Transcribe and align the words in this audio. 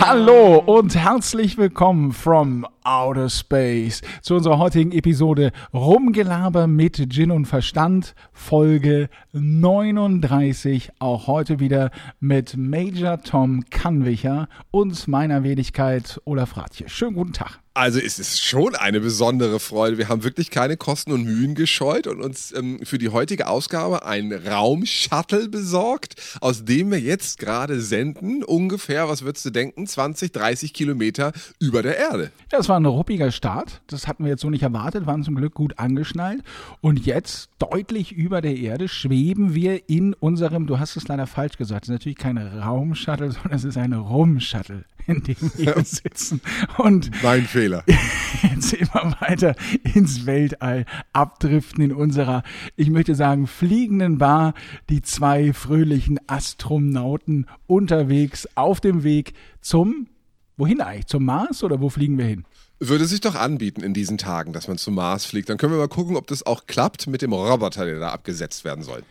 Hallo 0.00 0.58
und 0.66 0.96
herzlich 0.96 1.58
willkommen 1.58 2.10
from 2.10 2.66
Outer 2.82 3.30
Space 3.30 4.02
zu 4.20 4.34
unserer 4.34 4.58
heutigen 4.58 4.90
Episode 4.90 5.52
Rumgelaber 5.72 6.66
mit 6.66 7.08
Gin 7.12 7.30
und 7.30 7.46
Verstand, 7.46 8.16
Folge 8.32 9.08
39. 9.32 10.90
Auch 10.98 11.28
heute 11.28 11.60
wieder 11.60 11.92
mit 12.18 12.56
Major 12.56 13.22
Tom 13.22 13.62
Kannwicher 13.70 14.48
und 14.72 15.06
meiner 15.06 15.44
Wenigkeit 15.44 16.20
Olaf 16.24 16.56
Ratje. 16.56 16.88
Schönen 16.88 17.14
guten 17.14 17.32
Tag. 17.32 17.60
Also 17.72 18.00
es 18.00 18.18
ist 18.18 18.42
schon 18.42 18.74
eine 18.74 18.98
besondere 18.98 19.60
Freude. 19.60 19.96
Wir 19.96 20.08
haben 20.08 20.24
wirklich 20.24 20.50
keine 20.50 20.76
Kosten 20.76 21.12
und 21.12 21.22
Mühen 21.22 21.54
gescheut 21.54 22.08
und 22.08 22.20
uns 22.20 22.52
ähm, 22.52 22.80
für 22.82 22.98
die 22.98 23.10
heutige 23.10 23.46
Ausgabe 23.46 24.04
ein 24.04 24.32
Raumshuttle 24.32 25.48
besorgt, 25.48 26.16
aus 26.40 26.64
dem 26.64 26.90
wir 26.90 26.98
jetzt 26.98 27.38
gerade 27.38 27.80
senden. 27.80 28.42
Ungefähr, 28.42 29.08
was 29.08 29.22
würdest 29.22 29.44
du 29.44 29.50
denken, 29.50 29.86
20, 29.86 30.32
30 30.32 30.74
Kilometer 30.74 31.32
über 31.60 31.84
der 31.84 31.96
Erde. 31.96 32.32
Das 32.48 32.68
war 32.68 32.78
ein 32.78 32.86
ruppiger 32.86 33.30
Start. 33.30 33.80
Das 33.86 34.08
hatten 34.08 34.24
wir 34.24 34.32
jetzt 34.32 34.42
so 34.42 34.50
nicht 34.50 34.64
erwartet, 34.64 35.06
waren 35.06 35.22
zum 35.22 35.36
Glück 35.36 35.54
gut 35.54 35.78
angeschnallt. 35.78 36.42
Und 36.80 37.06
jetzt 37.06 37.50
deutlich 37.60 38.10
über 38.10 38.40
der 38.40 38.56
Erde 38.56 38.88
schweben 38.88 39.54
wir 39.54 39.88
in 39.88 40.14
unserem, 40.14 40.66
du 40.66 40.80
hast 40.80 40.96
es 40.96 41.06
leider 41.06 41.28
falsch 41.28 41.56
gesagt, 41.56 41.84
es 41.84 41.88
ist 41.88 41.92
natürlich 41.92 42.18
kein 42.18 42.36
Raumshuttle, 42.36 43.30
sondern 43.30 43.52
es 43.52 43.62
ist 43.62 43.76
ein 43.76 43.92
Rumshuttle, 43.92 44.84
in 45.06 45.22
dem 45.22 45.52
wir 45.56 45.82
sitzen. 45.84 46.40
Und 46.78 47.10
Mein 47.22 47.44
Fehler. 47.44 47.84
jetzt 48.42 48.72
immer 48.72 49.16
weiter 49.20 49.54
ins 49.94 50.26
Weltall 50.26 50.84
abdriften 51.12 51.84
in 51.84 51.92
unserer, 51.92 52.42
ich 52.76 52.90
möchte 52.90 53.14
sagen, 53.14 53.46
fliegenden 53.46 54.18
Bar. 54.18 54.54
Die 54.88 55.02
zwei 55.02 55.52
fröhlichen 55.52 56.18
Astronauten 56.26 57.46
unterwegs 57.66 58.48
auf 58.54 58.80
dem 58.80 59.04
Weg 59.04 59.34
zum, 59.60 60.08
wohin 60.56 60.80
eigentlich? 60.80 61.06
Zum 61.06 61.24
Mars 61.24 61.62
oder 61.64 61.80
wo 61.80 61.88
fliegen 61.88 62.18
wir 62.18 62.26
hin? 62.26 62.44
Würde 62.78 63.04
sich 63.04 63.20
doch 63.20 63.34
anbieten 63.34 63.82
in 63.82 63.92
diesen 63.92 64.16
Tagen, 64.16 64.52
dass 64.52 64.66
man 64.66 64.78
zum 64.78 64.94
Mars 64.94 65.26
fliegt. 65.26 65.50
Dann 65.50 65.58
können 65.58 65.72
wir 65.72 65.78
mal 65.78 65.88
gucken, 65.88 66.16
ob 66.16 66.26
das 66.26 66.46
auch 66.46 66.66
klappt 66.66 67.06
mit 67.08 67.20
dem 67.20 67.32
Roboter, 67.32 67.84
der 67.84 67.98
da 68.00 68.10
abgesetzt 68.10 68.64
werden 68.64 68.82
soll. 68.82 69.02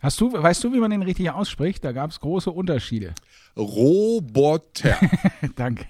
Hast 0.00 0.20
du, 0.20 0.32
weißt 0.32 0.62
du, 0.62 0.72
wie 0.72 0.78
man 0.78 0.90
den 0.90 1.02
richtig 1.02 1.30
ausspricht? 1.30 1.84
Da 1.84 1.92
gab 1.92 2.10
es 2.10 2.20
große 2.20 2.50
Unterschiede. 2.50 3.14
Roboter, 3.56 4.96
Danke. 5.56 5.84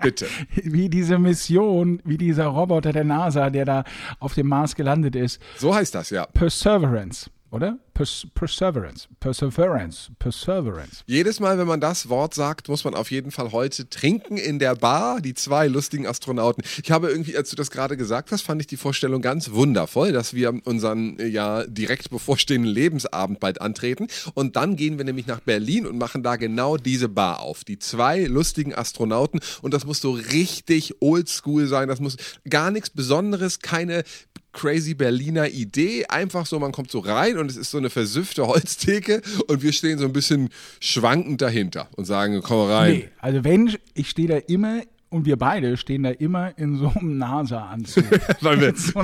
bitte. 0.00 0.26
Wie 0.54 0.88
diese 0.88 1.18
Mission, 1.18 2.00
wie 2.04 2.18
dieser 2.18 2.46
Roboter 2.46 2.92
der 2.92 3.04
NASA, 3.04 3.50
der 3.50 3.64
da 3.64 3.84
auf 4.18 4.34
dem 4.34 4.48
Mars 4.48 4.74
gelandet 4.74 5.16
ist. 5.16 5.40
So 5.56 5.74
heißt 5.74 5.94
das, 5.94 6.10
ja. 6.10 6.26
Perseverance, 6.26 7.30
oder? 7.50 7.78
Pers 7.94 8.26
Perseverance. 8.34 9.08
Perseverance. 9.18 10.10
Perseverance. 10.20 11.02
Jedes 11.06 11.40
Mal, 11.40 11.58
wenn 11.58 11.66
man 11.66 11.80
das 11.80 12.08
Wort 12.08 12.32
sagt, 12.32 12.68
muss 12.68 12.84
man 12.84 12.94
auf 12.94 13.10
jeden 13.10 13.32
Fall 13.32 13.50
heute 13.50 13.88
trinken 13.88 14.36
in 14.36 14.60
der 14.60 14.76
Bar. 14.76 15.20
Die 15.20 15.34
zwei 15.34 15.66
lustigen 15.66 16.06
Astronauten. 16.06 16.62
Ich 16.82 16.92
habe 16.92 17.10
irgendwie, 17.10 17.36
als 17.36 17.50
du 17.50 17.56
das 17.56 17.72
gerade 17.72 17.96
gesagt 17.96 18.30
hast, 18.30 18.42
fand 18.42 18.60
ich 18.60 18.68
die 18.68 18.76
Vorstellung 18.76 19.20
ganz 19.20 19.50
wundervoll, 19.50 20.12
dass 20.12 20.32
wir 20.32 20.54
unseren 20.64 21.18
äh, 21.18 21.26
ja 21.26 21.64
direkt 21.66 22.10
bevorstehenden 22.10 22.70
Lebensabend 22.70 23.40
bald 23.40 23.60
antreten. 23.60 24.06
Und 24.34 24.54
dann 24.54 24.76
gehen 24.76 24.98
wir 24.98 25.04
nämlich 25.04 25.26
nach 25.26 25.40
Berlin 25.40 25.86
und 25.86 25.98
machen 25.98 26.22
da 26.22 26.36
genau 26.36 26.76
diese 26.76 27.08
Bar 27.08 27.40
auf. 27.40 27.64
Die 27.64 27.80
zwei 27.80 28.26
lustigen 28.26 28.74
Astronauten. 28.74 29.40
Und 29.60 29.74
das 29.74 29.86
muss 29.86 30.00
so 30.00 30.12
richtig 30.12 31.00
oldschool 31.00 31.66
sein. 31.66 31.88
Das 31.88 31.98
muss 31.98 32.16
gar 32.48 32.70
nichts 32.70 32.90
Besonderes, 32.90 33.58
keine 33.58 34.04
crazy 34.52 34.94
Berliner 34.94 35.48
Idee. 35.48 36.06
Einfach 36.06 36.46
so, 36.46 36.58
man 36.58 36.72
kommt 36.72 36.90
so 36.90 37.00
rein 37.00 37.38
und 37.38 37.50
es 37.50 37.56
ist 37.56 37.70
so 37.70 37.78
eine 37.78 37.90
versüffte 37.90 38.46
Holztheke 38.46 39.22
und 39.46 39.62
wir 39.62 39.72
stehen 39.72 39.98
so 39.98 40.04
ein 40.04 40.12
bisschen 40.12 40.48
schwankend 40.80 41.42
dahinter 41.42 41.88
und 41.96 42.04
sagen, 42.04 42.40
komm 42.42 42.68
rein. 42.70 42.92
Nee, 42.92 43.08
also 43.18 43.44
wenn, 43.44 43.76
ich 43.94 44.10
stehe 44.10 44.28
da 44.28 44.36
immer 44.36 44.82
und 45.10 45.24
wir 45.24 45.36
beide 45.36 45.76
stehen 45.76 46.02
da 46.02 46.10
immer 46.10 46.56
in 46.58 46.76
so 46.76 46.92
einem 46.94 47.16
NASA-Anzug. 47.18 48.04
Mit, 48.42 48.78
so, 48.78 49.02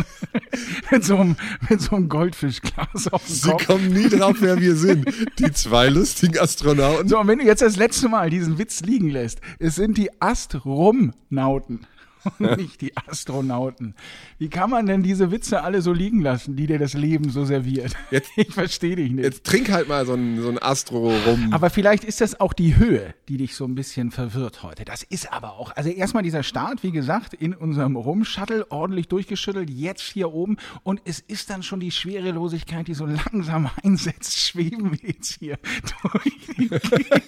mit, 0.90 1.04
so 1.04 1.16
einem, 1.16 1.36
mit 1.68 1.80
so 1.80 1.96
einem 1.96 2.08
Goldfischglas 2.08 3.08
auf 3.10 3.24
dem 3.26 3.34
sie 3.34 3.50
Kopf. 3.50 3.66
kommen 3.66 3.88
nie 3.88 4.08
drauf, 4.08 4.36
wer 4.40 4.60
wir 4.60 4.76
sind. 4.76 5.06
Die 5.38 5.50
zwei 5.52 5.88
lustigen 5.88 6.38
Astronauten. 6.38 7.08
So, 7.08 7.18
und 7.18 7.26
wenn 7.26 7.38
du 7.38 7.44
jetzt 7.44 7.62
das 7.62 7.76
letzte 7.76 8.08
Mal 8.08 8.30
diesen 8.30 8.58
Witz 8.58 8.82
liegen 8.82 9.08
lässt, 9.08 9.40
es 9.58 9.76
sind 9.76 9.96
die 9.96 10.10
Astromnauten 10.20 11.86
und 12.38 12.56
nicht 12.56 12.80
die 12.80 12.96
Astronauten. 12.96 13.94
Wie 14.38 14.48
kann 14.48 14.70
man 14.70 14.86
denn 14.86 15.02
diese 15.02 15.30
Witze 15.30 15.62
alle 15.62 15.82
so 15.82 15.92
liegen 15.92 16.20
lassen, 16.20 16.56
die 16.56 16.66
dir 16.66 16.78
das 16.78 16.94
Leben 16.94 17.30
so 17.30 17.44
serviert? 17.44 17.94
Jetzt- 18.10 18.30
ich 18.36 18.52
verstehe 18.52 18.96
dich 18.96 19.10
nicht. 19.12 19.24
Jetzt 19.24 19.44
trink 19.44 19.70
halt 19.70 19.88
mal 19.88 20.06
so 20.06 20.14
ein, 20.14 20.40
so 20.40 20.48
ein 20.48 20.62
Astro 20.62 21.12
rum. 21.26 21.52
Aber 21.52 21.70
vielleicht 21.70 22.04
ist 22.04 22.20
das 22.20 22.40
auch 22.40 22.52
die 22.52 22.76
Höhe, 22.76 23.14
die 23.28 23.36
dich 23.36 23.54
so 23.54 23.64
ein 23.64 23.74
bisschen 23.74 24.10
verwirrt 24.10 24.62
heute. 24.62 24.84
Das 24.84 25.02
ist 25.02 25.32
aber 25.32 25.54
auch, 25.54 25.74
also 25.76 25.90
erstmal 25.90 26.22
dieser 26.22 26.42
Start, 26.42 26.82
wie 26.82 26.92
gesagt, 26.92 27.34
in 27.34 27.54
unserem 27.54 27.96
Rumshuttle, 27.96 28.70
ordentlich 28.70 29.08
durchgeschüttelt, 29.08 29.70
jetzt 29.70 30.02
hier 30.02 30.32
oben. 30.32 30.56
Und 30.82 31.00
es 31.04 31.20
ist 31.20 31.50
dann 31.50 31.62
schon 31.62 31.80
die 31.80 31.90
Schwerelosigkeit, 31.90 32.88
die 32.88 32.94
so 32.94 33.06
langsam 33.06 33.70
einsetzt, 33.84 34.38
schweben 34.38 34.92
wir 34.92 34.98
jetzt 35.10 35.38
hier 35.38 35.58
durch 36.02 36.46
die 36.56 36.68
Gegend. 36.68 37.24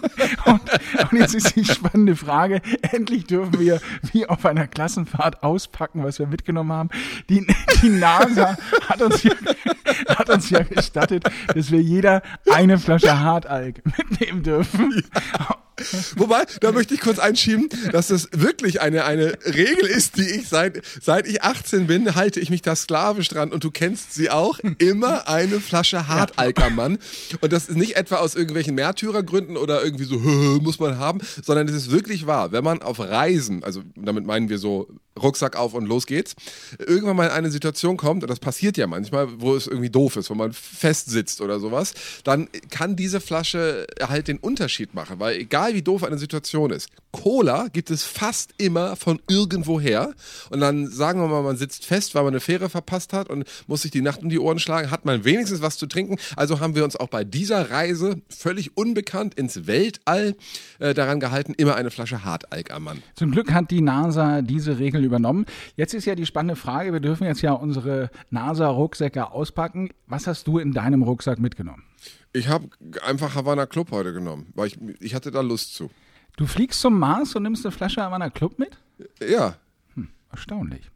Und, 0.46 0.60
und 1.12 1.18
jetzt 1.18 1.34
ist 1.34 1.54
die 1.56 1.64
spannende 1.64 2.16
Frage, 2.16 2.60
endlich 2.82 3.24
dürfen 3.24 3.58
wir 3.60 3.80
wie 4.12 4.26
auf 4.26 4.44
einer 4.46 4.66
Klassenfahrt 4.86 5.42
auspacken, 5.42 6.04
was 6.04 6.20
wir 6.20 6.28
mitgenommen 6.28 6.70
haben. 6.70 6.90
Die, 7.28 7.44
die 7.82 7.88
NASA 7.88 8.56
hat 8.88 9.02
uns 9.02 9.24
ja, 9.24 9.32
hat 10.10 10.30
uns 10.30 10.48
ja 10.48 10.62
gestattet, 10.62 11.24
dass 11.52 11.72
wir 11.72 11.80
jeder 11.80 12.22
eine 12.52 12.78
Flasche 12.78 13.18
Hartalk 13.18 13.82
mitnehmen 13.84 14.44
dürfen. 14.44 15.02
Wobei, 16.16 16.44
da 16.60 16.72
möchte 16.72 16.94
ich 16.94 17.00
kurz 17.00 17.18
einschieben, 17.18 17.68
dass 17.92 18.08
das 18.08 18.28
wirklich 18.32 18.80
eine, 18.80 19.04
eine 19.04 19.36
Regel 19.44 19.86
ist, 19.86 20.16
die 20.16 20.28
ich 20.28 20.48
seit, 20.48 20.82
seit 21.00 21.26
ich 21.26 21.42
18 21.42 21.86
bin, 21.86 22.14
halte 22.14 22.40
ich 22.40 22.50
mich 22.50 22.62
da 22.62 22.74
sklavisch 22.74 23.28
dran 23.28 23.52
und 23.52 23.64
du 23.64 23.70
kennst 23.70 24.14
sie 24.14 24.30
auch, 24.30 24.58
immer 24.78 25.28
eine 25.28 25.60
Flasche 25.60 26.08
Hartalkermann. 26.08 26.98
Und 27.40 27.52
das 27.52 27.68
ist 27.68 27.76
nicht 27.76 27.96
etwa 27.96 28.16
aus 28.16 28.34
irgendwelchen 28.34 28.74
Märtyrergründen 28.74 29.56
oder 29.56 29.82
irgendwie 29.84 30.04
so, 30.04 30.16
muss 30.62 30.78
man 30.78 30.98
haben, 30.98 31.20
sondern 31.42 31.68
es 31.68 31.74
ist 31.74 31.90
wirklich 31.90 32.26
wahr. 32.26 32.52
Wenn 32.52 32.64
man 32.64 32.82
auf 32.82 33.00
Reisen, 33.00 33.62
also 33.64 33.82
damit 33.94 34.26
meinen 34.26 34.48
wir 34.48 34.58
so 34.58 34.88
Rucksack 35.20 35.56
auf 35.56 35.74
und 35.74 35.86
los 35.86 36.06
geht's, 36.06 36.34
irgendwann 36.78 37.16
mal 37.16 37.26
in 37.26 37.32
eine 37.32 37.50
Situation 37.50 37.96
kommt, 37.96 38.22
und 38.22 38.30
das 38.30 38.40
passiert 38.40 38.76
ja 38.76 38.86
manchmal, 38.86 39.40
wo 39.40 39.54
es 39.54 39.66
irgendwie 39.66 39.90
doof 39.90 40.16
ist, 40.16 40.30
wo 40.30 40.34
man 40.34 40.52
festsitzt 40.52 41.40
oder 41.40 41.60
sowas, 41.60 41.94
dann 42.24 42.48
kann 42.70 42.96
diese 42.96 43.20
Flasche 43.20 43.86
halt 44.00 44.28
den 44.28 44.38
Unterschied 44.38 44.94
machen, 44.94 45.18
weil 45.18 45.36
egal 45.36 45.74
wie 45.74 45.82
doof 45.82 46.04
eine 46.04 46.18
Situation 46.18 46.70
ist, 46.70 46.88
Cola 47.12 47.68
gibt 47.72 47.90
es 47.90 48.02
fast 48.02 48.52
immer 48.58 48.94
von 48.96 49.20
irgendwoher. 49.28 50.12
Und 50.50 50.60
dann 50.60 50.86
sagen 50.86 51.20
wir 51.20 51.28
mal, 51.28 51.42
man 51.42 51.56
sitzt 51.56 51.86
fest, 51.86 52.14
weil 52.14 52.22
man 52.22 52.34
eine 52.34 52.40
Fähre 52.40 52.68
verpasst 52.68 53.12
hat 53.12 53.30
und 53.30 53.44
muss 53.66 53.82
sich 53.82 53.90
die 53.90 54.02
Nacht 54.02 54.22
um 54.22 54.28
die 54.28 54.38
Ohren 54.38 54.58
schlagen, 54.58 54.90
hat 54.90 55.06
man 55.06 55.24
wenigstens 55.24 55.62
was 55.62 55.78
zu 55.78 55.86
trinken, 55.86 56.16
also 56.36 56.60
haben 56.60 56.74
wir 56.74 56.84
uns 56.84 56.96
auch 56.96 57.08
bei 57.08 57.24
dieser 57.24 57.70
Reise 57.70 58.20
völlig 58.28 58.76
unbekannt 58.76 59.34
ins 59.34 59.66
Weltall 59.66 60.36
äh, 60.78 60.92
daran 60.92 61.20
gehalten, 61.20 61.54
immer 61.56 61.74
eine 61.76 61.90
Flasche 61.90 62.24
Hartalk 62.24 62.70
am 62.70 62.84
Mann. 62.84 63.02
Zum 63.14 63.30
Glück 63.30 63.52
hat 63.52 63.70
die 63.70 63.80
NASA 63.80 64.42
diese 64.42 64.78
Regel 64.78 65.02
übernommen. 65.06 65.46
Jetzt 65.76 65.94
ist 65.94 66.04
ja 66.04 66.14
die 66.14 66.26
spannende 66.26 66.56
Frage, 66.56 66.92
wir 66.92 67.00
dürfen 67.00 67.24
jetzt 67.24 67.40
ja 67.42 67.52
unsere 67.52 68.10
NASA-Rucksäcke 68.30 69.30
auspacken. 69.30 69.90
Was 70.06 70.26
hast 70.26 70.46
du 70.46 70.58
in 70.58 70.72
deinem 70.72 71.02
Rucksack 71.02 71.38
mitgenommen? 71.38 71.84
Ich 72.32 72.48
habe 72.48 72.68
einfach 73.04 73.34
Havana 73.34 73.66
Club 73.66 73.90
heute 73.92 74.12
genommen, 74.12 74.52
weil 74.54 74.66
ich, 74.66 74.78
ich 75.00 75.14
hatte 75.14 75.30
da 75.30 75.40
Lust 75.40 75.74
zu. 75.74 75.90
Du 76.36 76.46
fliegst 76.46 76.80
zum 76.80 76.98
Mars 76.98 77.34
und 77.34 77.44
nimmst 77.44 77.64
eine 77.64 77.72
Flasche 77.72 78.02
Havana 78.02 78.28
Club 78.28 78.58
mit? 78.58 78.76
Ja, 79.26 79.56
Erstaunlich. 80.30 80.90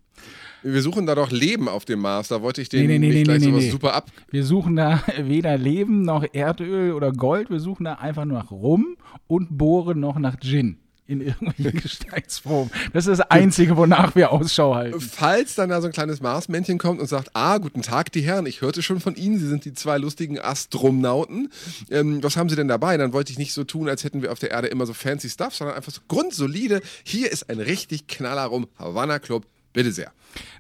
wir 0.63 0.83
suchen 0.83 1.07
da 1.07 1.15
doch 1.15 1.31
Leben 1.31 1.67
auf 1.69 1.87
dem 1.87 2.01
Mars. 2.01 2.29
Da 2.29 2.43
wollte 2.43 2.61
ich 2.61 2.69
den 2.69 2.81
Nee, 2.81 2.87
nee, 2.87 2.99
nee, 2.99 3.07
nicht 3.07 3.17
nee, 3.17 3.23
gleich 3.23 3.41
nee, 3.41 3.47
sowas 3.47 3.65
nee. 3.65 3.71
super 3.71 3.95
ab. 3.95 4.11
Wir 4.31 4.45
suchen 4.45 4.77
da 4.77 5.03
weder 5.19 5.57
Leben 5.57 6.03
noch 6.03 6.25
Erdöl 6.33 6.93
oder 6.93 7.11
Gold. 7.13 7.49
Wir 7.49 7.61
suchen 7.61 7.85
da 7.85 7.95
einfach 7.95 8.27
nur 8.27 8.39
nach 8.39 8.51
Rum 8.51 8.97
und 9.27 9.57
bohren 9.57 9.99
noch 10.01 10.19
nach 10.19 10.39
Gin 10.41 10.79
in 11.11 11.21
irgendwelchen 11.21 11.81
Gesteinsproben. 11.83 12.71
Das 12.93 13.07
ist 13.07 13.19
das 13.19 13.31
Einzige, 13.31 13.77
wonach 13.77 14.15
wir 14.15 14.33
Ausschau 14.33 14.75
halten. 14.75 15.01
Falls 15.01 15.55
dann 15.55 15.71
da 15.71 15.81
so 15.81 15.89
ein 15.89 15.93
kleines 15.93 16.21
Marsmännchen 16.21 16.79
kommt 16.79 17.01
und 17.01 17.07
sagt, 17.07 17.31
ah, 17.35 17.59
guten 17.59 17.83
Tag, 17.83 18.13
die 18.13 18.23
Herren, 18.23 18.47
ich 18.47 18.61
hörte 18.61 18.83
schon 18.83 19.01
von 19.01 19.17
Ihnen, 19.17 19.39
Sie 19.39 19.49
sind 19.49 19.65
die 19.65 19.75
zwei 19.75 19.99
lustigen 19.99 20.39
Astronauten. 20.39 21.51
Ähm, 21.91 22.23
was 22.23 22.37
haben 22.37 22.49
Sie 22.49 22.57
denn 22.57 22.69
dabei? 22.69 22.97
Dann 22.97 23.13
wollte 23.13 23.33
ich 23.33 23.39
nicht 23.39 23.53
so 23.53 23.65
tun, 23.65 23.89
als 23.89 24.05
hätten 24.05 24.23
wir 24.23 24.33
auf 24.33 24.39
der 24.39 24.51
Erde 24.51 24.69
immer 24.69 24.87
so 24.87 24.95
fancy 24.95 25.29
Stuff, 25.29 25.55
sondern 25.55 25.77
einfach 25.77 25.93
so 25.93 26.01
grundsolide. 26.09 26.81
Hier 27.05 27.31
ist 27.31 27.51
ein 27.51 27.61
richtig 27.61 28.07
Knaller 28.07 28.45
rum, 28.45 28.69
Havana 28.79 29.19
Club, 29.19 29.47
Bitte 29.73 29.93
sehr. 29.93 30.13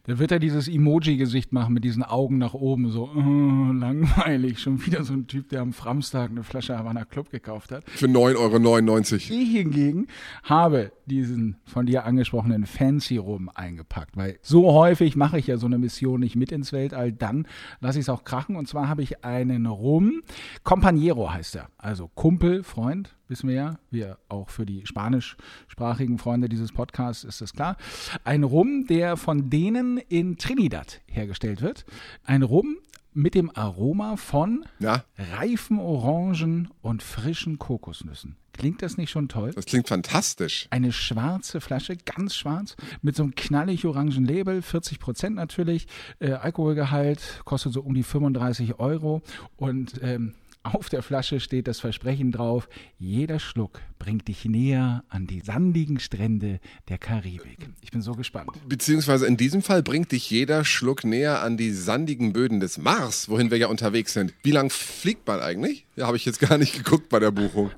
Dann 0.05 0.19
wird 0.19 0.33
er 0.33 0.39
dieses 0.39 0.69
Emoji-Gesicht 0.69 1.53
machen 1.53 1.75
mit 1.75 1.85
diesen 1.85 2.03
Augen 2.03 2.39
nach 2.39 2.55
oben, 2.55 2.91
so 2.91 3.11
oh, 3.15 3.73
langweilig. 3.73 4.61
Schon 4.61 4.85
wieder 4.87 5.05
so 5.05 5.13
ein 5.13 5.27
Typ, 5.27 5.49
der 5.49 5.63
am 5.63 5.73
Framstag 5.73 6.31
eine 6.31 6.43
Flasche 6.43 6.77
Havana 6.77 7.05
Club 7.05 7.31
gekauft 7.31 7.73
hat. 7.73 7.89
Für 7.89 8.07
9,99 8.07 8.17
Euro. 8.37 9.15
Ich 9.17 9.27
hingegen 9.27 10.07
habe 10.45 10.93
diesen 11.07 11.57
von 11.65 11.87
dir 11.87 12.05
angesprochenen 12.05 12.67
Fancy 12.67 13.17
Rum 13.17 13.51
eingepackt, 13.53 14.17
weil 14.17 14.39
so 14.43 14.73
häufig 14.73 15.17
mache 15.17 15.39
ich 15.39 15.49
ja 15.49 15.57
so 15.57 15.67
eine 15.67 15.79
Mission 15.79 16.21
nicht 16.21 16.37
mit 16.37 16.53
ins 16.53 16.73
Weltall, 16.73 17.13
dann 17.13 17.47
lasse 17.81 17.99
ich 17.99 18.05
es 18.05 18.09
auch 18.09 18.25
krachen. 18.25 18.57
Und 18.57 18.69
zwar 18.69 18.89
habe 18.89 19.03
ich 19.03 19.25
einen 19.25 19.67
Rum, 19.67 20.23
Compañero 20.65 21.33
heißt 21.33 21.57
er, 21.57 21.69
also 21.79 22.09
Kumpel, 22.15 22.63
Freund, 22.63 23.17
wissen 23.31 23.49
wir 23.49 23.55
ja, 23.55 23.79
wir 23.91 24.19
auch 24.29 24.51
für 24.51 24.67
die 24.67 24.85
spanischsprachigen 24.87 26.19
Freunde 26.19 26.49
dieses 26.49 26.73
Podcasts 26.73 27.25
ist 27.25 27.41
das 27.41 27.53
klar. 27.53 27.77
Ein 28.25 28.43
Rum, 28.43 28.87
der 28.89 29.17
von 29.17 29.49
denen 29.49 29.99
in 29.99 30.37
Trinidad 30.37 31.01
hergestellt 31.07 31.63
wird. 31.63 31.87
Ein 32.25 32.43
Rum, 32.43 32.77
mit 33.13 33.35
dem 33.35 33.51
Aroma 33.57 34.17
von 34.17 34.65
Ja, 34.79 35.05
reifen 35.17 35.79
Orangen 35.79 36.69
und 36.81 37.03
frischen 37.03 37.59
Kokosnüssen. 37.59 38.37
Klingt 38.53 38.83
das 38.83 38.97
nicht 38.97 39.11
schon 39.11 39.29
toll? 39.29 39.53
das 39.55 39.65
klingt 39.65 39.89
fantastisch. 39.89 40.67
Eine 40.71 40.93
schwarze 40.93 41.61
Flasche, 41.61 41.97
ganz 41.97 42.37
schwarz, 42.37 42.77
mit 43.01 43.17
so 43.17 43.23
einem 43.23 43.35
knallig 43.35 43.87
orangen 43.87 44.25
Label, 44.25 44.61
40 44.61 44.99
Prozent 44.99 45.37
natürlich. 45.37 45.87
Äh, 46.19 46.33
Alkoholgehalt 46.33 47.41
kostet 47.45 47.73
so 47.73 47.81
um 47.81 47.95
die 47.95 48.03
35 48.03 48.79
Euro. 48.79 49.23
Und 49.57 50.01
ähm, 50.03 50.35
auf 50.63 50.89
der 50.91 51.03
Flasche 51.03 51.41
steht 51.41 51.67
das 51.69 51.81
Versprechen 51.81 52.33
drauf, 52.33 52.69
jeder 52.99 53.39
Schluck 53.39 53.81
bringt 53.99 54.29
dich 54.29 54.45
näher 54.45 55.05
an 55.09 55.27
die 55.27 55.41
sandigen 55.41 55.99
Strände 55.99 56.61
der 56.89 56.99
Karibik. 56.99 57.71
Ich 57.81 57.91
bin 57.91 58.03
so 58.03 58.13
gespannt. 58.13 58.51
Beziehungsweise 58.69 59.27
in 59.27 59.37
diesem 59.37 59.63
Fall 59.63 59.83
bringt 59.83 60.13
dich 60.13 60.31
jeder 60.31 60.65
Schluck 60.65 61.05
näher 61.05 61.43
an 61.43 61.57
die 61.57 61.71
sandigen 61.71 62.33
Böden 62.33 62.61
des 62.61 62.77
Mars, 62.77 63.29
wohin 63.29 63.51
wir 63.51 63.59
ja 63.59 63.69
unterwegs 63.69 64.13
sind. 64.13 64.35
Wie 64.43 64.51
lang 64.51 64.71
fliegt 64.71 65.27
man 65.27 65.41
eigentlich? 65.41 65.87
Ja, 65.97 66.07
habe 66.07 66.17
ich 66.19 66.25
jetzt 66.27 66.41
gar 66.41 66.59
nicht 66.59 66.75
geguckt 66.77 67.09
bei 67.09 67.19
der 67.19 67.31
Buchung. 67.31 67.71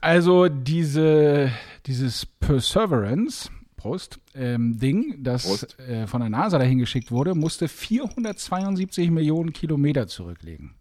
Also 0.00 0.48
diese, 0.48 1.52
dieses 1.86 2.24
Perseverance, 2.24 3.50
Prost, 3.76 4.18
ähm, 4.34 4.78
Ding, 4.78 5.22
das 5.22 5.44
Prost. 5.46 5.78
äh, 5.80 6.06
von 6.06 6.20
der 6.20 6.30
NASA 6.30 6.58
dahin 6.58 6.78
geschickt 6.78 7.10
wurde, 7.10 7.34
musste 7.34 7.68
472 7.68 9.10
Millionen 9.10 9.52
Kilometer 9.52 10.06
zurücklegen. 10.06 10.74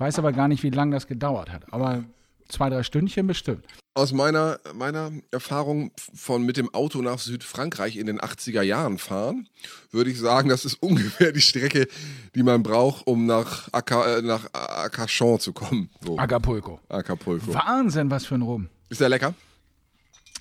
Ich 0.00 0.02
weiß 0.02 0.18
aber 0.18 0.32
gar 0.32 0.48
nicht, 0.48 0.62
wie 0.62 0.70
lange 0.70 0.96
das 0.96 1.06
gedauert 1.06 1.52
hat, 1.52 1.70
aber 1.74 2.04
zwei, 2.48 2.70
drei 2.70 2.82
Stündchen 2.82 3.26
bestimmt. 3.26 3.66
Aus 3.92 4.14
meiner, 4.14 4.58
meiner 4.74 5.12
Erfahrung 5.30 5.90
von 6.14 6.42
mit 6.46 6.56
dem 6.56 6.72
Auto 6.72 7.02
nach 7.02 7.18
Südfrankreich 7.18 7.98
in 7.98 8.06
den 8.06 8.18
80er 8.18 8.62
Jahren 8.62 8.96
fahren, 8.96 9.50
würde 9.90 10.08
ich 10.10 10.18
sagen, 10.18 10.48
das 10.48 10.64
ist 10.64 10.76
ungefähr 10.82 11.32
die 11.32 11.42
Strecke, 11.42 11.86
die 12.34 12.42
man 12.42 12.62
braucht, 12.62 13.06
um 13.06 13.26
nach, 13.26 13.68
Aca, 13.72 14.16
äh, 14.16 14.22
nach 14.22 14.46
Acachon 14.54 15.38
zu 15.38 15.52
kommen. 15.52 15.90
So, 16.00 16.16
Acapulco. 16.16 16.80
Acapulco. 16.88 17.52
Wahnsinn, 17.52 18.10
was 18.10 18.24
für 18.24 18.36
ein 18.36 18.42
Rum. 18.42 18.70
Ist 18.88 19.02
der 19.02 19.10
lecker? 19.10 19.34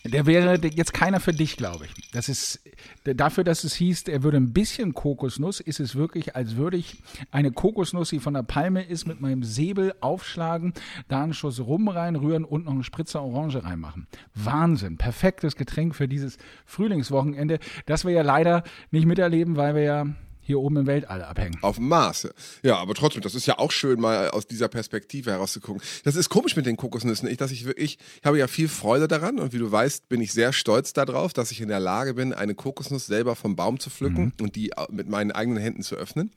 Der 0.05 0.25
wäre 0.25 0.59
jetzt 0.67 0.93
keiner 0.93 1.19
für 1.19 1.33
dich, 1.33 1.57
glaube 1.57 1.85
ich. 1.85 2.11
Das 2.11 2.29
ist 2.29 2.61
dafür, 3.03 3.43
dass 3.43 3.63
es 3.63 3.75
hieß, 3.75 4.03
er 4.03 4.23
würde 4.23 4.37
ein 4.37 4.53
bisschen 4.53 4.93
Kokosnuss, 4.93 5.59
ist 5.59 5.79
es 5.79 5.95
wirklich, 5.95 6.35
als 6.35 6.55
würde 6.55 6.77
ich 6.77 7.01
eine 7.31 7.51
Kokosnuss, 7.51 8.09
die 8.09 8.19
von 8.19 8.33
der 8.33 8.43
Palme 8.43 8.83
ist, 8.83 9.07
mit 9.07 9.19
meinem 9.19 9.43
Säbel 9.43 9.93
aufschlagen, 9.99 10.73
da 11.09 11.23
einen 11.23 11.33
Schuss 11.33 11.59
Rum 11.59 11.89
reinrühren 11.89 12.45
und 12.45 12.65
noch 12.65 12.71
einen 12.71 12.83
Spritzer 12.83 13.21
Orange 13.21 13.63
reinmachen. 13.63 14.07
Wahnsinn, 14.33 14.97
perfektes 14.97 15.55
Getränk 15.55 15.95
für 15.95 16.07
dieses 16.07 16.37
Frühlingswochenende, 16.65 17.59
das 17.85 18.05
wir 18.05 18.13
ja 18.13 18.21
leider 18.21 18.63
nicht 18.91 19.05
miterleben, 19.05 19.57
weil 19.57 19.75
wir 19.75 19.83
ja 19.83 20.05
hier 20.49 20.59
oben 20.59 20.77
im 20.77 20.87
Weltall 20.87 21.21
abhängen. 21.21 21.59
Auf 21.61 21.75
dem 21.75 21.87
Mars. 21.87 22.27
Ja, 22.63 22.77
aber 22.77 22.95
trotzdem, 22.95 23.21
das 23.21 23.35
ist 23.35 23.45
ja 23.45 23.59
auch 23.59 23.71
schön, 23.71 24.01
mal 24.01 24.29
aus 24.31 24.47
dieser 24.47 24.67
Perspektive 24.67 25.29
herauszugucken. 25.29 25.79
Das 26.03 26.15
ist 26.15 26.29
komisch 26.29 26.55
mit 26.55 26.65
den 26.65 26.75
Kokosnüssen. 26.75 27.29
Ich, 27.29 27.37
dass 27.37 27.51
ich 27.51 27.65
wirklich, 27.65 27.99
ich 28.19 28.25
habe 28.25 28.39
ja 28.39 28.47
viel 28.47 28.67
Freude 28.67 29.07
daran 29.07 29.37
und 29.37 29.53
wie 29.53 29.59
du 29.59 29.71
weißt, 29.71 30.09
bin 30.09 30.21
ich 30.21 30.33
sehr 30.33 30.51
stolz 30.51 30.91
darauf, 30.93 31.33
dass 31.33 31.51
ich 31.51 31.61
in 31.61 31.67
der 31.67 31.79
Lage 31.79 32.15
bin, 32.15 32.33
eine 32.33 32.55
Kokosnuss 32.55 33.05
selber 33.05 33.35
vom 33.35 33.55
Baum 33.55 33.79
zu 33.79 33.91
pflücken 33.91 34.33
und 34.41 34.55
die 34.55 34.71
mit 34.89 35.07
meinen 35.07 35.31
eigenen 35.31 35.61
Händen 35.61 35.83
zu 35.83 35.95
öffnen. 35.95 36.31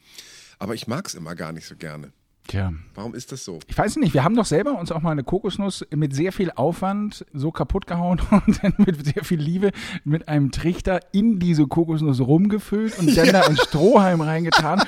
Aber 0.58 0.74
ich 0.74 0.86
mag 0.86 1.06
es 1.06 1.14
immer 1.14 1.34
gar 1.34 1.52
nicht 1.52 1.66
so 1.66 1.74
gerne. 1.74 2.12
Tja. 2.48 2.72
Warum 2.94 3.14
ist 3.14 3.32
das 3.32 3.44
so? 3.44 3.60
Ich 3.66 3.78
weiß 3.78 3.96
nicht, 3.96 4.14
wir 4.14 4.24
haben 4.24 4.34
doch 4.34 4.44
selber 4.44 4.78
uns 4.78 4.90
auch 4.92 5.00
mal 5.00 5.12
eine 5.12 5.24
Kokosnuss 5.24 5.86
mit 5.94 6.14
sehr 6.14 6.32
viel 6.32 6.50
Aufwand 6.50 7.24
so 7.32 7.50
kaputt 7.50 7.86
gehauen 7.86 8.20
und 8.46 8.62
dann 8.62 8.74
mit 8.78 9.04
sehr 9.04 9.24
viel 9.24 9.40
Liebe 9.40 9.70
mit 10.04 10.28
einem 10.28 10.50
Trichter 10.50 11.00
in 11.12 11.38
diese 11.38 11.66
Kokosnuss 11.66 12.20
rumgefüllt 12.20 12.98
und 12.98 13.16
dann 13.16 13.28
da 13.28 13.42
ein 13.42 13.56
Strohhalm 13.56 14.20
reingetan. 14.20 14.82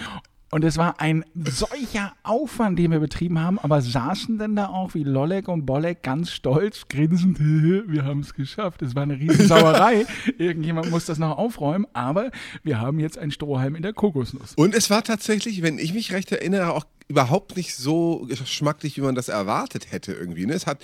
Und 0.54 0.62
es 0.62 0.76
war 0.76 1.00
ein 1.00 1.24
solcher 1.34 2.12
Aufwand, 2.22 2.78
den 2.78 2.92
wir 2.92 3.00
betrieben 3.00 3.40
haben, 3.40 3.58
aber 3.58 3.82
saßen 3.82 4.38
dann 4.38 4.54
da 4.54 4.68
auch 4.68 4.94
wie 4.94 5.02
Lollek 5.02 5.48
und 5.48 5.66
Bollek 5.66 6.04
ganz 6.04 6.30
stolz, 6.30 6.86
grinsend, 6.88 7.40
wir 7.40 8.04
haben 8.04 8.20
es 8.20 8.34
geschafft. 8.34 8.80
Es 8.82 8.94
war 8.94 9.02
eine 9.02 9.18
Riesensauerei. 9.18 10.06
Irgendjemand 10.38 10.92
muss 10.92 11.06
das 11.06 11.18
noch 11.18 11.38
aufräumen, 11.38 11.88
aber 11.92 12.30
wir 12.62 12.80
haben 12.80 13.00
jetzt 13.00 13.18
einen 13.18 13.32
Strohhalm 13.32 13.74
in 13.74 13.82
der 13.82 13.94
Kokosnuss. 13.94 14.54
Und 14.54 14.76
es 14.76 14.90
war 14.90 15.02
tatsächlich, 15.02 15.62
wenn 15.62 15.80
ich 15.80 15.92
mich 15.92 16.12
recht 16.12 16.30
erinnere, 16.30 16.72
auch 16.72 16.84
überhaupt 17.14 17.56
nicht 17.56 17.76
so 17.76 18.26
geschmacklich, 18.28 18.96
wie 18.96 19.02
man 19.02 19.14
das 19.14 19.28
erwartet 19.28 19.92
hätte 19.92 20.12
irgendwie. 20.12 20.46
Ne? 20.46 20.54
Es 20.54 20.66
hat 20.66 20.80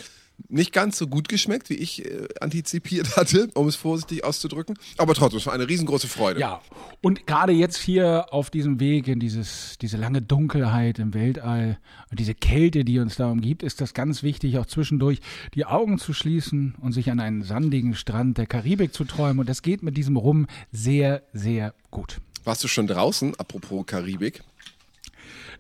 nicht 0.49 0.73
ganz 0.73 0.97
so 0.97 1.09
gut 1.09 1.29
geschmeckt, 1.29 1.71
wie 1.71 1.75
ich 1.75 2.05
äh, 2.05 2.29
antizipiert 2.41 3.17
hatte, 3.17 3.49
um 3.55 3.67
es 3.67 3.75
vorsichtig 3.75 4.23
auszudrücken. 4.23 4.79
Aber 4.97 5.15
trotzdem, 5.15 5.39
es 5.39 5.47
war 5.47 5.53
eine 5.53 5.69
riesengroße 5.69 6.07
Freude. 6.07 6.39
Ja, 6.39 6.61
und 7.03 7.27
gerade 7.27 7.53
jetzt 7.53 7.79
hier 7.79 8.27
auf 8.31 8.49
diesem 8.49 8.79
Weg 8.79 9.09
in 9.09 9.19
dieses, 9.19 9.77
diese 9.81 9.97
lange 9.97 10.23
Dunkelheit 10.23 11.01
im 11.01 11.15
Weltall 11.15 11.79
und 12.11 12.21
diese 12.21 12.35
Kälte, 12.35 12.85
die 12.85 13.01
uns 13.01 13.17
da 13.17 13.29
umgibt, 13.29 13.65
ist 13.65 13.81
das 13.81 13.93
ganz 13.93 14.23
wichtig, 14.23 14.57
auch 14.59 14.67
zwischendurch 14.67 15.21
die 15.55 15.67
Augen 15.67 15.99
zu 15.99 16.13
schließen 16.13 16.77
und 16.81 16.93
sich 16.93 17.11
an 17.11 17.19
einen 17.19 17.43
sandigen 17.43 17.97
Strand 17.97 18.39
der 18.39 18.47
Karibik 18.47 18.95
zu 18.95 19.05
träumen. 19.05 19.41
Und 19.41 19.49
das 19.49 19.63
geht 19.63 19.83
mit 19.83 19.97
diesem 19.97 20.17
Rum 20.17 20.47
sehr, 20.71 21.25
sehr 21.33 21.75
gut. 21.91 22.21
Warst 22.45 22.65
du 22.65 22.69
schon 22.69 22.87
draußen, 22.87 23.35
apropos 23.39 23.85
Karibik? 23.85 24.43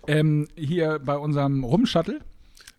Ähm, 0.06 0.48
hier 0.56 0.98
bei 1.04 1.16
unserem 1.16 1.64
Rum-Shuttle 1.64 2.20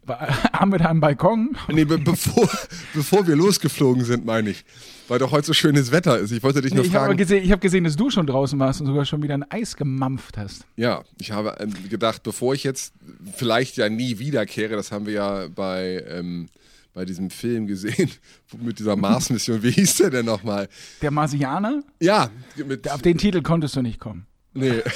haben 0.53 0.71
wir 0.71 0.79
da 0.79 0.89
einen 0.89 0.99
Balkon. 0.99 1.55
Nee, 1.69 1.85
be 1.85 1.97
bevor, 1.97 2.49
bevor 2.93 3.27
wir 3.27 3.35
losgeflogen 3.35 4.03
sind, 4.03 4.25
meine 4.25 4.49
ich. 4.49 4.65
Weil 5.07 5.19
doch 5.19 5.31
heute 5.31 5.47
so 5.47 5.53
schönes 5.53 5.91
Wetter 5.91 6.17
ist. 6.17 6.31
Ich 6.31 6.41
wollte 6.41 6.61
dich 6.61 6.73
nur 6.73 6.83
Ich 6.83 6.93
habe 6.93 7.05
fragen. 7.05 7.17
gesehen, 7.17 7.43
ich 7.43 7.51
hab 7.51 7.61
gesehen, 7.61 7.83
dass 7.83 7.95
du 7.95 8.09
schon 8.09 8.25
draußen 8.25 8.57
warst 8.59 8.81
und 8.81 8.87
sogar 8.87 9.05
schon 9.05 9.21
wieder 9.21 9.35
ein 9.35 9.49
Eis 9.49 9.75
gemampft 9.77 10.37
hast. 10.37 10.65
Ja, 10.75 11.03
ich 11.19 11.31
habe 11.31 11.55
ähm, 11.59 11.71
gedacht, 11.89 12.23
bevor 12.23 12.53
ich 12.53 12.63
jetzt 12.63 12.93
vielleicht 13.35 13.77
ja 13.77 13.89
nie 13.89 14.19
wiederkehre, 14.19 14.75
das 14.75 14.91
haben 14.91 15.05
wir 15.05 15.13
ja 15.13 15.47
bei, 15.53 16.03
ähm, 16.07 16.47
bei 16.93 17.05
diesem 17.05 17.29
Film 17.29 17.67
gesehen, 17.67 18.09
mit 18.59 18.79
dieser 18.79 18.95
Mars-Mission. 18.95 19.61
Wie 19.63 19.71
hieß 19.71 19.97
der 19.97 20.09
denn 20.09 20.25
nochmal? 20.25 20.67
Der 21.01 21.11
Marsianer, 21.11 21.83
Ja, 22.01 22.29
auf 22.89 23.01
den 23.01 23.17
Titel 23.17 23.41
konntest 23.41 23.75
du 23.75 23.81
nicht 23.81 23.99
kommen. 23.99 24.25
Nee. 24.53 24.81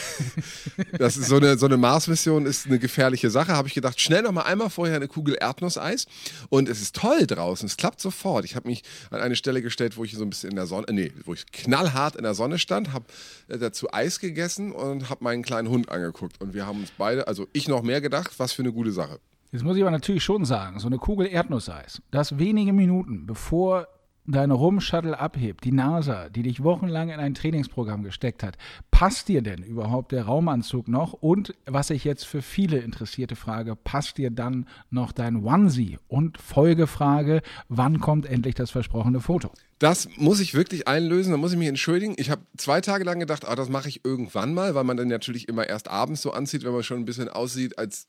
Das 0.98 1.18
ist 1.18 1.28
so 1.28 1.38
eine, 1.38 1.58
so 1.58 1.66
eine 1.66 1.78
Mars-Mission 1.78 2.46
ist 2.46 2.66
eine 2.66 2.80
gefährliche 2.80 3.30
Sache. 3.30 3.54
Habe 3.54 3.68
ich 3.68 3.74
gedacht, 3.74 4.00
schnell 4.00 4.24
noch 4.24 4.32
mal 4.32 4.44
einmal 4.44 4.70
vorher 4.70 4.96
eine 4.96 5.08
Kugel 5.08 5.36
Erdnusseis. 5.36 6.06
Und 6.50 6.68
es 6.70 6.82
ist 6.82 6.96
toll 6.96 7.26
draußen. 7.28 7.66
Es 7.66 7.78
klappt 7.78 8.02
sofort. 8.02 8.46
Ich 8.46 8.56
habe 8.56 8.68
mich 8.68 8.84
an 9.12 9.22
eine 9.22 9.36
Stelle 9.36 9.62
gestellt, 9.62 9.98
wo 9.98 10.04
ich 10.04 10.14
so 10.14 10.24
ein 10.24 10.30
bisschen 10.30 10.50
in 10.50 10.56
der 10.56 10.68
Sonne, 10.68 10.88
nee, 10.92 11.12
wo 11.24 11.34
ich 11.34 11.46
knallhart 11.52 12.16
in 12.16 12.24
der 12.24 12.34
Sonne 12.34 12.60
stand, 12.60 12.94
habe 12.94 13.06
äh, 13.48 13.58
dazu 13.58 13.88
Eis 13.94 14.20
gegessen 14.20 14.72
und 14.72 15.10
habe 15.10 15.24
meinen 15.24 15.44
kleinen 15.44 15.70
Hund 15.70 15.90
angeguckt. 15.90 16.42
Und 16.42 16.54
wir 16.54 16.66
haben 16.66 16.80
uns 16.80 16.92
beide, 16.98 17.28
also 17.28 17.48
ich 17.54 17.68
noch 17.68 17.82
mehr 17.84 18.02
gedacht, 18.02 18.32
was 18.38 18.54
für 18.54 18.64
eine 18.64 18.74
gute 18.74 18.92
Sache. 18.92 19.20
Jetzt 19.52 19.64
muss 19.64 19.78
ich 19.78 19.84
aber 19.84 19.92
natürlich 19.92 20.24
schon 20.24 20.44
sagen, 20.44 20.80
so 20.80 20.88
eine 20.88 20.98
Kugel 20.98 21.28
Erdnusseis, 21.28 22.02
das 22.12 22.38
wenige 22.40 22.74
Minuten 22.74 23.26
bevor 23.26 23.88
dein 24.28 24.52
Rum-Shuttle 24.52 25.20
abhebt, 25.20 25.64
die 25.64 25.72
NASA, 25.72 26.30
die 26.30 26.44
dich 26.44 26.64
wochenlang 26.64 27.10
in 27.10 27.20
ein 27.20 27.34
Trainingsprogramm 27.34 28.04
gesteckt 28.04 28.44
hat, 28.44 28.58
passt 28.92 29.28
dir 29.28 29.42
denn 29.42 29.62
überhaupt 29.64 30.12
der 30.12 30.24
Raumanzug 30.24 30.88
noch? 30.88 31.14
Und 31.14 31.54
was 31.66 31.90
ich 31.90 32.04
jetzt 32.04 32.26
für 32.26 32.42
viele 32.42 32.80
Interessierte 32.80 33.36
frage, 33.36 33.76
passt 33.76 34.18
dir 34.18 34.32
dann 34.32 34.68
noch 34.90 35.12
dein 35.12 35.44
Onesie? 35.44 36.00
Und 36.08 36.38
Folgefrage, 36.40 37.42
wann 37.70 38.00
kommt 38.00 38.26
endlich 38.26 38.56
das 38.56 38.72
versprochene 38.72 39.20
Foto? 39.20 39.52
Das 39.80 40.08
muss 40.16 40.40
ich 40.40 40.54
wirklich 40.54 40.88
einlösen, 40.88 41.32
da 41.32 41.38
muss 41.38 41.52
ich 41.52 41.58
mich 41.58 41.68
entschuldigen. 41.68 42.16
Ich 42.18 42.30
habe 42.30 42.42
zwei 42.58 42.82
Tage 42.82 43.04
lang 43.04 43.20
gedacht, 43.20 43.46
ah, 43.46 43.56
das 43.56 43.70
mache 43.70 43.90
ich 43.90 44.06
irgendwann 44.06 44.54
mal, 44.54 44.74
weil 44.74 44.86
man 44.86 44.98
dann 44.98 45.10
natürlich 45.10 45.50
immer 45.50 45.68
erst 45.68 45.90
abends 45.90 46.22
so 46.22 46.32
anzieht, 46.32 46.64
wenn 46.64 46.72
man 46.72 46.84
schon 46.84 47.00
ein 47.00 47.06
bisschen 47.06 47.30
aussieht, 47.30 47.78
als 47.78 48.08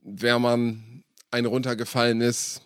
wäre 0.00 0.40
man 0.40 1.04
ein 1.30 1.44
runtergefallenes 1.46 2.62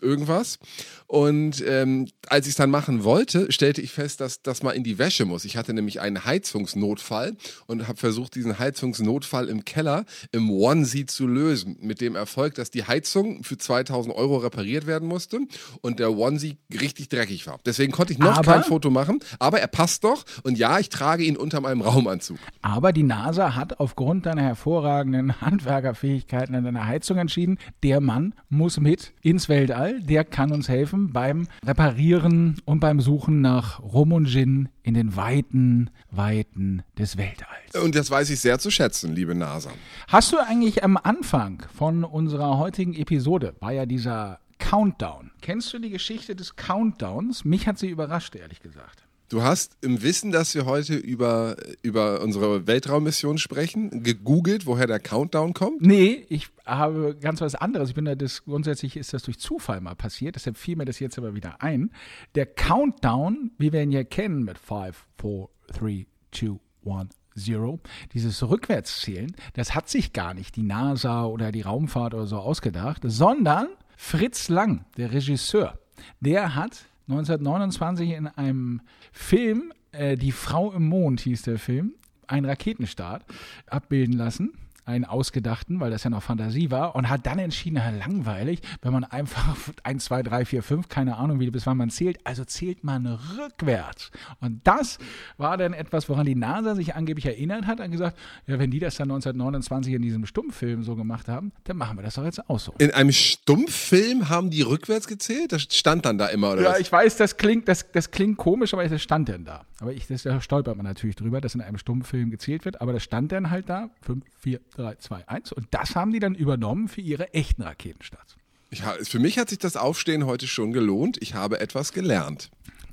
irgendwas. 0.00 0.58
Und 1.06 1.62
ähm, 1.66 2.08
als 2.28 2.46
ich 2.46 2.52
es 2.52 2.56
dann 2.56 2.70
machen 2.70 3.04
wollte, 3.04 3.52
stellte 3.52 3.80
ich 3.80 3.92
fest, 3.92 4.20
dass 4.20 4.42
das 4.42 4.62
mal 4.62 4.70
in 4.72 4.82
die 4.84 4.98
Wäsche 4.98 5.24
muss. 5.26 5.44
Ich 5.44 5.56
hatte 5.56 5.74
nämlich 5.74 6.00
einen 6.00 6.24
Heizungsnotfall 6.24 7.36
und 7.66 7.86
habe 7.86 7.98
versucht, 7.98 8.34
diesen 8.34 8.58
Heizungsnotfall 8.58 9.48
im 9.48 9.64
Keller 9.64 10.04
im 10.32 10.50
Onesie 10.50 11.06
zu 11.06 11.26
lösen. 11.26 11.76
Mit 11.80 12.00
dem 12.00 12.16
Erfolg, 12.16 12.54
dass 12.54 12.70
die 12.70 12.84
Heizung 12.84 13.44
für 13.44 13.58
2000 13.58 14.14
Euro 14.14 14.38
repariert 14.38 14.86
werden 14.86 15.06
musste 15.08 15.40
und 15.82 15.98
der 16.00 16.16
Onesie 16.16 16.56
richtig 16.72 17.10
dreckig 17.10 17.46
war. 17.46 17.60
Deswegen 17.66 17.92
konnte 17.92 18.12
ich 18.12 18.18
noch 18.18 18.38
Aber- 18.38 18.52
kein 18.54 18.64
Foto 18.64 18.90
machen, 18.90 19.20
aber 19.38 19.60
er 19.60 19.68
passt 19.68 20.04
doch. 20.04 20.24
Und 20.42 20.58
ja, 20.58 20.78
ich 20.78 20.88
trage 20.88 21.22
ihn 21.24 21.36
unter 21.36 21.60
meinem 21.60 21.82
Raumanzug. 21.82 22.38
Aber 22.62 22.92
die 22.92 23.02
NASA 23.02 23.54
hat 23.54 23.78
aufgrund 23.78 24.26
deiner 24.26 24.42
hervorragenden 24.42 25.40
Handwerkerfähigkeiten 25.40 26.54
an 26.54 26.64
deiner 26.64 26.86
Heizung 26.86 27.18
entschieden, 27.18 27.58
der 27.82 28.00
Mann 28.00 28.34
muss 28.48 28.80
mit 28.80 29.12
ins 29.22 29.48
Weltall. 29.48 30.00
Der 30.00 30.24
kann 30.24 30.50
uns 30.52 30.68
helfen 30.68 30.93
beim 30.94 31.46
Reparieren 31.64 32.60
und 32.64 32.80
beim 32.80 33.00
Suchen 33.00 33.40
nach 33.40 33.80
Rum 33.80 34.12
und 34.12 34.26
Gin 34.26 34.68
in 34.82 34.94
den 34.94 35.16
weiten, 35.16 35.90
weiten 36.10 36.82
des 36.98 37.16
Weltalls. 37.16 37.74
Und 37.82 37.94
das 37.94 38.10
weiß 38.10 38.30
ich 38.30 38.40
sehr 38.40 38.58
zu 38.58 38.70
schätzen, 38.70 39.14
liebe 39.14 39.34
NASA. 39.34 39.70
Hast 40.08 40.32
du 40.32 40.38
eigentlich 40.38 40.84
am 40.84 40.96
Anfang 40.96 41.64
von 41.74 42.04
unserer 42.04 42.58
heutigen 42.58 42.94
Episode, 42.94 43.54
war 43.60 43.72
ja 43.72 43.86
dieser 43.86 44.40
Countdown. 44.58 45.30
Kennst 45.40 45.72
du 45.72 45.78
die 45.78 45.90
Geschichte 45.90 46.34
des 46.34 46.56
Countdowns? 46.56 47.44
Mich 47.44 47.66
hat 47.66 47.78
sie 47.78 47.88
überrascht, 47.88 48.34
ehrlich 48.34 48.60
gesagt. 48.60 49.03
Du 49.30 49.42
hast 49.42 49.78
im 49.80 50.02
Wissen, 50.02 50.32
dass 50.32 50.54
wir 50.54 50.66
heute 50.66 50.94
über, 50.94 51.56
über 51.82 52.20
unsere 52.20 52.66
Weltraummission 52.66 53.38
sprechen, 53.38 54.02
gegoogelt, 54.02 54.66
woher 54.66 54.86
der 54.86 55.00
Countdown 55.00 55.54
kommt? 55.54 55.80
Nee, 55.80 56.26
ich 56.28 56.48
habe 56.66 57.16
ganz 57.18 57.40
was 57.40 57.54
anderes. 57.54 57.88
Ich 57.88 57.94
bin 57.94 58.04
da 58.04 58.14
das, 58.14 58.44
grundsätzlich 58.44 58.98
ist 58.98 59.14
das 59.14 59.22
durch 59.22 59.38
Zufall 59.38 59.80
mal 59.80 59.94
passiert, 59.94 60.34
deshalb 60.34 60.58
fiel 60.58 60.76
mir 60.76 60.84
das 60.84 60.98
jetzt 60.98 61.16
aber 61.16 61.34
wieder 61.34 61.62
ein. 61.62 61.90
Der 62.34 62.44
Countdown, 62.44 63.52
wie 63.56 63.72
wir 63.72 63.82
ihn 63.82 63.92
ja 63.92 64.04
kennen 64.04 64.44
mit 64.44 64.58
5, 64.58 65.06
4, 65.20 65.48
3, 65.78 66.06
2, 66.32 66.60
1, 66.84 67.08
0, 67.48 67.78
dieses 68.12 68.42
Rückwärtszählen, 68.42 69.34
das 69.54 69.74
hat 69.74 69.88
sich 69.88 70.12
gar 70.12 70.34
nicht 70.34 70.54
die 70.54 70.62
NASA 70.62 71.24
oder 71.24 71.50
die 71.50 71.62
Raumfahrt 71.62 72.12
oder 72.12 72.26
so 72.26 72.36
ausgedacht, 72.36 73.02
sondern 73.04 73.68
Fritz 73.96 74.48
Lang, 74.50 74.84
der 74.98 75.12
Regisseur, 75.12 75.78
der 76.20 76.54
hat 76.54 76.84
1929 77.08 78.10
in 78.10 78.26
einem 78.28 78.80
Film, 79.12 79.72
äh, 79.92 80.16
Die 80.16 80.32
Frau 80.32 80.72
im 80.72 80.88
Mond 80.88 81.20
hieß 81.20 81.42
der 81.42 81.58
Film, 81.58 81.94
einen 82.26 82.46
Raketenstart 82.46 83.24
abbilden 83.66 84.16
lassen. 84.16 84.52
Einen 84.86 85.04
ausgedachten, 85.04 85.80
weil 85.80 85.90
das 85.90 86.04
ja 86.04 86.10
noch 86.10 86.22
Fantasie 86.22 86.70
war, 86.70 86.94
und 86.94 87.08
hat 87.08 87.24
dann 87.26 87.38
entschieden, 87.38 87.76
na, 87.76 87.90
langweilig, 87.90 88.60
wenn 88.82 88.92
man 88.92 89.04
einfach 89.04 89.56
1, 89.82 90.04
2, 90.04 90.22
3, 90.22 90.44
4, 90.44 90.62
5, 90.62 90.88
keine 90.88 91.16
Ahnung, 91.16 91.40
wie 91.40 91.50
bis 91.50 91.66
wann 91.66 91.76
man 91.76 91.90
zählt, 91.90 92.18
also 92.24 92.44
zählt 92.44 92.84
man 92.84 93.06
rückwärts. 93.06 94.10
Und 94.40 94.60
das 94.64 94.98
war 95.38 95.56
dann 95.56 95.72
etwas, 95.72 96.08
woran 96.08 96.26
die 96.26 96.34
NASA 96.34 96.74
sich 96.74 96.94
angeblich 96.94 97.26
erinnert 97.26 97.66
hat 97.66 97.80
und 97.80 97.90
gesagt, 97.90 98.18
ja, 98.46 98.58
wenn 98.58 98.70
die 98.70 98.78
das 98.78 98.96
dann 98.96 99.10
1929 99.10 99.94
in 99.94 100.02
diesem 100.02 100.26
Stummfilm 100.26 100.82
so 100.82 100.96
gemacht 100.96 101.28
haben, 101.28 101.52
dann 101.64 101.76
machen 101.76 101.96
wir 101.98 102.02
das 102.02 102.14
doch 102.14 102.24
jetzt 102.24 102.48
auch 102.50 102.58
so. 102.58 102.74
In 102.78 102.90
einem 102.90 103.12
Stummfilm 103.12 104.28
haben 104.28 104.50
die 104.50 104.62
rückwärts 104.62 105.06
gezählt? 105.06 105.52
Das 105.52 105.62
stand 105.62 106.04
dann 106.04 106.18
da 106.18 106.26
immer, 106.26 106.52
oder 106.52 106.62
Ja, 106.62 106.70
was? 106.72 106.80
ich 106.80 106.90
weiß, 106.92 107.16
das 107.16 107.36
klingt, 107.36 107.68
das, 107.68 107.90
das 107.92 108.10
klingt 108.10 108.36
komisch, 108.36 108.74
aber 108.74 108.86
das 108.86 109.02
stand 109.02 109.28
denn 109.28 109.44
da. 109.44 109.62
Aber 109.80 109.92
ich, 109.92 110.06
das, 110.06 110.22
da 110.22 110.40
stolpert 110.40 110.76
man 110.76 110.86
natürlich 110.86 111.16
drüber, 111.16 111.40
dass 111.40 111.54
in 111.54 111.60
einem 111.60 111.78
Stummfilm 111.78 112.30
gezählt 112.30 112.64
wird, 112.64 112.80
aber 112.80 112.92
das 112.92 113.02
stand 113.02 113.32
dann 113.32 113.50
halt 113.50 113.68
da, 113.68 113.90
5, 114.02 114.24
4, 114.38 114.60
3, 114.76 114.96
2, 114.96 115.28
1 115.28 115.52
und 115.52 115.66
das 115.70 115.96
haben 115.96 116.12
die 116.12 116.20
dann 116.20 116.34
übernommen 116.34 116.88
für 116.88 117.00
ihre 117.00 117.32
echten 117.34 117.62
Raketenstarts. 117.62 118.36
Ich, 118.70 118.82
für 118.82 119.20
mich 119.20 119.38
hat 119.38 119.50
sich 119.50 119.58
das 119.58 119.76
Aufstehen 119.76 120.26
heute 120.26 120.48
schon 120.48 120.72
gelohnt. 120.72 121.18
Ich 121.20 121.34
habe 121.34 121.60
etwas 121.60 121.92
gelernt. 121.92 122.50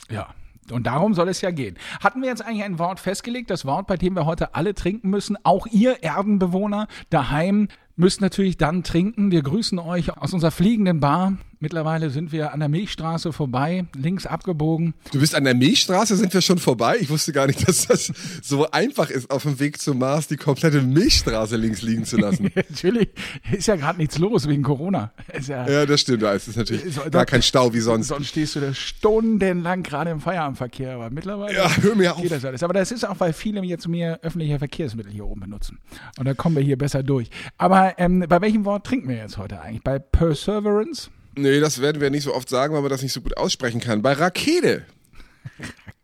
Ja. 0.10 0.34
Und 0.70 0.86
darum 0.86 1.16
soll 1.16 1.28
es 1.28 1.42
ja 1.42 1.50
gehen. 1.52 1.78
Hatten 2.02 2.22
wir 2.22 2.30
jetzt 2.30 2.46
eigentlich 2.46 2.64
ein 2.64 2.78
Wort 2.78 3.00
festgelegt, 3.00 3.50
das 3.50 3.66
Wort, 3.66 3.88
bei 3.88 3.98
dem 3.98 4.16
wir 4.16 4.26
heute 4.26 4.54
alle 4.54 4.76
trinken 4.76 5.10
müssen, 5.10 5.38
auch 5.44 5.66
ihr 5.68 6.04
Erdenbewohner 6.04 6.88
daheim 7.10 7.68
müsst 7.96 8.22
natürlich 8.22 8.58
dann 8.58 8.84
trinken. 8.84 9.32
Wir 9.32 9.42
grüßen 9.42 9.80
euch 9.80 10.18
aus 10.18 10.34
unserer 10.34 10.52
fliegenden 10.52 11.00
Bar. 11.00 11.38
Mittlerweile 11.64 12.10
sind 12.10 12.32
wir 12.32 12.54
an 12.54 12.60
der 12.60 12.70
Milchstraße 12.70 13.32
vorbei, 13.32 13.86
links 13.96 14.26
abgebogen. 14.26 14.96
Du 15.12 15.20
bist 15.20 15.36
an 15.36 15.44
der 15.44 15.54
Milchstraße, 15.54 16.16
sind 16.16 16.34
wir 16.34 16.42
schon 16.42 16.58
vorbei? 16.58 16.98
Ich 17.00 17.12
wusste 17.12 17.34
gar 17.34 17.46
nicht, 17.46 17.68
dass 17.68 17.86
das 17.86 18.12
so 18.42 18.72
einfach 18.72 19.12
ist, 19.12 19.30
auf 19.30 19.44
dem 19.44 19.60
Weg 19.60 19.80
zum 19.80 20.00
Mars 20.00 20.28
die 20.28 20.38
komplette 20.38 20.82
Milchstraße 20.82 21.58
links 21.58 21.84
liegen 21.84 22.04
zu 22.04 22.18
lassen. 22.18 22.50
Natürlich 22.56 23.10
ist 23.52 23.68
ja 23.68 23.76
gerade 23.76 24.00
nichts 24.00 24.18
los 24.18 24.48
wegen 24.48 24.64
Corona. 24.64 25.12
Ja, 25.48 25.70
ja, 25.70 25.86
das 25.86 26.02
stimmt. 26.02 26.24
Da 26.24 26.34
ist 26.34 26.48
es 26.48 26.56
natürlich 26.56 26.96
So, 26.96 27.02
gar 27.12 27.28
kein 27.28 27.44
Stau 27.44 27.72
wie 27.76 27.80
sonst. 27.80 28.08
Sonst 28.08 28.30
stehst 28.30 28.56
du 28.56 28.60
da 28.60 28.74
stundenlang 28.74 29.84
gerade 29.84 30.10
im 30.10 30.20
Feierabendverkehr, 30.20 30.96
aber 30.96 31.12
mittlerweile 31.12 31.56
Ja, 31.56 31.70
hör 31.78 31.94
mir 31.96 32.16
auf. 32.16 32.24
geht 32.24 32.32
das 32.32 32.44
alles. 32.44 32.64
Aber 32.64 32.74
das 32.74 32.92
ist 32.92 33.08
auch, 33.08 33.20
weil 33.20 33.34
viele 33.34 33.62
jetzt 33.62 33.88
mehr 33.88 34.20
öffentliche 34.24 34.58
Verkehrsmittel 34.58 35.12
hier 35.12 35.28
oben 35.28 35.42
benutzen. 35.42 35.78
Und 36.18 36.26
da 36.26 36.34
kommen 36.34 36.56
wir 36.56 36.64
hier 36.64 36.78
besser 36.78 37.04
durch. 37.04 37.30
Aber 37.60 37.81
ähm, 37.98 38.26
bei 38.28 38.42
welchem 38.42 38.66
Wort 38.66 38.86
trinken 38.86 39.10
wir 39.10 39.18
jetzt 39.18 39.38
heute 39.38 39.62
eigentlich? 39.62 39.84
Bei 39.84 40.00
Perseverance? 40.00 41.10
Nee, 41.36 41.60
das 41.60 41.82
werden 41.82 42.02
wir 42.02 42.10
nicht 42.10 42.24
so 42.24 42.34
oft 42.36 42.50
sagen, 42.50 42.74
weil 42.74 42.82
man 42.82 42.90
das 42.92 43.02
nicht 43.02 43.14
so 43.14 43.22
gut 43.22 43.38
aussprechen 43.38 43.80
kann. 43.80 44.02
Bei 44.02 44.14
Rakete. 44.14 44.86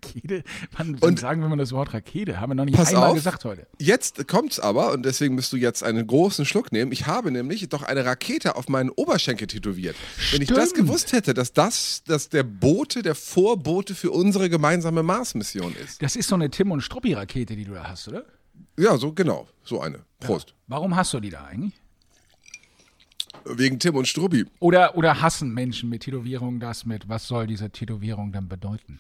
Rakete? 0.03 0.43
Wann, 0.77 0.96
Und- 0.96 1.19
sagen 1.19 1.41
wir 1.41 1.50
mal 1.50 1.57
das 1.57 1.72
Wort 1.72 1.93
Rakete? 1.93 2.39
Haben 2.39 2.51
wir 2.51 2.55
noch 2.55 2.65
nicht 2.65 2.75
Pass 2.77 2.89
einmal 2.89 3.10
auf. 3.10 3.15
gesagt 3.15 3.43
heute. 3.46 3.67
Jetzt 3.79 4.27
kommt's 4.27 4.60
aber, 4.60 4.91
und 4.93 5.03
deswegen 5.05 5.36
musst 5.36 5.51
du 5.53 5.57
jetzt 5.57 5.84
einen 5.84 6.07
großen 6.07 6.46
Schluck 6.46 6.72
nehmen. 6.72 6.91
Ich 6.91 7.07
habe 7.07 7.31
nämlich 7.31 7.67
doch 7.69 7.84
eine 7.84 8.05
Rakete 8.05 8.55
auf 8.55 8.69
meinen 8.69 8.89
Oberschenkel 8.89 9.48
tätowiert. 9.48 9.96
Wenn 10.31 10.41
ich 10.41 10.48
das 10.50 10.69
Stimmt. 10.69 10.88
gewusst 10.88 11.12
hätte, 11.12 11.34
dass 11.34 11.53
das 11.53 12.03
dass 12.05 12.29
der 12.29 12.43
Bote, 12.43 13.01
der 13.03 13.15
Vorbote 13.15 13.96
für 13.96 14.12
unsere 14.12 14.50
gemeinsame 14.50 15.03
Mars-Mission 15.03 15.75
ist. 15.84 16.01
Das 16.01 16.15
ist 16.15 16.29
so 16.29 16.36
eine 16.36 16.50
Tim- 16.50 16.72
und 16.72 16.81
Struppi-Rakete, 16.81 17.55
die 17.55 17.65
du 17.65 17.74
da 17.74 17.89
hast, 17.89 18.07
oder? 18.07 18.24
Ja, 18.78 18.98
so 18.98 19.12
genau. 19.14 19.48
So 19.64 19.82
eine. 19.82 20.00
Prost. 20.20 20.54
Warum 20.68 20.96
hast 20.96 21.14
du 21.14 21.20
die 21.20 21.30
da 21.30 21.46
eigentlich? 21.46 21.74
Wegen 23.46 23.80
Tim 23.80 23.96
und 23.96 24.08
Struppi. 24.08 24.46
Oder, 24.60 24.98
oder 24.98 25.22
hassen 25.22 25.54
Menschen 25.54 25.90
mit 25.90 26.04
Tätowierungen 26.04 26.60
das 26.60 26.86
mit? 26.86 27.08
Was 27.08 27.28
soll 27.28 27.48
diese 27.48 27.70
Tätowierung 27.70 28.32
dann 28.32 28.48
bedeuten? 28.50 29.00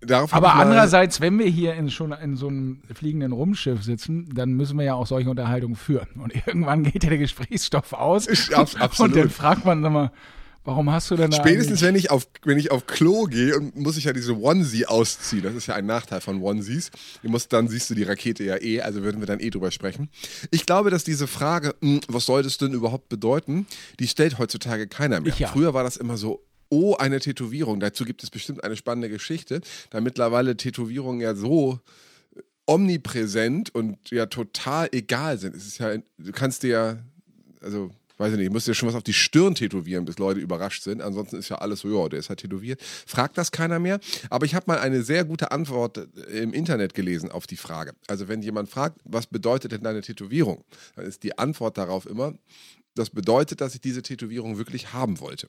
Darauf 0.00 0.32
Aber 0.34 0.54
andererseits, 0.54 1.20
wenn 1.20 1.38
wir 1.38 1.46
hier 1.46 1.74
in, 1.74 1.90
schon 1.90 2.12
in 2.12 2.36
so 2.36 2.48
einem 2.48 2.82
fliegenden 2.92 3.32
Rumschiff 3.32 3.82
sitzen, 3.82 4.28
dann 4.34 4.52
müssen 4.54 4.76
wir 4.78 4.84
ja 4.84 4.94
auch 4.94 5.06
solche 5.06 5.30
Unterhaltungen 5.30 5.76
führen. 5.76 6.08
Und 6.20 6.34
irgendwann 6.46 6.82
geht 6.84 7.04
ja 7.04 7.10
der 7.10 7.18
Gesprächsstoff 7.18 7.92
aus. 7.92 8.28
Ich- 8.28 8.54
abs- 8.56 8.76
absolut. 8.76 9.14
Und 9.14 9.20
dann 9.20 9.30
fragt 9.30 9.64
man 9.64 9.82
sag 9.82 9.92
mal, 9.92 10.10
warum 10.66 10.90
hast 10.90 11.10
du 11.10 11.16
denn 11.16 11.30
da 11.30 11.36
Spätestens, 11.36 11.80
wenn 11.82 11.94
ich 11.94 12.10
auf, 12.10 12.28
wenn 12.44 12.58
ich 12.58 12.70
auf 12.70 12.86
Klo 12.86 13.24
gehe 13.24 13.56
und 13.56 13.76
muss 13.76 13.96
ich 13.96 14.04
ja 14.04 14.12
diese 14.12 14.36
Onesie 14.36 14.86
ausziehen. 14.86 15.42
Das 15.42 15.54
ist 15.54 15.66
ja 15.66 15.74
ein 15.74 15.86
Nachteil 15.86 16.20
von 16.20 16.42
Onesies. 16.42 16.90
Du 17.22 17.30
musst, 17.30 17.52
dann 17.52 17.68
siehst 17.68 17.88
du 17.88 17.94
die 17.94 18.02
Rakete 18.02 18.44
ja 18.44 18.60
eh, 18.60 18.80
also 18.80 19.02
würden 19.02 19.20
wir 19.20 19.26
dann 19.26 19.40
eh 19.40 19.50
drüber 19.50 19.70
sprechen. 19.70 20.10
Ich 20.50 20.66
glaube, 20.66 20.90
dass 20.90 21.04
diese 21.04 21.26
Frage, 21.26 21.74
hm, 21.80 22.00
was 22.08 22.26
soll 22.26 22.42
das 22.42 22.58
denn 22.58 22.72
überhaupt 22.72 23.08
bedeuten, 23.08 23.66
die 23.98 24.08
stellt 24.08 24.38
heutzutage 24.38 24.86
keiner 24.88 25.20
mehr. 25.20 25.32
Ja. 25.38 25.48
Früher 25.48 25.72
war 25.72 25.84
das 25.84 25.96
immer 25.96 26.16
so, 26.16 26.44
oh, 26.68 26.96
eine 26.96 27.20
Tätowierung. 27.20 27.80
Dazu 27.80 28.04
gibt 28.04 28.22
es 28.22 28.30
bestimmt 28.30 28.64
eine 28.64 28.76
spannende 28.76 29.08
Geschichte, 29.08 29.60
da 29.90 30.00
mittlerweile 30.00 30.56
Tätowierungen 30.56 31.20
ja 31.20 31.34
so 31.34 31.80
omnipräsent 32.66 33.74
und 33.74 34.10
ja 34.10 34.26
total 34.26 34.88
egal 34.92 35.38
sind. 35.38 35.54
Es 35.54 35.66
ist 35.66 35.78
ja, 35.78 35.96
du 35.96 36.32
kannst 36.32 36.64
dir 36.64 36.70
ja, 36.70 36.98
also 37.60 37.90
weiß 38.18 38.32
ich 38.32 38.38
nicht, 38.38 38.52
musst 38.52 38.66
dir 38.66 38.74
schon 38.74 38.88
was 38.88 38.94
auf 38.94 39.02
die 39.02 39.12
Stirn 39.12 39.54
tätowieren, 39.54 40.04
bis 40.04 40.18
Leute 40.18 40.40
überrascht 40.40 40.82
sind. 40.82 41.02
Ansonsten 41.02 41.36
ist 41.36 41.48
ja 41.48 41.56
alles 41.58 41.80
so, 41.80 41.88
ja, 41.88 42.08
der 42.08 42.18
ist 42.18 42.28
halt 42.28 42.40
tätowiert. 42.40 42.80
Fragt 42.82 43.36
das 43.38 43.50
keiner 43.52 43.78
mehr. 43.78 44.00
Aber 44.30 44.46
ich 44.46 44.54
habe 44.54 44.64
mal 44.68 44.78
eine 44.78 45.02
sehr 45.02 45.24
gute 45.24 45.50
Antwort 45.50 45.98
äh, 45.98 46.42
im 46.42 46.52
Internet 46.52 46.94
gelesen 46.94 47.30
auf 47.30 47.46
die 47.46 47.56
Frage. 47.56 47.94
Also 48.06 48.28
wenn 48.28 48.42
jemand 48.42 48.68
fragt, 48.68 49.00
was 49.04 49.26
bedeutet 49.26 49.72
denn 49.72 49.82
deine 49.82 50.00
Tätowierung, 50.00 50.64
dann 50.94 51.06
ist 51.06 51.22
die 51.22 51.38
Antwort 51.38 51.78
darauf 51.78 52.06
immer, 52.06 52.34
das 52.94 53.10
bedeutet, 53.10 53.60
dass 53.60 53.74
ich 53.74 53.80
diese 53.80 54.02
Tätowierung 54.02 54.56
wirklich 54.56 54.92
haben 54.92 55.20
wollte. 55.20 55.48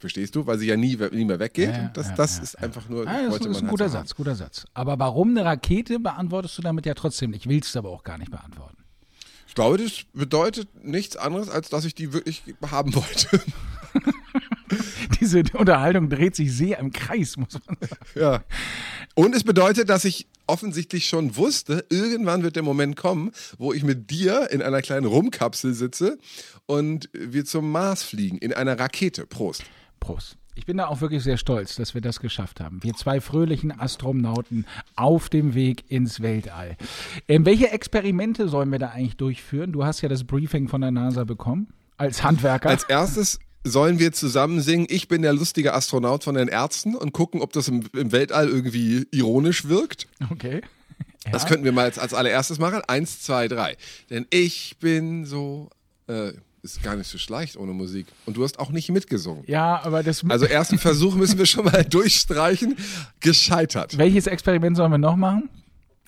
Verstehst 0.00 0.34
du? 0.34 0.44
Weil 0.46 0.58
sie 0.58 0.66
ja 0.66 0.76
nie, 0.76 0.96
nie 1.12 1.24
mehr 1.24 1.38
weggeht. 1.38 1.68
Ja, 1.68 1.82
ja, 1.82 1.90
das 1.94 2.08
ja, 2.08 2.14
das 2.16 2.36
ja, 2.38 2.42
ist 2.42 2.58
einfach 2.58 2.88
nur, 2.88 3.06
Ah, 3.06 3.22
das 3.26 3.36
ist 3.36 3.46
ein 3.46 3.54
halt 3.54 3.68
guter. 3.68 3.88
Satz, 3.88 4.16
guter 4.16 4.34
Satz. 4.34 4.64
Aber 4.74 4.98
warum 4.98 5.30
eine 5.30 5.44
Rakete 5.44 6.00
beantwortest 6.00 6.58
du 6.58 6.62
damit 6.62 6.86
ja 6.86 6.94
trotzdem 6.94 7.30
nicht. 7.30 7.48
Willst 7.48 7.74
du 7.76 7.78
aber 7.78 7.90
auch 7.90 8.02
gar 8.02 8.18
nicht 8.18 8.32
beantworten. 8.32 8.81
Ich 9.52 9.54
glaube, 9.54 9.76
das 9.76 10.04
bedeutet 10.14 10.82
nichts 10.82 11.14
anderes, 11.14 11.50
als 11.50 11.68
dass 11.68 11.84
ich 11.84 11.94
die 11.94 12.14
wirklich 12.14 12.42
haben 12.70 12.94
wollte. 12.94 13.38
Diese 15.20 15.42
Unterhaltung 15.52 16.08
dreht 16.08 16.34
sich 16.34 16.50
sehr 16.56 16.78
im 16.78 16.90
Kreis, 16.90 17.36
muss 17.36 17.60
man 17.66 17.76
sagen. 17.78 18.00
Ja. 18.14 18.44
Und 19.14 19.36
es 19.36 19.44
bedeutet, 19.44 19.90
dass 19.90 20.06
ich 20.06 20.26
offensichtlich 20.46 21.04
schon 21.04 21.36
wusste, 21.36 21.84
irgendwann 21.90 22.42
wird 22.42 22.56
der 22.56 22.62
Moment 22.62 22.96
kommen, 22.96 23.32
wo 23.58 23.74
ich 23.74 23.82
mit 23.82 24.10
dir 24.10 24.50
in 24.50 24.62
einer 24.62 24.80
kleinen 24.80 25.04
Rumkapsel 25.04 25.74
sitze 25.74 26.16
und 26.64 27.10
wir 27.12 27.44
zum 27.44 27.70
Mars 27.70 28.02
fliegen, 28.02 28.38
in 28.38 28.54
einer 28.54 28.80
Rakete. 28.80 29.26
Prost. 29.26 29.64
Prost. 30.00 30.38
Ich 30.54 30.66
bin 30.66 30.76
da 30.76 30.86
auch 30.86 31.00
wirklich 31.00 31.22
sehr 31.22 31.38
stolz, 31.38 31.76
dass 31.76 31.94
wir 31.94 32.02
das 32.02 32.20
geschafft 32.20 32.60
haben. 32.60 32.82
Wir 32.82 32.92
zwei 32.94 33.20
fröhlichen 33.20 33.72
Astronauten 33.72 34.66
auf 34.96 35.30
dem 35.30 35.54
Weg 35.54 35.90
ins 35.90 36.20
Weltall. 36.20 36.76
Ähm, 37.26 37.46
welche 37.46 37.70
Experimente 37.70 38.48
sollen 38.48 38.70
wir 38.70 38.78
da 38.78 38.88
eigentlich 38.90 39.16
durchführen? 39.16 39.72
Du 39.72 39.84
hast 39.84 40.02
ja 40.02 40.10
das 40.10 40.24
Briefing 40.24 40.68
von 40.68 40.82
der 40.82 40.90
NASA 40.90 41.24
bekommen. 41.24 41.68
Als 41.96 42.22
Handwerker. 42.22 42.68
Als 42.68 42.84
erstes 42.84 43.38
sollen 43.64 43.98
wir 43.98 44.12
zusammen 44.12 44.60
singen, 44.60 44.86
ich 44.90 45.08
bin 45.08 45.22
der 45.22 45.32
lustige 45.32 45.72
Astronaut 45.72 46.24
von 46.24 46.34
den 46.34 46.48
Ärzten 46.48 46.96
und 46.96 47.12
gucken, 47.12 47.40
ob 47.40 47.52
das 47.52 47.68
im, 47.68 47.84
im 47.94 48.12
Weltall 48.12 48.48
irgendwie 48.48 49.06
ironisch 49.10 49.68
wirkt? 49.68 50.06
Okay. 50.30 50.60
Das 51.30 51.46
könnten 51.46 51.64
wir 51.64 51.72
mal 51.72 51.84
als, 51.84 51.98
als 51.98 52.14
allererstes 52.14 52.58
machen. 52.58 52.82
Eins, 52.88 53.22
zwei, 53.22 53.48
drei. 53.48 53.76
Denn 54.10 54.26
ich 54.30 54.76
bin 54.80 55.24
so. 55.24 55.70
Äh, 56.08 56.32
ist 56.62 56.82
gar 56.82 56.96
nicht 56.96 57.08
so 57.08 57.18
schlecht 57.18 57.56
ohne 57.56 57.72
Musik. 57.72 58.06
Und 58.24 58.36
du 58.36 58.44
hast 58.44 58.58
auch 58.58 58.70
nicht 58.70 58.90
mitgesungen. 58.90 59.42
Ja, 59.46 59.82
aber 59.82 60.02
das. 60.02 60.24
Also 60.28 60.46
ersten 60.46 60.78
Versuch 60.78 61.14
müssen 61.16 61.38
wir 61.38 61.46
schon 61.46 61.64
mal 61.64 61.84
durchstreichen. 61.90 62.76
Gescheitert. 63.20 63.98
welches 63.98 64.26
Experiment 64.26 64.76
sollen 64.76 64.92
wir 64.92 64.98
noch 64.98 65.16
machen? 65.16 65.50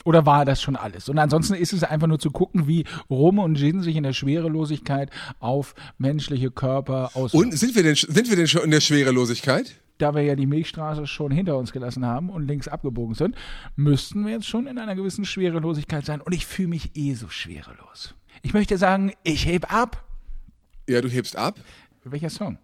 Oder 0.04 0.26
war 0.26 0.44
das 0.44 0.60
schon 0.60 0.76
alles? 0.76 1.08
Und 1.08 1.18
ansonsten 1.18 1.54
ist 1.54 1.72
es 1.72 1.82
einfach 1.82 2.06
nur 2.06 2.18
zu 2.18 2.30
gucken, 2.30 2.68
wie 2.68 2.84
Rum 3.08 3.38
und 3.38 3.56
Gin 3.56 3.80
sich 3.80 3.96
in 3.96 4.02
der 4.02 4.12
Schwerelosigkeit 4.12 5.10
auf 5.40 5.74
menschliche 5.96 6.50
Körper 6.50 7.10
auswirken. 7.14 7.52
Und 7.52 7.58
sind 7.58 7.74
wir 7.74 7.82
denn, 7.82 7.94
sind 7.94 8.28
wir 8.28 8.36
denn 8.36 8.46
schon 8.46 8.62
in 8.62 8.70
der 8.70 8.80
Schwerelosigkeit? 8.80 9.80
da 9.98 10.12
wir 10.12 10.22
ja 10.22 10.34
die 10.34 10.46
Milchstraße 10.46 11.06
schon 11.06 11.30
hinter 11.30 11.56
uns 11.56 11.72
gelassen 11.72 12.04
haben 12.04 12.28
und 12.28 12.48
links 12.48 12.66
abgebogen 12.66 13.14
sind, 13.14 13.36
müssten 13.76 14.26
wir 14.26 14.32
jetzt 14.32 14.46
schon 14.48 14.66
in 14.66 14.78
einer 14.78 14.96
gewissen 14.96 15.24
Schwerelosigkeit 15.24 16.04
sein. 16.04 16.20
Und 16.20 16.34
ich 16.34 16.46
fühle 16.46 16.68
mich 16.68 16.90
eh 16.96 17.14
so 17.14 17.28
schwerelos. 17.28 18.14
Ich 18.42 18.52
möchte 18.52 18.76
sagen, 18.76 19.12
ich 19.22 19.46
heb 19.46 19.72
ab. 19.72 20.04
Ja, 20.88 21.00
du 21.00 21.08
hebst 21.08 21.36
ab. 21.36 21.58
Welcher 22.04 22.30
Song? 22.30 22.58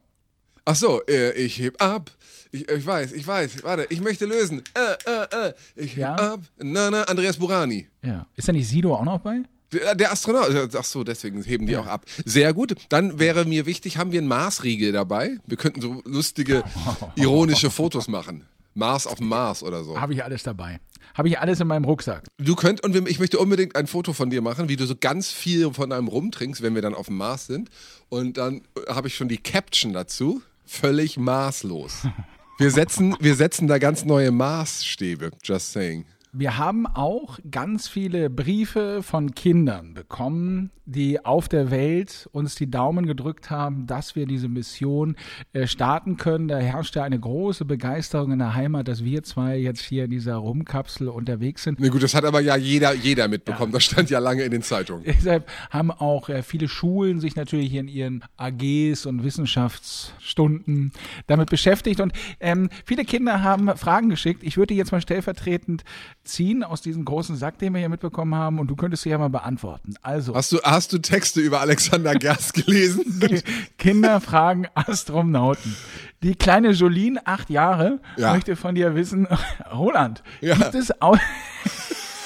Ach 0.64 0.76
so, 0.76 1.02
äh, 1.06 1.32
ich 1.32 1.58
heb 1.58 1.80
ab. 1.82 2.10
Ich, 2.52 2.68
ich 2.68 2.86
weiß, 2.86 3.12
ich 3.12 3.26
weiß. 3.26 3.62
Warte, 3.62 3.86
ich 3.88 4.00
möchte 4.00 4.26
lösen. 4.26 4.62
Äh, 4.74 5.10
äh, 5.10 5.48
äh. 5.48 5.52
Ich 5.76 5.92
heb 5.92 5.98
Ja? 5.98 6.14
ab. 6.16 6.40
Na, 6.58 6.90
na, 6.90 7.02
Andreas 7.04 7.38
Burani. 7.38 7.88
Ja. 8.04 8.26
Ist 8.36 8.48
da 8.48 8.52
nicht 8.52 8.68
Sido 8.68 8.94
auch 8.94 9.04
noch 9.04 9.20
bei? 9.20 9.42
Der, 9.72 10.10
Astronaut. 10.12 10.74
Ach 10.74 10.84
so, 10.84 11.04
deswegen 11.04 11.42
heben 11.44 11.66
die 11.66 11.76
auch 11.76 11.86
ab. 11.86 12.04
Sehr 12.24 12.52
gut. 12.52 12.74
Dann 12.88 13.20
wäre 13.20 13.44
mir 13.44 13.66
wichtig, 13.66 13.96
haben 13.98 14.10
wir 14.10 14.18
einen 14.18 14.26
Marsriegel 14.28 14.90
dabei? 14.92 15.38
Wir 15.46 15.56
könnten 15.56 15.80
so 15.80 16.02
lustige, 16.04 16.64
ironische 17.14 17.70
Fotos 17.70 18.08
machen. 18.08 18.46
Mars 18.74 19.06
auf 19.06 19.18
dem 19.18 19.28
Mars 19.28 19.62
oder 19.62 19.84
so. 19.84 20.00
Habe 20.00 20.14
ich 20.14 20.24
alles 20.24 20.42
dabei. 20.42 20.80
Habe 21.14 21.28
ich 21.28 21.38
alles 21.38 21.60
in 21.60 21.66
meinem 21.66 21.84
Rucksack. 21.84 22.24
Du 22.38 22.54
könnt, 22.54 22.82
und 22.84 22.94
ich 23.08 23.18
möchte 23.18 23.38
unbedingt 23.38 23.74
ein 23.76 23.86
Foto 23.86 24.12
von 24.12 24.30
dir 24.30 24.42
machen, 24.42 24.68
wie 24.68 24.76
du 24.76 24.86
so 24.86 24.94
ganz 24.98 25.30
viel 25.30 25.72
von 25.72 25.92
einem 25.92 26.08
rumtrinkst, 26.08 26.62
wenn 26.62 26.74
wir 26.74 26.82
dann 26.82 26.94
auf 26.94 27.06
dem 27.06 27.16
Mars 27.16 27.46
sind. 27.46 27.68
Und 28.08 28.36
dann 28.36 28.62
äh, 28.76 28.92
habe 28.92 29.08
ich 29.08 29.16
schon 29.16 29.28
die 29.28 29.38
Caption 29.38 29.92
dazu. 29.92 30.42
Völlig 30.64 31.16
maßlos. 31.18 32.02
Wir 32.60 32.70
setzen, 32.70 33.16
wir 33.20 33.36
setzen 33.36 33.68
da 33.68 33.78
ganz 33.78 34.04
neue 34.04 34.30
Maßstäbe. 34.30 35.30
Just 35.42 35.72
saying. 35.72 36.04
Wir 36.32 36.58
haben 36.58 36.86
auch 36.86 37.40
ganz 37.50 37.88
viele 37.88 38.30
Briefe 38.30 39.02
von 39.02 39.34
Kindern 39.34 39.94
bekommen, 39.94 40.70
die 40.84 41.24
auf 41.24 41.48
der 41.48 41.72
Welt 41.72 42.28
uns 42.32 42.54
die 42.54 42.70
Daumen 42.70 43.06
gedrückt 43.06 43.50
haben, 43.50 43.86
dass 43.86 44.14
wir 44.14 44.26
diese 44.26 44.48
Mission 44.48 45.16
äh, 45.52 45.66
starten 45.66 46.16
können. 46.16 46.46
Da 46.46 46.58
herrscht 46.58 46.94
ja 46.94 47.02
eine 47.02 47.18
große 47.18 47.64
Begeisterung 47.64 48.32
in 48.32 48.38
der 48.38 48.54
Heimat, 48.54 48.86
dass 48.86 49.04
wir 49.04 49.24
zwei 49.24 49.56
jetzt 49.56 49.82
hier 49.82 50.04
in 50.04 50.10
dieser 50.10 50.36
Rumkapsel 50.36 51.08
unterwegs 51.08 51.64
sind. 51.64 51.80
Na 51.80 51.88
gut, 51.88 52.02
das 52.02 52.14
hat 52.14 52.24
aber 52.24 52.40
ja 52.40 52.56
jeder, 52.56 52.94
jeder 52.94 53.26
mitbekommen. 53.26 53.72
Das 53.72 53.84
stand 53.84 54.10
ja 54.10 54.20
lange 54.20 54.42
in 54.42 54.52
den 54.52 54.62
Zeitungen. 54.62 55.04
Deshalb 55.04 55.48
haben 55.70 55.90
auch 55.90 56.28
äh, 56.28 56.42
viele 56.42 56.68
Schulen 56.68 57.18
sich 57.18 57.34
natürlich 57.34 57.74
in 57.74 57.88
ihren 57.88 58.24
AGs 58.36 59.06
und 59.06 59.24
Wissenschaftsstunden 59.24 60.92
damit 61.26 61.50
beschäftigt. 61.50 62.00
Und 62.00 62.12
ähm, 62.38 62.68
viele 62.84 63.04
Kinder 63.04 63.42
haben 63.42 63.76
Fragen 63.76 64.10
geschickt. 64.10 64.42
Ich 64.44 64.56
würde 64.56 64.74
jetzt 64.74 64.92
mal 64.92 65.00
stellvertretend 65.00 65.84
ziehen 66.24 66.62
aus 66.62 66.80
diesem 66.82 67.04
großen 67.04 67.34
Sack, 67.36 67.58
den 67.58 67.72
wir 67.72 67.80
hier 67.80 67.88
mitbekommen 67.88 68.34
haben. 68.34 68.58
Und 68.58 68.68
du 68.68 68.76
könntest 68.76 69.02
sie 69.04 69.10
ja 69.10 69.18
mal 69.18 69.30
beantworten. 69.30 69.94
Also, 70.02 70.34
Hast 70.34 70.52
du, 70.52 70.60
hast 70.62 70.92
du 70.92 70.98
Texte 70.98 71.40
über 71.40 71.60
Alexander 71.60 72.14
Gerst 72.14 72.54
gelesen? 72.66 73.42
Kinder 73.78 74.20
fragen 74.20 74.66
Astronauten. 74.74 75.74
Die 76.22 76.34
kleine 76.34 76.70
Jolene, 76.72 77.26
acht 77.26 77.48
Jahre, 77.50 78.00
Ja. 78.16 78.34
möchte 78.34 78.54
von 78.56 78.74
dir 78.74 78.94
wissen, 78.94 79.26
Roland, 79.72 80.22
Ja. 80.40 80.54
gibt 80.56 80.74
es 80.74 81.00
au 81.00 81.16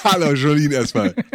Hallo 0.03 0.33
Jolene 0.33 0.75
erstmal. 0.75 1.15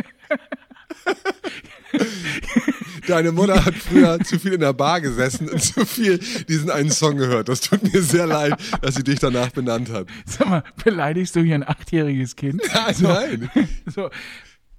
Deine 3.11 3.33
Mutter 3.33 3.65
hat 3.65 3.75
früher 3.75 4.21
zu 4.21 4.39
viel 4.39 4.53
in 4.53 4.61
der 4.61 4.73
Bar 4.73 5.01
gesessen 5.01 5.49
und 5.49 5.61
zu 5.61 5.85
viel 5.85 6.21
diesen 6.49 6.71
einen 6.71 6.93
Song 6.93 7.17
gehört. 7.17 7.49
Das 7.49 7.61
tut 7.61 7.93
mir 7.93 8.03
sehr 8.03 8.25
leid, 8.25 8.55
dass 8.83 8.95
sie 8.95 9.03
dich 9.03 9.19
danach 9.19 9.51
benannt 9.51 9.91
hat. 9.91 10.07
Sag 10.25 10.49
mal, 10.49 10.63
beleidigst 10.85 11.35
du 11.35 11.41
hier 11.41 11.57
ein 11.57 11.69
achtjähriges 11.69 12.37
Kind? 12.37 12.63
Nein. 13.01 13.51
So. 13.93 14.11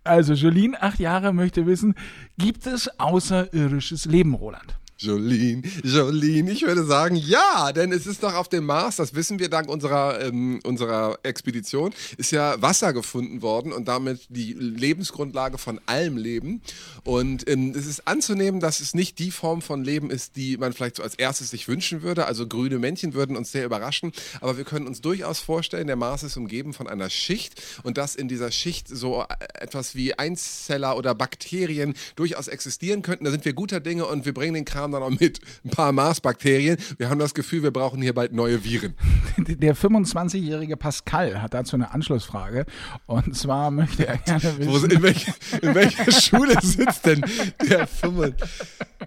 Also, 0.05 0.33
Jolene, 0.33 0.81
acht 0.81 0.99
Jahre, 0.99 1.33
möchte 1.33 1.65
wissen, 1.65 1.93
gibt 2.37 2.65
es 2.65 2.87
außerirdisches 2.99 4.05
Leben, 4.05 4.33
Roland? 4.33 4.77
Jolene, 5.01 5.63
Jolene, 5.83 6.51
ich 6.51 6.61
würde 6.61 6.83
sagen, 6.83 7.15
ja, 7.15 7.71
denn 7.71 7.91
es 7.91 8.05
ist 8.05 8.21
doch 8.21 8.35
auf 8.35 8.49
dem 8.49 8.65
Mars, 8.65 8.97
das 8.97 9.15
wissen 9.15 9.39
wir 9.39 9.49
dank 9.49 9.67
unserer, 9.67 10.21
ähm, 10.21 10.59
unserer 10.63 11.17
Expedition, 11.23 11.91
ist 12.17 12.31
ja 12.31 12.61
Wasser 12.61 12.93
gefunden 12.93 13.41
worden 13.41 13.73
und 13.73 13.87
damit 13.87 14.27
die 14.29 14.53
Lebensgrundlage 14.53 15.57
von 15.57 15.81
allem 15.87 16.17
Leben. 16.17 16.61
Und 17.03 17.49
ähm, 17.49 17.73
es 17.75 17.87
ist 17.87 18.07
anzunehmen, 18.07 18.59
dass 18.59 18.79
es 18.79 18.93
nicht 18.93 19.17
die 19.17 19.31
Form 19.31 19.63
von 19.63 19.83
Leben 19.83 20.11
ist, 20.11 20.35
die 20.35 20.57
man 20.57 20.71
vielleicht 20.71 20.97
so 20.97 21.03
als 21.03 21.15
erstes 21.15 21.49
sich 21.49 21.67
wünschen 21.67 22.03
würde. 22.03 22.27
Also 22.27 22.47
grüne 22.47 22.77
Männchen 22.77 23.15
würden 23.15 23.35
uns 23.35 23.51
sehr 23.51 23.65
überraschen, 23.65 24.11
aber 24.39 24.57
wir 24.57 24.65
können 24.65 24.85
uns 24.85 25.01
durchaus 25.01 25.39
vorstellen, 25.39 25.87
der 25.87 25.95
Mars 25.95 26.21
ist 26.21 26.37
umgeben 26.37 26.73
von 26.73 26.87
einer 26.87 27.09
Schicht 27.09 27.59
und 27.81 27.97
dass 27.97 28.15
in 28.15 28.27
dieser 28.27 28.51
Schicht 28.51 28.87
so 28.87 29.23
äh, 29.23 29.63
etwas 29.63 29.95
wie 29.95 30.13
Einzeller 30.13 30.95
oder 30.95 31.15
Bakterien 31.15 31.95
durchaus 32.15 32.47
existieren 32.47 33.01
könnten. 33.01 33.25
Da 33.25 33.31
sind 33.31 33.45
wir 33.45 33.53
guter 33.53 33.79
Dinge 33.79 34.05
und 34.05 34.25
wir 34.25 34.33
bringen 34.35 34.53
den 34.53 34.65
Kram 34.65 34.90
dann 34.91 35.03
auch 35.03 35.09
mit. 35.09 35.39
Ein 35.63 35.69
paar 35.69 35.91
Mars-Bakterien. 35.91 36.77
Wir 36.97 37.09
haben 37.09 37.19
das 37.19 37.33
Gefühl, 37.33 37.63
wir 37.63 37.71
brauchen 37.71 38.01
hier 38.01 38.13
bald 38.13 38.33
neue 38.33 38.63
Viren. 38.63 38.95
Der 39.37 39.75
25-jährige 39.75 40.77
Pascal 40.77 41.41
hat 41.41 41.53
dazu 41.53 41.75
eine 41.75 41.93
Anschlussfrage. 41.93 42.65
Und 43.05 43.35
zwar 43.35 43.71
möchte 43.71 44.07
er 44.07 44.17
gerne 44.17 44.57
wissen, 44.57 44.91
in, 44.91 45.01
welche, 45.01 45.33
in 45.61 45.75
welcher 45.75 46.11
Schule 46.21 46.55
sitzt 46.61 47.05
denn 47.05 47.23
der 47.69 47.87
5? 47.87 48.33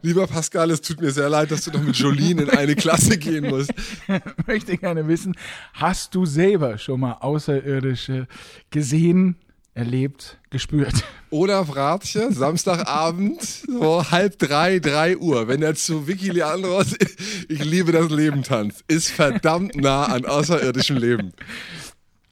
Lieber 0.02 0.26
Pascal, 0.26 0.70
es 0.70 0.80
tut 0.80 1.00
mir 1.00 1.10
sehr 1.10 1.28
leid, 1.28 1.50
dass 1.50 1.64
du 1.64 1.70
noch 1.70 1.82
mit 1.82 1.96
Jolene 1.96 2.42
in 2.42 2.50
eine 2.50 2.74
Klasse 2.74 3.16
gehen 3.18 3.48
musst. 3.48 3.72
möchte 4.46 4.76
gerne 4.76 5.06
wissen, 5.08 5.34
hast 5.72 6.14
du 6.14 6.26
selber 6.26 6.78
schon 6.78 7.00
mal 7.00 7.14
Außerirdische 7.20 8.26
gesehen, 8.70 9.36
erlebt, 9.74 10.38
gespürt? 10.50 11.04
Oder 11.30 11.60
Ratje, 11.60 12.32
Samstagabend, 12.32 13.42
so 13.42 14.10
halb 14.10 14.38
drei, 14.38 14.78
drei 14.78 15.16
Uhr, 15.16 15.48
wenn 15.48 15.62
er 15.62 15.74
zu 15.74 16.06
Vicky 16.06 16.30
Leandros, 16.30 16.94
ich 17.48 17.64
liebe 17.64 17.90
das 17.92 18.10
Leben 18.10 18.42
tanzt, 18.44 18.84
ist 18.88 19.10
verdammt 19.10 19.74
nah 19.76 20.04
an 20.06 20.24
außerirdischem 20.24 20.96
Leben. 20.96 21.32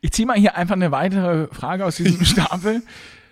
Ich 0.00 0.12
ziehe 0.12 0.26
mal 0.26 0.38
hier 0.38 0.56
einfach 0.56 0.74
eine 0.76 0.92
weitere 0.92 1.48
Frage 1.52 1.84
aus 1.84 1.96
diesem 1.96 2.24
Stapel. 2.24 2.82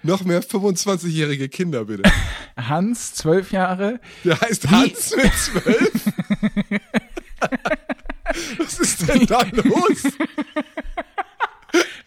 Noch 0.03 0.25
mehr 0.25 0.43
25-jährige 0.43 1.49
Kinder, 1.49 1.85
bitte. 1.85 2.11
Hans, 2.57 3.13
zwölf 3.15 3.53
Jahre, 3.53 4.01
Der 4.25 4.41
heißt 4.41 4.71
Hans 4.71 5.15
mit 5.15 5.33
zwölf. 5.35 5.93
Was 8.59 8.79
ist 8.79 9.09
denn 9.09 9.27
da 9.27 9.43
los? 9.53 10.03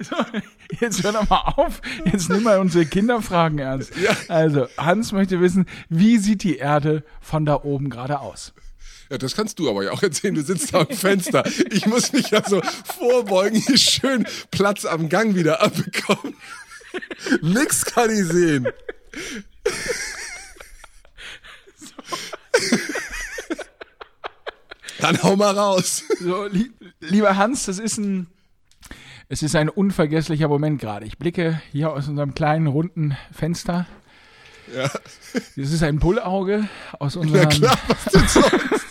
Jetzt 0.80 1.04
hör 1.04 1.12
doch 1.12 1.30
mal 1.30 1.54
auf. 1.56 1.82
Jetzt 2.06 2.30
nimm 2.30 2.44
mal 2.44 2.60
unsere 2.60 2.86
Kinderfragen 2.86 3.60
ernst. 3.60 3.94
Also, 4.28 4.68
Hans 4.78 5.12
möchte 5.12 5.40
wissen, 5.40 5.66
wie 5.90 6.18
sieht 6.18 6.44
die 6.44 6.58
Erde 6.58 7.04
von 7.22 7.46
da 7.46 7.64
oben 7.64 7.90
gerade 7.90 8.20
aus? 8.20 8.54
Ja, 9.10 9.18
das 9.18 9.36
kannst 9.36 9.60
du 9.60 9.70
aber 9.70 9.84
ja 9.84 9.92
auch 9.92 10.02
erzählen. 10.02 10.34
Du 10.34 10.42
sitzt 10.42 10.74
da 10.74 10.80
am 10.82 10.88
Fenster. 10.88 11.44
Ich 11.72 11.86
muss 11.86 12.14
mich 12.14 12.32
ja 12.32 12.48
so 12.48 12.62
vorbeugen, 12.62 13.60
hier 13.60 13.78
schön 13.78 14.26
Platz 14.50 14.86
am 14.86 15.10
Gang 15.10 15.36
wieder 15.36 15.62
abbekommen. 15.62 16.36
Nix 17.42 17.86
kann 17.86 18.10
ich 18.10 18.26
sehen. 18.26 18.68
Dann 25.00 25.22
hau 25.22 25.36
mal 25.36 25.56
raus. 25.58 26.04
So, 26.20 26.46
li 26.46 26.72
lieber 27.02 27.36
Hans, 27.36 27.66
das 27.66 27.78
ist 27.78 27.98
ein, 27.98 28.28
es 29.34 29.42
ist 29.42 29.56
ein 29.56 29.68
unvergesslicher 29.68 30.48
Moment 30.48 30.80
gerade. 30.80 31.08
Ich 31.08 31.18
blicke 31.18 31.60
hier 31.72 31.92
aus 31.92 32.08
unserem 32.08 32.36
kleinen 32.36 32.68
runden 32.68 33.18
Fenster. 33.36 33.88
Ja, 34.76 34.92
Das 35.34 35.72
ist 35.72 35.82
ein 35.82 35.98
Bullauge 35.98 36.70
aus 37.00 37.16
unserem. 37.16 37.50
klar, 37.50 37.76
was 37.88 38.06
denn 38.14 38.28
sonst? 38.28 38.86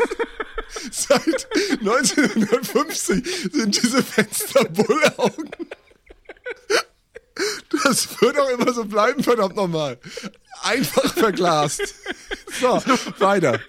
Seit 0.90 1.48
1950 1.78 3.52
sind 3.52 3.82
diese 3.82 4.02
Fenster 4.02 4.64
Bullaugen. 4.64 5.50
Das 7.84 8.20
wird 8.20 8.36
auch 8.38 8.48
immer 8.50 8.72
so 8.72 8.84
bleiben, 8.84 9.22
verdammt 9.22 9.54
nochmal. 9.54 9.96
Einfach 10.62 11.14
verglast. 11.14 11.82
So, 12.60 12.82
weiter. 13.20 13.60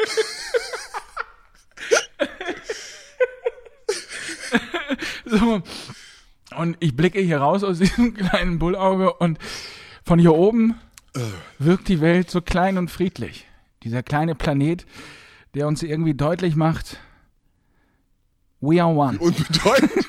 So. 5.25 5.61
Und 6.57 6.77
ich 6.79 6.95
blicke 6.95 7.19
hier 7.19 7.39
raus 7.39 7.63
aus 7.63 7.79
diesem 7.79 8.13
kleinen 8.13 8.59
Bullauge 8.59 9.13
und 9.13 9.39
von 10.03 10.19
hier 10.19 10.33
oben 10.33 10.75
wirkt 11.59 11.87
die 11.87 12.01
Welt 12.01 12.29
so 12.29 12.41
klein 12.41 12.77
und 12.77 12.89
friedlich. 12.89 13.47
Dieser 13.83 14.03
kleine 14.03 14.35
Planet, 14.35 14.85
der 15.53 15.67
uns 15.67 15.83
irgendwie 15.83 16.13
deutlich 16.13 16.55
macht, 16.55 16.99
we 18.61 18.81
are 18.81 18.93
one. 18.93 19.19
Unbedeutend. 19.19 19.91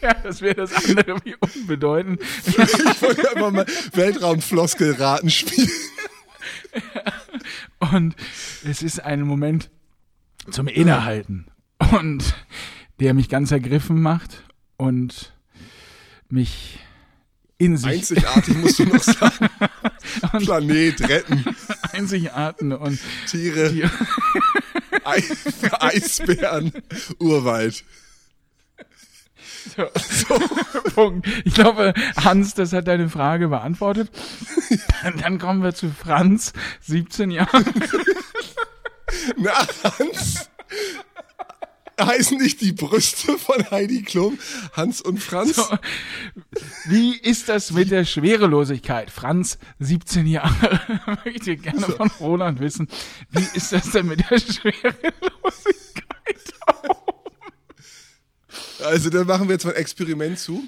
Ja, 0.00 0.14
das 0.14 0.40
wäre 0.40 0.54
das 0.54 0.72
andere 0.72 1.16
wie 1.24 1.34
unbedeutend. 1.40 2.20
ich 2.46 2.56
wollte 3.02 3.30
einfach 3.34 3.50
mal 3.50 3.66
Weltraumfloskelraten 3.94 5.28
spielen. 5.28 5.68
Und 7.80 8.14
es 8.64 8.84
ist 8.84 9.00
ein 9.00 9.22
Moment 9.22 9.70
zum 10.52 10.68
Innehalten. 10.68 11.48
Und 11.90 12.32
der 13.00 13.12
mich 13.12 13.28
ganz 13.28 13.50
ergriffen 13.50 14.00
macht 14.00 14.44
und 14.78 15.32
mich 16.30 16.78
in 17.58 17.76
sich 17.76 17.86
Einzigartig 17.86 18.56
musst 18.56 18.78
du 18.78 18.84
noch 18.84 19.02
sagen. 19.02 19.50
Planet 20.44 21.08
retten, 21.08 21.44
einzigarten 21.92 22.72
und 22.72 22.98
Tiere, 23.26 23.72
Ei 25.04 25.22
Eisbären, 25.80 26.72
Urwald. 27.18 27.84
so, 29.76 30.38
Punkt. 30.94 31.26
Ich 31.44 31.54
glaube, 31.54 31.94
Hans, 32.16 32.54
das 32.54 32.72
hat 32.72 32.86
deine 32.86 33.08
Frage 33.08 33.48
beantwortet. 33.48 34.10
Dann 35.20 35.38
kommen 35.38 35.62
wir 35.62 35.74
zu 35.74 35.90
Franz, 35.90 36.52
17 36.82 37.30
Jahre. 37.32 37.64
Na, 39.36 39.66
Hans. 39.82 40.48
Heißen 41.98 42.38
nicht 42.38 42.60
die 42.60 42.72
Brüste 42.72 43.38
von 43.38 43.70
Heidi 43.70 44.02
Klum 44.02 44.38
Hans 44.72 45.00
und 45.00 45.22
Franz? 45.22 45.60
Wie 46.86 47.16
ist 47.16 47.48
das 47.48 47.72
mit 47.72 47.90
der 47.90 48.04
Schwerelosigkeit? 48.04 49.10
Franz, 49.10 49.58
17 49.80 50.26
Jahre, 50.26 50.80
möchte 51.24 51.56
gerne 51.56 51.80
von 51.80 52.10
Roland 52.20 52.60
wissen. 52.60 52.88
Wie 53.30 53.46
ist 53.54 53.72
das 53.72 53.90
denn 53.90 54.06
mit 54.06 54.20
der 54.30 54.38
Schwerelosigkeit? 54.38 55.08
Also, 58.84 59.10
dann 59.10 59.26
machen 59.26 59.48
wir 59.48 59.54
jetzt 59.54 59.64
mal 59.64 59.72
ein 59.74 59.80
Experiment 59.80 60.38
zu. 60.38 60.62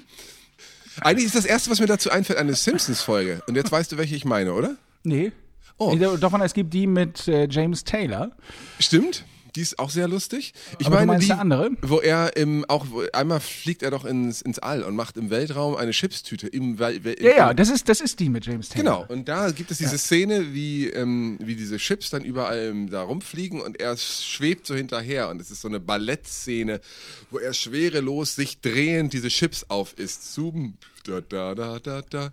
Eigentlich 0.99 1.27
ist 1.27 1.35
das 1.35 1.45
Erste, 1.45 1.69
was 1.69 1.79
mir 1.79 1.85
dazu 1.87 2.11
einfällt, 2.11 2.37
eine 2.37 2.53
Simpsons-Folge. 2.53 3.41
Und 3.47 3.55
jetzt 3.55 3.71
weißt 3.71 3.91
du, 3.91 3.97
welche 3.97 4.15
ich 4.15 4.25
meine, 4.25 4.53
oder? 4.53 4.75
Nee. 5.03 5.31
Oh. 5.77 5.95
Davon, 5.95 6.41
es 6.41 6.53
gibt 6.53 6.73
die 6.73 6.85
mit 6.85 7.27
äh, 7.27 7.47
James 7.49 7.83
Taylor. 7.83 8.31
Stimmt. 8.79 9.23
Die 9.55 9.61
ist 9.61 9.79
auch 9.79 9.89
sehr 9.89 10.07
lustig. 10.07 10.53
Ich 10.79 10.87
Aber 10.87 11.05
meine 11.05 11.19
die, 11.19 11.31
andere? 11.33 11.71
wo 11.81 11.99
er 11.99 12.37
im 12.37 12.63
auch 12.69 12.85
wo- 12.89 13.03
einmal 13.11 13.39
fliegt 13.41 13.83
er 13.83 13.91
doch 13.91 14.05
ins, 14.05 14.41
ins 14.41 14.59
All 14.59 14.81
und 14.83 14.95
macht 14.95 15.17
im 15.17 15.29
Weltraum 15.29 15.75
eine 15.75 15.91
Chipstüte 15.91 16.47
im 16.47 16.77
Wel- 16.79 17.21
Ja, 17.21 17.35
ja, 17.35 17.51
im- 17.51 17.57
das 17.57 17.69
ist, 17.69 17.89
das 17.89 17.99
ist 17.99 18.19
die 18.19 18.29
mit 18.29 18.45
James 18.45 18.69
Taylor. 18.69 18.83
Genau, 19.01 19.05
und 19.13 19.27
da 19.27 19.51
gibt 19.51 19.69
es 19.71 19.79
diese 19.79 19.97
Szene, 19.97 20.53
wie, 20.53 20.87
ähm, 20.87 21.37
wie 21.41 21.55
diese 21.55 21.77
Chips 21.77 22.09
dann 22.11 22.23
überall 22.23 22.67
ähm, 22.69 22.89
da 22.89 23.01
rumfliegen 23.01 23.59
und 23.61 23.79
er 23.79 23.97
schwebt 23.97 24.65
so 24.67 24.75
hinterher 24.75 25.29
und 25.29 25.41
es 25.41 25.51
ist 25.51 25.61
so 25.61 25.67
eine 25.67 25.79
Ballettszene, 25.79 26.79
wo 27.29 27.37
er 27.39 27.53
schwerelos 27.53 28.35
sich 28.35 28.61
drehend 28.61 29.13
diese 29.13 29.27
Chips 29.27 29.65
aufisst. 29.67 30.33
Zoom, 30.33 30.75
da, 31.05 31.19
da, 31.21 31.55
da, 31.55 31.79
da, 31.79 32.01
da. 32.09 32.29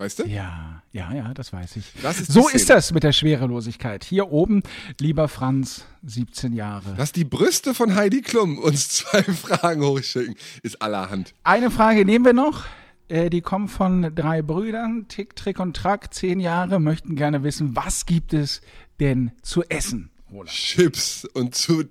Weißt 0.00 0.18
du? 0.20 0.24
Ja, 0.24 0.82
ja, 0.92 1.12
ja, 1.12 1.34
das 1.34 1.52
weiß 1.52 1.76
ich. 1.76 1.92
Das 2.02 2.18
ist 2.18 2.32
so 2.32 2.44
Szene. 2.44 2.54
ist 2.56 2.70
das 2.70 2.90
mit 2.94 3.02
der 3.02 3.12
Schwerelosigkeit. 3.12 4.02
Hier 4.02 4.32
oben, 4.32 4.62
lieber 4.98 5.28
Franz, 5.28 5.84
17 6.06 6.54
Jahre. 6.54 6.94
Dass 6.94 7.12
die 7.12 7.24
Brüste 7.24 7.74
von 7.74 7.94
Heidi 7.94 8.22
Klum 8.22 8.56
uns 8.58 8.88
zwei 8.88 9.22
Fragen 9.22 9.84
hochschicken, 9.84 10.36
ist 10.62 10.80
allerhand. 10.80 11.34
Eine 11.44 11.70
Frage 11.70 12.06
nehmen 12.06 12.24
wir 12.24 12.32
noch. 12.32 12.64
Äh, 13.08 13.28
Die 13.28 13.42
kommen 13.42 13.68
von 13.68 14.14
drei 14.14 14.40
Brüdern, 14.40 15.04
Tick, 15.08 15.36
Trick 15.36 15.60
und 15.60 15.76
Track, 15.76 16.14
10 16.14 16.40
Jahre, 16.40 16.80
möchten 16.80 17.14
gerne 17.14 17.42
wissen, 17.42 17.76
was 17.76 18.06
gibt 18.06 18.32
es 18.32 18.62
denn 19.00 19.32
zu 19.42 19.64
essen? 19.64 20.10
Roland? 20.30 20.50
Chips 20.50 21.24
und 21.24 21.54
zu 21.54 21.84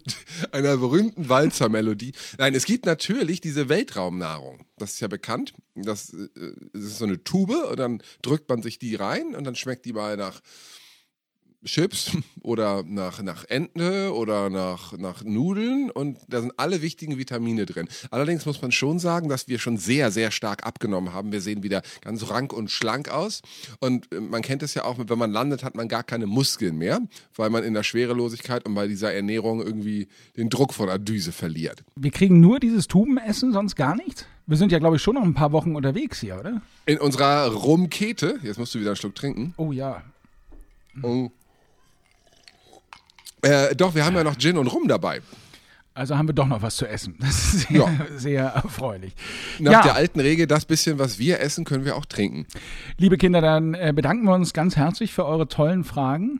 einer 0.52 0.78
berühmten 0.78 1.30
Walzermelodie. 1.30 2.14
Nein, 2.38 2.56
es 2.56 2.66
gibt 2.66 2.86
natürlich 2.86 3.42
diese 3.42 3.70
Weltraumnahrung. 3.70 4.66
Das 4.78 4.94
ist 4.94 5.00
ja 5.00 5.08
bekannt. 5.08 5.54
Das, 5.76 6.14
äh, 6.14 6.30
das 6.74 6.84
ist 6.84 6.98
so 7.00 7.06
eine 7.06 7.24
Tube 7.24 7.56
und 7.70 7.78
dann 7.78 8.04
drückt 8.22 8.50
man 8.50 8.62
sich 8.62 8.80
die 8.80 8.96
rein 8.96 9.36
und 9.36 9.44
dann 9.44 9.56
schmeckt 9.56 9.86
die 9.86 9.94
mal 9.94 10.18
nach 10.18 10.42
Chips 11.66 12.12
oder 12.42 12.84
nach, 12.86 13.22
nach 13.22 13.46
Ente 13.48 14.14
oder 14.14 14.50
nach, 14.50 14.98
nach 14.98 15.24
Nudeln 15.24 15.92
und 15.92 16.18
da 16.28 16.42
sind 16.42 16.54
alle 16.58 16.82
wichtigen 16.82 17.18
Vitamine 17.18 17.66
drin. 17.66 17.88
Allerdings 18.12 18.46
muss 18.46 18.62
man 18.62 18.72
schon 18.72 19.00
sagen, 19.00 19.30
dass 19.30 19.48
wir 19.48 19.60
schon 19.60 19.78
sehr, 19.78 20.12
sehr 20.12 20.32
stark 20.32 20.66
abgenommen 20.66 21.14
haben. 21.14 21.32
Wir 21.32 21.42
sehen 21.42 21.64
wieder 21.64 21.82
ganz 22.02 22.30
rank 22.30 22.54
und 22.54 22.72
schlank 22.72 23.10
aus 23.10 23.42
und 23.80 24.12
äh, 24.14 24.20
man 24.20 24.42
kennt 24.42 24.64
es 24.64 24.74
ja 24.74 24.86
auch, 24.86 24.98
wenn 25.00 25.18
man 25.18 25.32
landet, 25.32 25.64
hat 25.64 25.76
man 25.76 25.88
gar 25.88 26.04
keine 26.04 26.28
Muskeln 26.28 26.78
mehr, 26.78 27.00
weil 27.36 27.50
man 27.50 27.64
in 27.64 27.74
der 27.74 27.84
Schwerelosigkeit 27.84 28.66
und 28.66 28.76
bei 28.76 28.88
dieser 28.88 29.14
Ernährung 29.14 29.62
irgendwie 29.62 30.08
den 30.38 30.50
Druck 30.50 30.74
von 30.74 30.88
der 30.88 31.00
Düse 31.00 31.32
verliert. 31.32 31.84
Wir 31.96 32.12
kriegen 32.12 32.40
nur 32.40 32.60
dieses 32.60 32.88
Tubenessen, 32.88 33.54
sonst 33.54 33.76
gar 33.76 33.96
nichts? 33.96 34.26
Wir 34.48 34.58
sind 34.58 34.72
ja, 34.72 34.80
glaube 34.80 34.96
ich, 34.96 35.02
schon 35.02 35.14
noch 35.14 35.24
ein 35.24 35.36
paar 35.36 35.52
Wochen 35.52 35.76
unterwegs 35.76 36.20
hier, 36.22 36.40
oder? 36.40 36.62
In 36.88 37.00
unserer 37.00 37.48
Rumkete, 37.54 38.40
jetzt 38.42 38.58
musst 38.58 38.74
du 38.74 38.80
wieder 38.80 38.90
einen 38.90 38.96
Schluck 38.96 39.14
trinken. 39.14 39.54
Oh 39.58 39.72
ja. 39.72 40.02
Oh. 41.04 41.30
Äh, 43.42 43.76
doch, 43.76 43.96
wir 43.96 44.06
haben 44.06 44.16
ja 44.16 44.24
noch 44.24 44.38
Gin 44.38 44.58
und 44.58 44.68
Rum 44.68 44.88
dabei. 44.88 45.22
Also 45.94 46.18
haben 46.18 46.30
wir 46.30 46.34
doch 46.34 46.48
noch 46.48 46.62
was 46.62 46.78
zu 46.78 46.88
essen. 46.88 47.16
Das 47.20 47.54
ist 47.54 47.68
sehr, 47.68 47.78
Ja. 47.78 47.92
sehr 48.16 48.44
erfreulich. 48.46 49.14
Nach 49.60 49.72
ja, 49.72 49.82
der 49.82 49.96
alten 49.96 50.20
Regel, 50.20 50.48
das 50.48 50.66
bisschen, 50.66 50.98
was 51.00 51.20
wir 51.20 51.40
essen, 51.42 51.66
können 51.66 51.84
wir 51.84 51.96
auch 51.98 52.06
trinken. 52.06 52.46
liebe 52.98 53.18
Kinder, 53.18 53.42
dann 53.42 53.74
äh, 53.74 53.92
bedanken 53.94 54.24
wir 54.26 54.34
uns 54.34 54.54
ganz 54.54 54.76
herzlich 54.78 55.14
für 55.14 55.26
eure 55.26 55.48
tollen 55.50 55.84
Fragen 55.84 56.40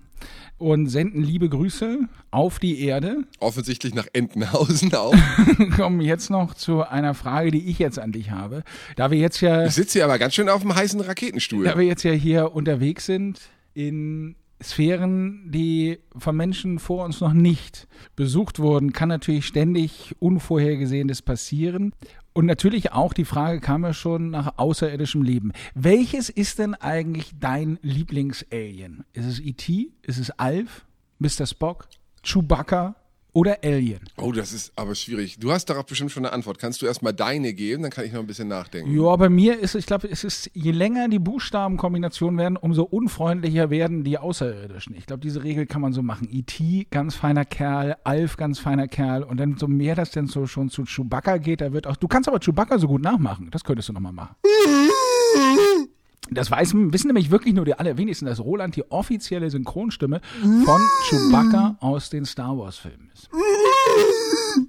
und 0.60 0.88
senden 0.88 1.24
liebe 1.24 1.50
Grüße 1.50 2.00
auf 2.32 2.60
die 2.60 2.82
Erde. 2.82 3.24
Offensichtlich 3.40 3.94
nach 3.96 4.08
Entenhausen 4.14 4.94
auch. 4.94 5.16
Kommen 5.76 6.00
jetzt 6.02 6.30
noch 6.30 6.54
zu 6.54 6.84
einer 6.88 7.14
Frage, 7.14 7.52
die 7.52 7.70
ich 7.70 7.80
jetzt 7.80 7.98
an 8.00 8.12
dich 8.12 8.32
habe. 8.32 8.64
Da 8.96 9.10
wir 9.12 9.18
jetzt 9.18 9.42
ja 9.42 9.66
Ich 9.66 9.74
sitze 9.74 10.00
hier 10.00 10.06
aber 10.06 10.20
ganz 10.20 10.36
schön 10.36 10.48
auf 10.48 10.62
dem 10.62 10.74
heißen 10.76 11.00
Raketenstuhl. 11.02 11.66
Da 11.66 11.78
wir 11.78 11.86
jetzt 11.86 12.04
ja 12.04 12.12
hier 12.12 12.54
unterwegs 12.54 13.06
sind 13.06 13.40
in 13.74 14.36
Sphären, 14.62 15.52
die 15.52 16.00
von 16.18 16.36
Menschen 16.36 16.80
vor 16.80 17.06
uns 17.06 17.22
noch 17.22 17.34
nicht 17.34 17.88
besucht 18.16 18.60
wurden, 18.60 18.92
kann 18.92 19.10
natürlich 19.10 19.46
ständig 19.46 20.16
Unvorhergesehenes 20.20 21.22
passieren. 21.22 21.94
Und 22.34 22.46
natürlich 22.46 22.92
auch 22.92 23.14
die 23.14 23.26
Frage 23.26 23.60
kam 23.60 23.84
ja 23.84 23.94
schon 23.94 24.30
nach 24.30 24.58
außerirdischem 24.58 25.24
Leben. 25.24 25.52
Welches 25.76 26.30
ist 26.30 26.60
denn 26.60 26.76
eigentlich 26.76 27.32
dein 27.40 27.80
Lieblingsalien? 27.82 29.06
Ist 29.14 29.26
es 29.26 29.40
E.T., 29.40 29.92
ist 30.04 30.20
es 30.20 30.32
Alf, 30.32 30.86
Mr. 31.20 31.46
Spock, 31.46 31.88
Chewbacca 32.24 32.96
oder 33.40 33.58
Alien? 33.64 34.02
Oh, 34.18 34.34
das 34.34 34.52
ist 34.52 34.74
aber 34.76 34.96
schwierig. 34.96 35.40
Du 35.40 35.54
hast 35.54 35.66
darauf 35.70 35.86
bestimmt 35.86 36.12
schon 36.12 36.26
eine 36.26 36.34
Antwort. 36.34 36.60
Kannst 36.60 36.82
du 36.82 36.86
erstmal 36.86 37.14
deine 37.14 37.54
geben, 37.54 37.84
dann 37.84 37.92
kann 37.92 38.04
ich 38.04 38.12
noch 38.12 38.20
ein 38.20 38.28
bisschen 38.28 38.50
nachdenken. 38.50 38.94
Ja, 38.94 39.16
bei 39.16 39.30
mir 39.30 39.58
ist 39.58 39.76
es, 39.76 39.80
ich 39.80 39.86
glaube, 39.86 40.10
es 40.12 40.26
ist, 40.26 40.52
je 40.54 40.72
länger 40.72 41.08
die 41.08 41.20
Buchstabenkombinationen 41.20 42.38
werden, 42.38 42.58
umso 42.58 42.84
unfreundlicher 42.84 43.70
werden 43.70 44.04
die 44.04 44.18
Außerirdischen. 44.18 44.94
Ich 44.98 45.06
glaube, 45.06 45.22
diese 45.22 45.42
Regel 45.46 45.68
kann 45.68 45.82
man 45.82 45.94
so 45.94 46.02
machen. 46.02 46.28
E.T., 46.30 46.88
ganz 46.92 47.16
feiner 47.16 47.46
Kerl, 47.46 47.96
Alf, 48.04 48.36
ganz 48.36 48.60
feiner 48.60 48.90
Kerl. 48.90 49.24
Und 49.24 49.38
dann, 49.38 49.56
so 49.58 49.70
mehr 49.70 49.96
das 49.96 50.12
denn 50.12 50.28
so 50.28 50.46
schon 50.46 50.70
zu 50.70 50.84
Chewbacca 50.84 51.38
geht, 51.38 51.62
da 51.62 51.72
wird 51.72 51.88
auch, 51.88 51.96
du 51.96 52.10
kannst 52.10 52.28
aber 52.28 52.40
Chewbacca 52.40 52.78
so 52.78 52.88
gut 52.90 53.02
nachmachen. 53.02 53.50
Das 53.52 53.64
könntest 53.64 53.88
du 53.88 53.94
nochmal 53.94 54.12
machen. 54.12 54.36
Das 56.32 56.52
weiß, 56.52 56.74
wissen 56.76 57.08
nämlich 57.08 57.32
wirklich 57.32 57.54
nur 57.56 57.66
die 57.66 57.74
allerwenigsten, 57.74 58.26
dass 58.28 58.40
Roland 58.40 58.76
die 58.76 58.90
offizielle 58.92 59.50
Synchronstimme 59.50 60.22
von 60.42 60.82
Chewbacca 61.10 61.78
aus 61.80 62.10
den 62.10 62.26
Star 62.26 62.58
Wars 62.58 62.78
Filmen 62.78 63.10
ist. 63.14 63.30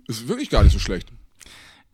Ist 0.09 0.29
wirklich 0.29 0.49
gar 0.51 0.63
nicht 0.63 0.73
so 0.73 0.79
schlecht. 0.79 1.09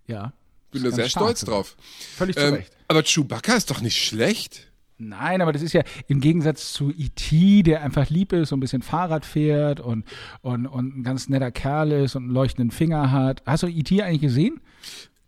Ja. 0.06 0.32
Bin 0.70 0.84
da 0.84 0.90
sehr 0.92 1.08
stolz 1.08 1.40
sogar. 1.40 1.56
drauf. 1.56 1.76
Völlig 2.16 2.36
zu 2.36 2.42
Ähm, 2.42 2.54
Recht. 2.54 2.76
aber 2.88 3.02
Chewbacca 3.02 3.54
ist 3.54 3.70
doch 3.70 3.80
nicht 3.80 3.96
schlecht. 4.02 4.70
Nein, 4.98 5.42
aber 5.42 5.52
das 5.52 5.62
ist 5.62 5.72
ja 5.74 5.82
im 6.08 6.20
Gegensatz 6.20 6.72
zu 6.72 6.90
E.T., 6.90 7.62
der 7.64 7.82
einfach 7.82 8.08
lieb 8.08 8.32
ist 8.32 8.52
und 8.52 8.58
ein 8.58 8.60
bisschen 8.60 8.82
Fahrrad 8.82 9.26
fährt 9.26 9.78
und, 9.80 10.04
und, 10.40 10.66
und 10.66 10.98
ein 10.98 11.02
ganz 11.02 11.28
netter 11.28 11.50
Kerl 11.50 11.92
ist 11.92 12.14
und 12.16 12.24
einen 12.24 12.32
leuchtenden 12.32 12.70
Finger 12.70 13.10
hat. 13.10 13.42
Hast 13.44 13.62
du 13.62 13.66
E.T. 13.66 14.02
eigentlich 14.02 14.22
gesehen? 14.22 14.60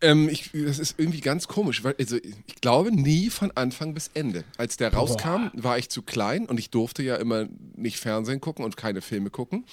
Ähm, 0.01 0.29
ich, 0.29 0.51
das 0.53 0.79
ist 0.79 0.95
irgendwie 0.97 1.19
ganz 1.19 1.47
komisch, 1.47 1.83
weil 1.83 1.95
also 1.99 2.17
ich 2.17 2.55
glaube 2.61 2.91
nie 2.91 3.29
von 3.29 3.51
Anfang 3.51 3.93
bis 3.93 4.11
Ende. 4.13 4.43
Als 4.57 4.77
der 4.77 4.93
rauskam, 4.93 5.47
war 5.53 5.77
ich 5.77 5.89
zu 5.89 6.01
klein 6.01 6.45
und 6.45 6.57
ich 6.57 6.69
durfte 6.69 7.03
ja 7.03 7.15
immer 7.17 7.47
nicht 7.75 7.97
Fernsehen 7.97 8.39
gucken 8.39 8.63
und 8.63 8.77
keine 8.77 9.01
Filme 9.01 9.29
gucken. 9.29 9.65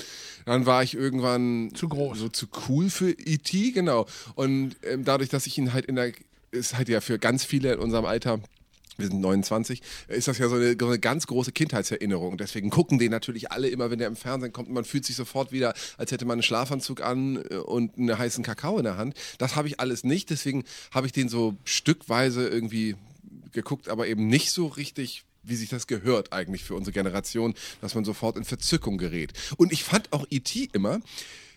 Dann 0.45 0.67
war 0.67 0.83
ich 0.83 0.95
irgendwann 0.95 1.71
Zu 1.75 1.89
groß. 1.89 2.19
so 2.19 2.29
zu 2.29 2.47
cool 2.69 2.91
für 2.91 3.11
E.T. 3.11 3.71
genau. 3.73 4.07
Und 4.35 4.77
ähm, 4.83 5.05
dadurch, 5.05 5.29
dass 5.29 5.47
ich 5.47 5.59
ihn 5.59 5.73
halt 5.73 5.87
in 5.87 5.97
der 5.97 6.13
ist 6.51 6.77
halt 6.77 6.89
ja 6.89 7.01
für 7.01 7.19
ganz 7.19 7.45
viele 7.45 7.75
in 7.75 7.81
unserem 7.81 8.05
Alter 8.05 8.41
wir 8.99 9.09
sind 9.09 9.21
29, 9.21 9.83
ist 10.09 10.29
das 10.29 10.39
ja 10.39 10.49
so 10.49 10.57
eine, 10.57 10.77
so 10.79 10.87
eine 10.87 10.99
ganz 10.99 11.27
große 11.27 11.53
Kindheitserinnerung. 11.53 12.39
Deswegen 12.39 12.71
gucken 12.71 12.99
den 12.99 13.11
natürlich 13.11 13.51
alle 13.53 13.69
immer, 13.69 13.91
wenn 13.91 13.99
der 13.99 14.09
im 14.09 14.17
Fernsehen 14.17 14.53
kommt. 14.53 14.71
Man 14.71 14.85
fühlt 14.85 15.05
sich 15.05 15.17
sofort 15.17 15.53
wieder, 15.53 15.75
als 15.99 16.13
hätte 16.13 16.25
man 16.25 16.35
einen 16.35 16.43
Schlafanzug 16.43 17.01
an 17.03 17.43
äh, 17.51 17.57
und 17.57 17.97
einen 17.97 18.17
heißen 18.17 18.45
Kakao 18.45 18.79
in 18.79 18.85
der 18.85 18.97
Hand. 18.97 19.15
Das 19.39 19.57
habe 19.57 19.69
ich 19.69 19.81
alles 19.81 20.05
nicht. 20.05 20.31
Deswegen 20.31 20.65
habe 20.91 21.07
ich 21.07 21.13
den 21.13 21.29
so 21.29 21.57
stückweise 21.65 22.49
irgendwie 22.49 22.97
geguckt, 23.53 23.89
aber 23.89 24.07
eben 24.07 24.29
nicht 24.29 24.51
so 24.51 24.67
richtig 24.67 25.25
wie 25.49 25.57
sich 25.57 25.69
das 25.69 25.87
gehört 25.87 26.33
eigentlich 26.33 26.65
für 26.65 26.75
unsere 26.75 26.93
Generation, 26.93 27.55
dass 27.81 27.95
man 27.95 28.05
sofort 28.05 28.37
in 28.37 28.45
Verzückung 28.45 28.99
gerät. 28.99 29.33
Und 29.57 29.73
ich 29.73 29.85
fand 29.85 30.13
auch 30.13 30.27
E.T. 30.29 30.71
immer, 30.73 31.01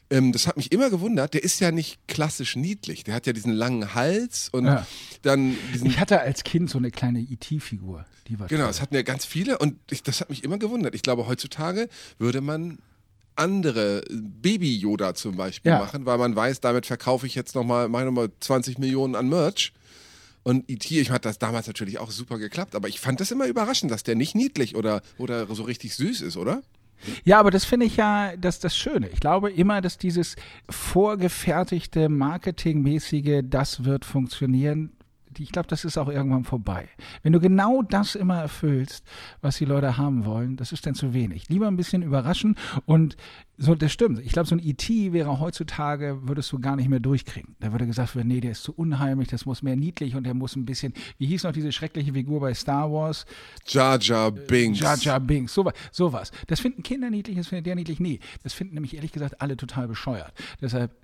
ähm, 0.10 0.32
das 0.32 0.48
hat 0.48 0.58
mich 0.58 0.72
immer 0.72 0.90
gewundert, 0.90 1.34
der 1.34 1.44
ist 1.44 1.60
ja 1.60 1.72
nicht 1.72 2.00
klassisch 2.08 2.56
niedlich. 2.56 3.04
Der 3.04 3.14
hat 3.14 3.28
ja 3.28 3.34
diesen 3.34 3.54
langen 3.54 3.94
Hals 3.94 4.50
und 4.52 4.66
Ja. 4.66 4.86
dann. 5.22 5.56
Ich 5.84 6.00
hatte 6.00 6.22
als 6.22 6.44
Kind 6.44 6.70
so 6.70 6.78
eine 6.78 6.92
kleine 6.92 7.20
IT-Figur. 7.20 8.06
Die 8.28 8.40
war 8.40 8.48
Genau, 8.48 8.62
toll. 8.64 8.68
das 8.70 8.82
hatten 8.82 8.96
ja 8.96 9.02
ganz 9.04 9.26
viele 9.26 9.58
und 9.60 9.78
ich, 9.92 10.04
das 10.04 10.22
hat 10.22 10.30
mich 10.30 10.44
immer 10.44 10.58
gewundert. 10.58 10.96
Ich 10.96 11.02
glaube, 11.02 11.28
heutzutage 11.28 11.90
würde 12.18 12.42
man 12.42 12.80
andere 13.36 14.04
Baby-Yoda 14.12 15.14
zum 15.16 15.38
Beispiel 15.38 15.72
Ja. 15.72 15.80
machen, 15.80 16.06
weil 16.06 16.18
man 16.18 16.36
weiß, 16.36 16.60
damit 16.60 16.86
verkaufe 16.86 17.26
ich 17.26 17.36
jetzt 17.36 17.56
nochmal, 17.56 17.88
meine 17.90 18.08
nochmal 18.08 18.30
20 18.40 18.78
Millionen 18.78 19.16
an 19.16 19.30
Merch. 19.30 19.72
Und 20.44 20.70
E.T., 20.70 21.00
ich 21.00 21.10
hat 21.12 21.26
das 21.26 21.38
damals 21.38 21.68
natürlich 21.68 22.00
auch 22.00 22.12
super 22.12 22.38
geklappt, 22.40 22.74
aber 22.76 22.88
ich 22.88 23.00
fand 23.00 23.20
das 23.20 23.30
immer 23.32 23.46
überraschend, 23.46 23.92
dass 23.92 24.04
der 24.04 24.16
nicht 24.16 24.36
niedlich 24.36 24.76
oder, 24.76 25.02
oder 25.18 25.46
so 25.54 25.64
richtig 25.64 25.96
süß 25.96 26.22
ist, 26.22 26.38
oder? 26.38 26.64
Ja, 27.24 27.40
aber 27.40 27.52
das 27.52 27.66
finde 27.66 27.86
ich 27.86 27.98
ja 27.98 28.36
das, 28.38 28.60
das 28.60 28.76
Schöne. 28.76 29.08
Ich 29.10 29.20
glaube 29.20 29.52
immer, 29.52 29.82
dass 29.82 29.98
dieses 29.98 30.36
vorgefertigte, 30.70 32.10
marketingmäßige, 32.10 33.42
das 33.44 33.84
wird 33.86 34.06
funktionieren. 34.06 34.92
Ich 35.38 35.52
glaube, 35.52 35.68
das 35.68 35.86
ist 35.86 35.98
auch 35.98 36.10
irgendwann 36.10 36.44
vorbei. 36.44 36.90
Wenn 37.22 37.34
du 37.34 37.40
genau 37.40 37.82
das 37.82 38.16
immer 38.16 38.40
erfüllst, 38.40 39.06
was 39.42 39.58
die 39.58 39.66
Leute 39.66 39.98
haben 39.98 40.26
wollen, 40.26 40.58
das 40.58 40.72
ist 40.72 40.86
dann 40.86 40.96
zu 40.96 41.14
wenig. 41.14 41.50
Lieber 41.50 41.68
ein 41.68 41.78
bisschen 41.78 42.02
überraschen 42.02 42.56
und 42.86 43.16
so, 43.58 43.76
das 43.76 43.92
stimmt. 43.92 44.20
Ich 44.20 44.32
glaube, 44.32 44.48
so 44.48 44.56
ein 44.56 44.62
E.T. 44.64 45.12
wäre 45.12 45.40
heutzutage, 45.40 46.20
würdest 46.24 46.52
du 46.52 46.60
gar 46.60 46.78
nicht 46.78 46.88
mehr 46.88 47.02
durchkriegen. 47.02 47.56
Da 47.60 47.72
würde 47.72 47.86
gesagt 47.86 48.16
werden, 48.16 48.30
nee, 48.30 48.40
der 48.40 48.52
ist 48.52 48.64
zu 48.64 48.74
unheimlich, 48.74 49.28
das 49.28 49.46
muss 49.46 49.62
mehr 49.62 49.76
niedlich 49.76 50.16
und 50.16 50.24
der 50.24 50.34
muss 50.34 50.56
ein 50.56 50.66
bisschen, 50.66 50.94
wie 51.18 51.28
hieß 51.28 51.44
noch 51.44 51.52
diese 51.52 51.72
schreckliche 51.72 52.14
Figur 52.14 52.40
bei 52.40 52.54
Star 52.54 52.92
Wars? 52.92 53.26
Jar 53.68 54.00
Jar 54.00 54.32
Binks. 54.32 54.80
Jar 54.80 54.98
Jar 54.98 55.20
Binks, 55.20 55.54
sowas, 55.54 55.74
sowas. 55.92 56.32
Das 56.48 56.62
finden 56.62 56.84
Kinder 56.84 57.10
niedlich, 57.10 57.38
das 57.38 57.48
findet 57.48 57.66
der 57.66 57.76
niedlich 57.76 58.00
nie. 58.00 58.20
Das 58.44 58.54
finden 58.54 58.76
nämlich 58.76 58.96
ehrlich 58.96 59.12
gesagt 59.12 59.42
alle 59.42 59.58
total 59.58 59.88
bescheuert. 59.88 60.34
Deshalb 60.62 60.96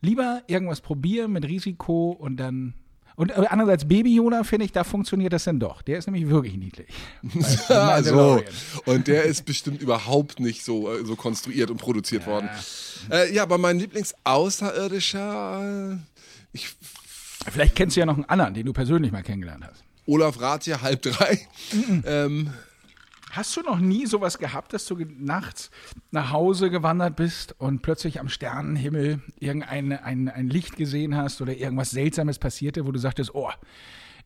lieber 0.00 0.42
irgendwas 0.46 0.80
probieren 0.80 1.32
mit 1.32 1.44
Risiko 1.44 2.10
und 2.10 2.36
dann. 2.36 2.74
Und 3.16 3.30
äh, 3.30 3.46
andererseits 3.48 3.86
Baby 3.86 4.16
Yoda 4.16 4.44
finde 4.44 4.66
ich, 4.66 4.72
da 4.72 4.84
funktioniert 4.84 5.32
das 5.32 5.44
dann 5.44 5.60
doch. 5.60 5.82
Der 5.82 5.98
ist 5.98 6.06
nämlich 6.06 6.28
wirklich 6.28 6.56
niedlich. 6.56 6.88
Ah, 7.68 8.02
so. 8.02 8.42
Und 8.86 9.06
der 9.08 9.24
ist 9.24 9.44
bestimmt 9.44 9.80
überhaupt 9.80 10.40
nicht 10.40 10.64
so, 10.64 10.92
äh, 10.92 11.04
so 11.04 11.16
konstruiert 11.16 11.70
und 11.70 11.78
produziert 11.78 12.26
worden. 12.26 12.48
Äh, 13.10 13.32
ja, 13.34 13.42
aber 13.42 13.58
mein 13.58 13.78
Lieblingsaußerirdischer, 13.78 15.92
äh, 15.92 15.96
ich, 16.52 16.68
Vielleicht 17.50 17.74
kennst 17.74 17.96
du 17.96 18.00
ja 18.00 18.06
noch 18.06 18.16
einen 18.16 18.24
anderen, 18.24 18.54
den 18.54 18.66
du 18.66 18.72
persönlich 18.72 19.12
mal 19.12 19.22
kennengelernt 19.22 19.64
hast. 19.64 19.82
Olaf 20.06 20.40
Rathje, 20.40 20.82
halb 20.82 21.02
drei. 21.02 21.46
ähm, 22.04 22.50
Hast 23.36 23.56
du 23.56 23.62
noch 23.62 23.78
nie 23.78 24.06
sowas 24.06 24.38
gehabt, 24.38 24.72
dass 24.72 24.86
du 24.86 24.96
nachts 25.18 25.70
nach 26.12 26.30
Hause 26.30 26.70
gewandert 26.70 27.16
bist 27.16 27.54
und 27.58 27.82
plötzlich 27.82 28.20
am 28.20 28.28
Sternenhimmel 28.28 29.22
irgendein 29.40 29.92
ein, 29.92 30.28
ein 30.28 30.48
Licht 30.48 30.76
gesehen 30.76 31.16
hast 31.16 31.40
oder 31.42 31.56
irgendwas 31.56 31.90
Seltsames 31.90 32.38
passierte, 32.38 32.86
wo 32.86 32.92
du 32.92 32.98
sagtest, 32.98 33.34
oh, 33.34 33.50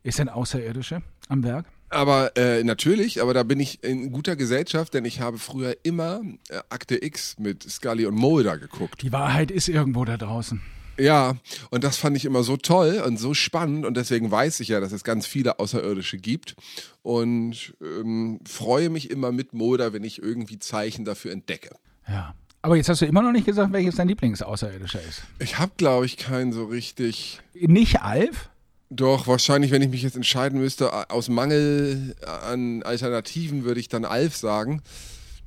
ist 0.03 0.19
ein 0.19 0.29
Außerirdische 0.29 1.01
am 1.27 1.43
Werk? 1.43 1.65
aber 1.89 2.37
äh, 2.37 2.63
natürlich, 2.63 3.21
aber 3.21 3.33
da 3.33 3.43
bin 3.43 3.59
ich 3.59 3.83
in 3.83 4.11
guter 4.11 4.35
Gesellschaft, 4.35 4.93
denn 4.93 5.05
ich 5.05 5.21
habe 5.21 5.37
früher 5.37 5.75
immer 5.83 6.21
äh, 6.49 6.59
Akte 6.69 7.03
X 7.03 7.37
mit 7.39 7.63
Scully 7.63 8.05
und 8.05 8.15
Mulder 8.15 8.57
geguckt. 8.57 9.01
Die 9.01 9.11
Wahrheit 9.11 9.49
ist 9.51 9.67
irgendwo 9.67 10.05
da 10.05 10.17
draußen. 10.17 10.61
Ja, 10.99 11.37
und 11.69 11.83
das 11.83 11.97
fand 11.97 12.17
ich 12.17 12.25
immer 12.25 12.43
so 12.43 12.57
toll 12.57 13.01
und 13.05 13.17
so 13.17 13.33
spannend 13.33 13.85
und 13.85 13.95
deswegen 13.95 14.29
weiß 14.29 14.59
ich 14.59 14.67
ja, 14.67 14.79
dass 14.79 14.91
es 14.91 15.03
ganz 15.03 15.25
viele 15.25 15.59
Außerirdische 15.59 16.17
gibt 16.17 16.55
und 17.01 17.73
ähm, 17.81 18.39
freue 18.45 18.89
mich 18.89 19.09
immer 19.09 19.31
mit 19.31 19.53
Mulder, 19.53 19.93
wenn 19.93 20.03
ich 20.03 20.21
irgendwie 20.21 20.59
Zeichen 20.59 21.05
dafür 21.05 21.31
entdecke. 21.31 21.75
Ja. 22.07 22.35
Aber 22.61 22.75
jetzt 22.75 22.89
hast 22.89 23.01
du 23.01 23.05
immer 23.05 23.21
noch 23.21 23.31
nicht 23.31 23.45
gesagt, 23.45 23.71
welches 23.71 23.95
dein 23.95 24.09
Lieblingsaußerirdischer 24.09 25.01
ist. 25.01 25.23
Ich 25.39 25.59
habe, 25.59 25.71
glaube 25.77 26.05
ich, 26.05 26.17
keinen 26.17 26.51
so 26.51 26.65
richtig. 26.65 27.39
Nicht 27.53 28.01
Alf? 28.01 28.49
Doch, 28.89 29.27
wahrscheinlich, 29.27 29.71
wenn 29.71 29.81
ich 29.81 29.89
mich 29.89 30.01
jetzt 30.01 30.17
entscheiden 30.17 30.59
müsste, 30.59 31.09
aus 31.09 31.29
Mangel 31.29 32.15
an 32.25 32.83
Alternativen 32.83 33.63
würde 33.63 33.79
ich 33.79 33.87
dann 33.87 34.03
Alf 34.03 34.35
sagen. 34.35 34.81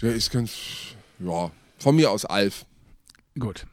Der 0.00 0.14
ist 0.14 0.30
ganz, 0.30 0.52
ja, 1.18 1.50
von 1.78 1.96
mir 1.96 2.10
aus 2.10 2.24
Alf. 2.24 2.64
Gut. 3.38 3.66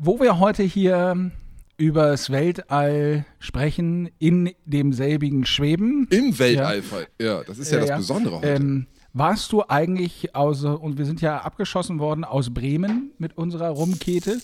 Wo 0.00 0.20
wir 0.20 0.38
heute 0.38 0.62
hier 0.62 1.32
übers 1.76 2.30
Weltall 2.30 3.26
sprechen, 3.40 4.08
in 4.20 4.52
demselbigen 4.64 5.44
Schweben. 5.44 6.06
Im 6.10 6.38
Weltall. 6.38 6.84
Ja, 7.20 7.42
das 7.42 7.58
ist 7.58 7.72
ja, 7.72 7.80
das 7.80 7.98
Besondere 7.98 8.36
heute. 8.36 8.46
Ähm, 8.46 8.86
warst 9.12 9.50
du 9.50 9.64
eigentlich 9.66 10.36
aus, 10.36 10.62
und 10.62 10.98
wir 10.98 11.04
sind 11.04 11.20
ja 11.20 11.38
abgeschossen 11.38 11.98
worden 11.98 12.22
aus 12.22 12.54
Bremen 12.54 13.10
mit 13.18 13.36
unserer 13.36 13.70
Rumkete. 13.70 14.40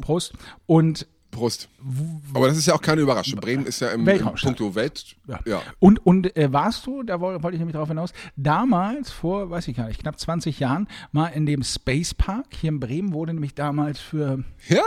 Prost. 0.00 0.32
Und 0.64 1.06
Brust. 1.30 1.68
Aber 2.32 2.48
das 2.48 2.56
ist 2.56 2.66
ja 2.66 2.74
auch 2.74 2.80
keine 2.80 3.02
Überraschung. 3.02 3.38
Bremen 3.40 3.66
ist 3.66 3.80
ja 3.80 3.88
im, 3.88 4.06
im. 4.08 4.18
Punkto 4.18 4.74
Welt. 4.74 5.16
Ja. 5.28 5.40
Ja. 5.46 5.62
Und, 5.78 6.04
und 6.06 6.34
äh, 6.36 6.52
warst 6.52 6.86
du, 6.86 7.02
da 7.02 7.20
woll- 7.20 7.42
wollte 7.42 7.56
ich 7.56 7.58
nämlich 7.58 7.74
darauf 7.74 7.88
hinaus, 7.88 8.12
damals 8.36 9.10
vor, 9.10 9.50
weiß 9.50 9.68
ich 9.68 9.76
gar 9.76 9.88
nicht, 9.88 10.00
knapp 10.00 10.18
20 10.18 10.58
Jahren 10.60 10.88
mal 11.12 11.28
in 11.28 11.44
dem 11.46 11.62
Space 11.62 12.14
Park 12.14 12.46
hier 12.60 12.68
in 12.70 12.80
Bremen 12.80 13.12
wurde 13.12 13.34
nämlich 13.34 13.54
damals 13.54 13.98
für 13.98 14.44
ja. 14.68 14.82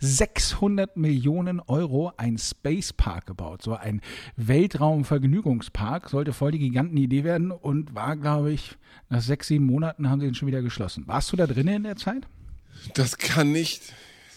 600 0.00 0.96
Millionen 0.96 1.60
Euro 1.60 2.12
ein 2.16 2.36
Space 2.38 2.92
Park 2.92 3.26
gebaut. 3.26 3.62
So 3.62 3.74
ein 3.74 4.00
Weltraumvergnügungspark 4.36 6.08
sollte 6.08 6.32
voll 6.32 6.52
die 6.52 6.58
Gigantenidee 6.58 7.24
werden 7.24 7.50
und 7.50 7.94
war, 7.94 8.16
glaube 8.16 8.52
ich, 8.52 8.76
nach 9.08 9.20
sechs, 9.20 9.48
sieben 9.48 9.66
Monaten 9.66 10.08
haben 10.10 10.20
sie 10.20 10.26
ihn 10.26 10.34
schon 10.34 10.48
wieder 10.48 10.62
geschlossen. 10.62 11.04
Warst 11.06 11.32
du 11.32 11.36
da 11.36 11.46
drinnen 11.46 11.76
in 11.76 11.82
der 11.84 11.96
Zeit? 11.96 12.26
Das 12.94 13.18
kann 13.18 13.52
nicht, 13.52 13.92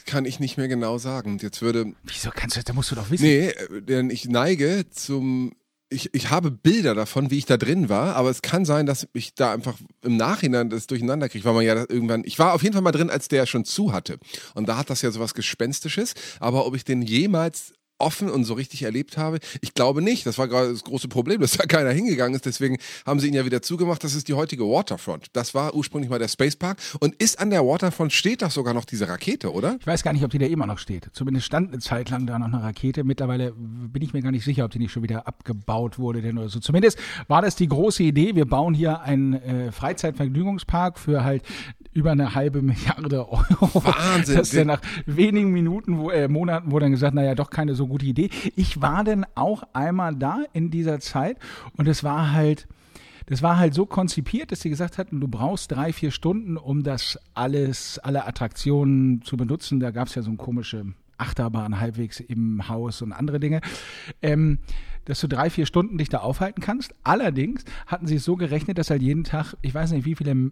kann 0.05 0.25
ich 0.25 0.39
nicht 0.39 0.57
mehr 0.57 0.67
genau 0.67 0.97
sagen. 0.97 1.33
Und 1.33 1.43
Jetzt 1.43 1.61
würde, 1.61 1.93
Wieso 2.03 2.29
kannst 2.31 2.55
du 2.55 2.59
das? 2.59 2.65
Da 2.65 2.73
musst 2.73 2.91
du 2.91 2.95
doch 2.95 3.09
wissen. 3.09 3.23
nee, 3.23 3.47
äh, 3.49 3.81
denn 3.81 4.09
ich 4.09 4.25
neige 4.27 4.85
zum, 4.89 5.53
ich, 5.89 6.13
ich 6.13 6.29
habe 6.29 6.51
Bilder 6.51 6.95
davon, 6.95 7.31
wie 7.31 7.37
ich 7.37 7.45
da 7.45 7.57
drin 7.57 7.89
war, 7.89 8.15
aber 8.15 8.29
es 8.29 8.41
kann 8.41 8.65
sein, 8.65 8.85
dass 8.85 9.07
ich 9.13 9.35
da 9.35 9.53
einfach 9.53 9.75
im 10.03 10.17
Nachhinein 10.17 10.69
das 10.69 10.87
durcheinander 10.87 11.29
kriege, 11.29 11.45
weil 11.45 11.53
man 11.53 11.65
ja 11.65 11.75
irgendwann, 11.75 12.23
ich 12.25 12.39
war 12.39 12.53
auf 12.53 12.63
jeden 12.63 12.73
Fall 12.73 12.81
mal 12.81 12.91
drin, 12.91 13.09
als 13.09 13.27
der 13.27 13.45
schon 13.45 13.65
zu 13.65 13.93
hatte. 13.93 14.17
Und 14.53 14.67
da 14.67 14.77
hat 14.77 14.89
das 14.89 15.01
ja 15.01 15.11
sowas 15.11 15.33
Gespenstisches, 15.33 16.13
aber 16.39 16.65
ob 16.65 16.75
ich 16.75 16.83
den 16.85 17.01
jemals 17.01 17.73
offen 17.97 18.29
und 18.29 18.43
so 18.43 18.53
richtig 18.53 18.83
erlebt 18.83 19.17
habe, 19.17 19.39
ich 19.61 19.73
glaube 19.73 20.01
nicht. 20.01 20.25
Das 20.25 20.37
war 20.37 20.47
gerade 20.47 20.71
das 20.71 20.83
große 20.83 21.07
Problem, 21.07 21.41
dass 21.41 21.53
da 21.53 21.65
keiner 21.65 21.91
hingegangen 21.91 22.35
ist. 22.35 22.45
Deswegen 22.45 22.77
haben 23.05 23.19
sie 23.19 23.27
ihn 23.27 23.33
ja 23.33 23.45
wieder 23.45 23.61
zugemacht. 23.61 24.03
Das 24.03 24.15
ist 24.15 24.27
die 24.27 24.33
heutige 24.33 24.63
Waterfront. 24.63 25.27
Das 25.33 25.53
war 25.53 25.75
ursprünglich 25.75 26.09
mal 26.09 26.19
der 26.19 26.27
Space 26.27 26.55
Park 26.55 26.77
und 26.99 27.15
ist 27.15 27.39
an 27.39 27.49
der 27.49 27.65
Waterfront 27.65 28.13
steht 28.13 28.41
doch 28.41 28.51
sogar 28.51 28.73
noch 28.73 28.85
diese 28.85 29.07
Rakete, 29.07 29.51
oder? 29.51 29.77
Ich 29.79 29.87
weiß 29.87 30.03
gar 30.03 30.13
nicht, 30.13 30.23
ob 30.23 30.31
die 30.31 30.39
da 30.39 30.45
immer 30.45 30.67
noch 30.67 30.79
steht. 30.79 31.09
Zumindest 31.13 31.45
stand 31.45 31.71
eine 31.71 31.79
Zeit 31.79 32.09
lang 32.09 32.27
da 32.27 32.37
noch 32.39 32.47
eine 32.47 32.61
Rakete. 32.61 33.03
Mittlerweile 33.03 33.53
bin 33.53 34.01
ich 34.01 34.13
mir 34.13 34.21
gar 34.21 34.31
nicht 34.31 34.45
sicher, 34.45 34.65
ob 34.65 34.71
die 34.71 34.79
nicht 34.79 34.91
schon 34.91 35.03
wieder 35.03 35.27
abgebaut 35.27 35.99
wurde 35.99 36.21
denn 36.21 36.37
oder 36.37 36.49
so. 36.49 36.59
Zumindest 36.59 36.97
war 37.27 37.41
das 37.41 37.55
die 37.55 37.67
große 37.67 38.03
Idee. 38.03 38.35
Wir 38.35 38.45
bauen 38.45 38.73
hier 38.73 39.01
einen 39.01 39.33
äh, 39.33 39.71
Freizeitvergnügungspark 39.71 40.99
für 40.99 41.23
halt 41.23 41.43
über 41.95 42.11
eine 42.11 42.35
halbe 42.35 42.61
Milliarde 42.61 43.27
Euro. 43.27 43.83
Wahnsinn. 43.83 44.35
Das 44.35 44.49
ist 44.49 44.53
ja 44.53 44.65
nach 44.65 44.81
wenigen 45.05 45.51
Minuten, 45.51 45.97
wo, 45.97 46.11
äh, 46.11 46.27
Monaten 46.27 46.69
wurde 46.69 46.85
dann 46.85 46.91
gesagt, 46.91 47.15
naja, 47.15 47.33
doch 47.35 47.49
keine 47.49 47.73
so 47.73 47.87
gute 47.87 48.05
Idee. 48.05 48.29
Ich 48.55 48.81
war 48.81 49.03
dann 49.03 49.25
auch 49.33 49.63
einmal 49.73 50.13
da 50.13 50.43
in 50.51 50.69
dieser 50.69 50.99
Zeit 50.99 51.37
und 51.77 51.87
es 51.87 52.03
war 52.03 52.33
halt, 52.33 52.67
das 53.27 53.41
war 53.41 53.57
halt 53.57 53.73
so 53.73 53.85
konzipiert, 53.85 54.51
dass 54.51 54.59
sie 54.59 54.69
gesagt 54.69 54.97
hatten, 54.97 55.21
du 55.21 55.27
brauchst 55.29 55.71
drei, 55.71 55.93
vier 55.93 56.11
Stunden, 56.11 56.57
um 56.57 56.83
das 56.83 57.17
alles, 57.33 57.97
alle 57.99 58.27
Attraktionen 58.27 59.21
zu 59.23 59.37
benutzen. 59.37 59.79
Da 59.79 59.91
gab 59.91 60.09
es 60.09 60.15
ja 60.15 60.21
so 60.21 60.29
eine 60.29 60.37
komische 60.37 60.85
Achterbahn 61.17 61.79
halbwegs 61.79 62.19
im 62.19 62.67
Haus 62.67 63.01
und 63.01 63.13
andere 63.13 63.39
Dinge. 63.39 63.61
Ähm, 64.21 64.59
dass 65.05 65.21
du 65.21 65.27
drei, 65.27 65.49
vier 65.49 65.65
Stunden 65.65 65.97
dich 65.97 66.09
da 66.09 66.17
aufhalten 66.17 66.61
kannst. 66.61 66.93
Allerdings 67.03 67.63
hatten 67.87 68.07
sie 68.07 68.15
es 68.15 68.25
so 68.25 68.35
gerechnet, 68.35 68.79
dass 68.79 68.89
halt 68.89 69.03
jeden 69.03 69.23
Tag, 69.23 69.53
ich 69.61 69.73
weiß 69.73 69.91
nicht, 69.91 70.03
wie 70.05 70.15
viele 70.15 70.51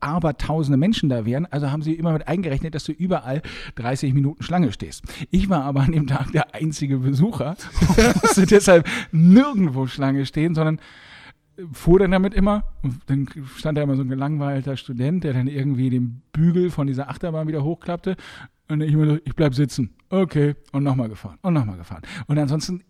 aber 0.00 0.36
tausende 0.36 0.76
Menschen 0.76 1.08
da 1.08 1.24
wären. 1.24 1.46
Also 1.46 1.70
haben 1.70 1.82
sie 1.82 1.94
immer 1.94 2.12
mit 2.12 2.28
eingerechnet, 2.28 2.74
dass 2.74 2.84
du 2.84 2.92
überall 2.92 3.42
30 3.76 4.14
Minuten 4.14 4.42
Schlange 4.42 4.72
stehst. 4.72 5.04
Ich 5.30 5.48
war 5.48 5.64
aber 5.64 5.80
an 5.80 5.92
dem 5.92 6.06
Tag 6.06 6.32
der 6.32 6.54
einzige 6.54 6.98
Besucher 6.98 7.56
und 7.96 8.22
musste 8.22 8.46
deshalb 8.46 8.88
nirgendwo 9.12 9.86
Schlange 9.86 10.26
stehen, 10.26 10.54
sondern 10.54 10.80
fuhr 11.72 11.98
dann 11.98 12.10
damit 12.10 12.34
immer. 12.34 12.64
Und 12.82 13.00
dann 13.06 13.28
stand 13.56 13.78
da 13.78 13.82
immer 13.82 13.96
so 13.96 14.02
ein 14.02 14.08
gelangweilter 14.08 14.76
Student, 14.76 15.24
der 15.24 15.34
dann 15.34 15.46
irgendwie 15.46 15.90
den 15.90 16.22
Bügel 16.32 16.70
von 16.70 16.86
dieser 16.86 17.08
Achterbahn 17.08 17.48
wieder 17.48 17.62
hochklappte. 17.62 18.16
Und 18.68 18.80
ich 18.80 18.92
immer 18.92 19.06
so, 19.06 19.18
ich 19.24 19.34
bleib 19.34 19.54
sitzen. 19.54 19.90
Okay. 20.08 20.54
Und 20.72 20.82
nochmal 20.82 21.08
gefahren. 21.08 21.38
Und 21.42 21.54
nochmal 21.54 21.76
gefahren. 21.76 22.02
Und 22.26 22.38
ansonsten 22.38 22.82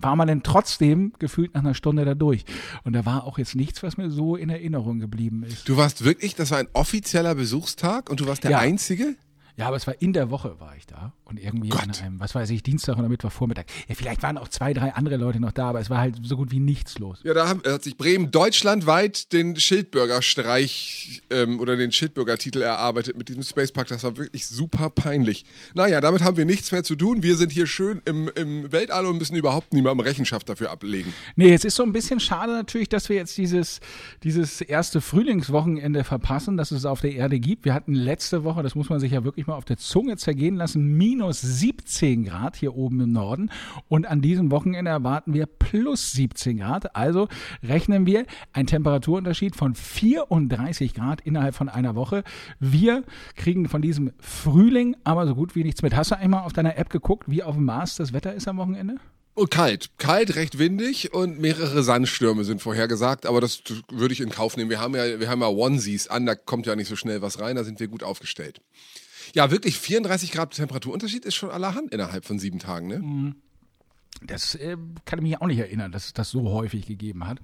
war 0.00 0.14
man 0.16 0.28
dann 0.28 0.42
trotzdem 0.42 1.12
gefühlt 1.18 1.54
nach 1.54 1.62
einer 1.62 1.74
Stunde 1.74 2.04
da 2.04 2.14
durch. 2.14 2.44
Und 2.84 2.92
da 2.92 3.04
war 3.06 3.24
auch 3.24 3.38
jetzt 3.38 3.54
nichts, 3.56 3.82
was 3.82 3.96
mir 3.96 4.10
so 4.10 4.36
in 4.36 4.50
Erinnerung 4.50 4.98
geblieben 4.98 5.42
ist. 5.42 5.68
Du 5.68 5.76
warst 5.76 6.04
wirklich, 6.04 6.34
das 6.34 6.50
war 6.50 6.58
ein 6.58 6.68
offizieller 6.74 7.34
Besuchstag 7.34 8.10
und 8.10 8.20
du 8.20 8.26
warst 8.26 8.44
der 8.44 8.52
Ja. 8.52 8.58
Einzige? 8.58 9.16
Ja, 9.56 9.68
aber 9.68 9.76
es 9.76 9.86
war 9.86 9.94
in 10.00 10.12
der 10.12 10.30
Woche 10.30 10.60
war 10.60 10.76
ich 10.76 10.86
da 10.86 11.12
und 11.24 11.40
irgendwie 11.40 11.72
an 11.72 11.78
Gott. 11.88 12.02
einem, 12.02 12.20
was 12.20 12.34
weiß 12.34 12.50
ich, 12.50 12.62
Dienstag 12.62 12.98
oder 12.98 13.08
Mittwochvormittag. 13.08 13.64
Ja, 13.88 13.94
vielleicht 13.94 14.22
waren 14.22 14.36
auch 14.38 14.48
zwei, 14.48 14.74
drei 14.74 14.92
andere 14.94 15.16
Leute 15.16 15.40
noch 15.40 15.52
da, 15.52 15.70
aber 15.70 15.80
es 15.80 15.88
war 15.88 15.98
halt 15.98 16.16
so 16.22 16.36
gut 16.36 16.50
wie 16.50 16.60
nichts 16.60 16.98
los. 16.98 17.20
Ja, 17.24 17.32
da 17.34 17.48
haben- 17.48 17.62
hat 17.66 17.82
sich 17.82 17.96
Bremen 17.96 18.30
deutschlandweit 18.30 19.32
den 19.32 19.56
Schildbürgerstreich 19.56 21.22
ähm, 21.30 21.60
oder 21.60 21.76
den 21.76 21.92
Schildbürgertitel 21.92 22.62
erarbeitet 22.62 23.16
mit 23.16 23.28
diesem 23.28 23.42
Spacepark. 23.42 23.88
Das 23.88 24.02
war 24.04 24.16
wirklich 24.16 24.46
super 24.46 24.90
peinlich. 24.90 25.44
Naja, 25.74 26.00
damit 26.00 26.22
haben 26.22 26.36
wir 26.36 26.44
nichts 26.44 26.72
mehr 26.72 26.84
zu 26.84 26.94
tun. 26.96 27.22
Wir 27.22 27.36
sind 27.36 27.52
hier 27.52 27.66
schön 27.66 28.02
im, 28.04 28.28
im 28.34 28.72
Weltall 28.72 29.06
und 29.06 29.18
müssen 29.18 29.36
überhaupt 29.36 29.72
niemandem 29.72 30.06
Rechenschaft 30.06 30.48
dafür 30.48 30.70
ablegen. 30.70 31.12
Nee, 31.36 31.52
es 31.54 31.64
ist 31.64 31.76
so 31.76 31.82
ein 31.82 31.92
bisschen 31.92 32.20
schade 32.20 32.52
natürlich, 32.52 32.88
dass 32.88 33.08
wir 33.08 33.16
jetzt 33.16 33.36
dieses, 33.38 33.80
dieses 34.22 34.60
erste 34.60 35.00
Frühlingswochenende 35.00 36.04
verpassen, 36.04 36.56
dass 36.56 36.70
es 36.70 36.84
auf 36.84 37.00
der 37.00 37.14
Erde 37.14 37.38
gibt. 37.40 37.64
Wir 37.64 37.74
hatten 37.74 37.94
letzte 37.94 38.44
Woche, 38.44 38.62
das 38.62 38.74
muss 38.74 38.88
man 38.90 39.00
sich 39.00 39.12
ja 39.12 39.24
wirklich 39.24 39.45
mal 39.46 39.54
auf 39.54 39.64
der 39.64 39.76
Zunge 39.76 40.16
zergehen 40.16 40.56
lassen, 40.56 40.96
minus 40.96 41.40
17 41.40 42.24
Grad 42.24 42.56
hier 42.56 42.74
oben 42.74 43.00
im 43.00 43.12
Norden. 43.12 43.50
Und 43.88 44.06
an 44.06 44.20
diesem 44.20 44.50
Wochenende 44.50 44.90
erwarten 44.90 45.34
wir 45.34 45.46
plus 45.46 46.12
17 46.12 46.58
Grad. 46.58 46.94
Also 46.96 47.28
rechnen 47.62 48.06
wir 48.06 48.26
einen 48.52 48.66
Temperaturunterschied 48.66 49.56
von 49.56 49.74
34 49.74 50.94
Grad 50.94 51.20
innerhalb 51.20 51.54
von 51.54 51.68
einer 51.68 51.94
Woche. 51.94 52.24
Wir 52.58 53.04
kriegen 53.34 53.68
von 53.68 53.82
diesem 53.82 54.12
Frühling 54.18 54.96
aber 55.04 55.26
so 55.26 55.34
gut 55.34 55.54
wie 55.54 55.64
nichts 55.64 55.82
mit. 55.82 55.94
Hast 55.94 56.10
du 56.10 56.18
einmal 56.18 56.44
auf 56.44 56.52
deiner 56.52 56.76
App 56.78 56.90
geguckt, 56.90 57.24
wie 57.28 57.42
auf 57.42 57.54
dem 57.54 57.64
Mars 57.64 57.96
das 57.96 58.12
Wetter 58.12 58.34
ist 58.34 58.48
am 58.48 58.56
Wochenende? 58.56 58.96
Und 59.36 59.50
kalt. 59.50 59.90
Kalt, 59.98 60.34
recht 60.34 60.58
windig 60.58 61.12
und 61.12 61.38
mehrere 61.38 61.82
Sandstürme 61.82 62.42
sind 62.44 62.62
vorhergesagt, 62.62 63.26
aber 63.26 63.42
das 63.42 63.62
würde 63.92 64.14
ich 64.14 64.22
in 64.22 64.30
Kauf 64.30 64.56
nehmen. 64.56 64.70
Wir 64.70 64.80
haben 64.80 64.96
ja, 64.96 65.20
wir 65.20 65.28
haben 65.28 65.42
ja 65.42 65.48
Onesies 65.48 66.08
an, 66.08 66.24
da 66.24 66.34
kommt 66.34 66.64
ja 66.64 66.74
nicht 66.74 66.88
so 66.88 66.96
schnell 66.96 67.20
was 67.20 67.38
rein, 67.38 67.54
da 67.54 67.62
sind 67.62 67.78
wir 67.78 67.88
gut 67.88 68.02
aufgestellt. 68.02 68.62
Ja, 69.34 69.50
wirklich 69.50 69.78
34 69.78 70.32
Grad 70.32 70.54
Temperaturunterschied 70.54 71.24
ist 71.24 71.34
schon 71.34 71.50
allerhand 71.50 71.92
innerhalb 71.92 72.24
von 72.24 72.38
sieben 72.38 72.58
Tagen, 72.58 72.86
ne? 72.86 73.34
Das 74.22 74.54
äh, 74.54 74.76
kann 75.04 75.18
ich 75.18 75.22
mich 75.22 75.40
auch 75.40 75.46
nicht 75.46 75.58
erinnern, 75.58 75.92
dass 75.92 76.06
es 76.06 76.12
das 76.14 76.30
so 76.30 76.50
häufig 76.50 76.86
gegeben 76.86 77.26
hat. 77.26 77.38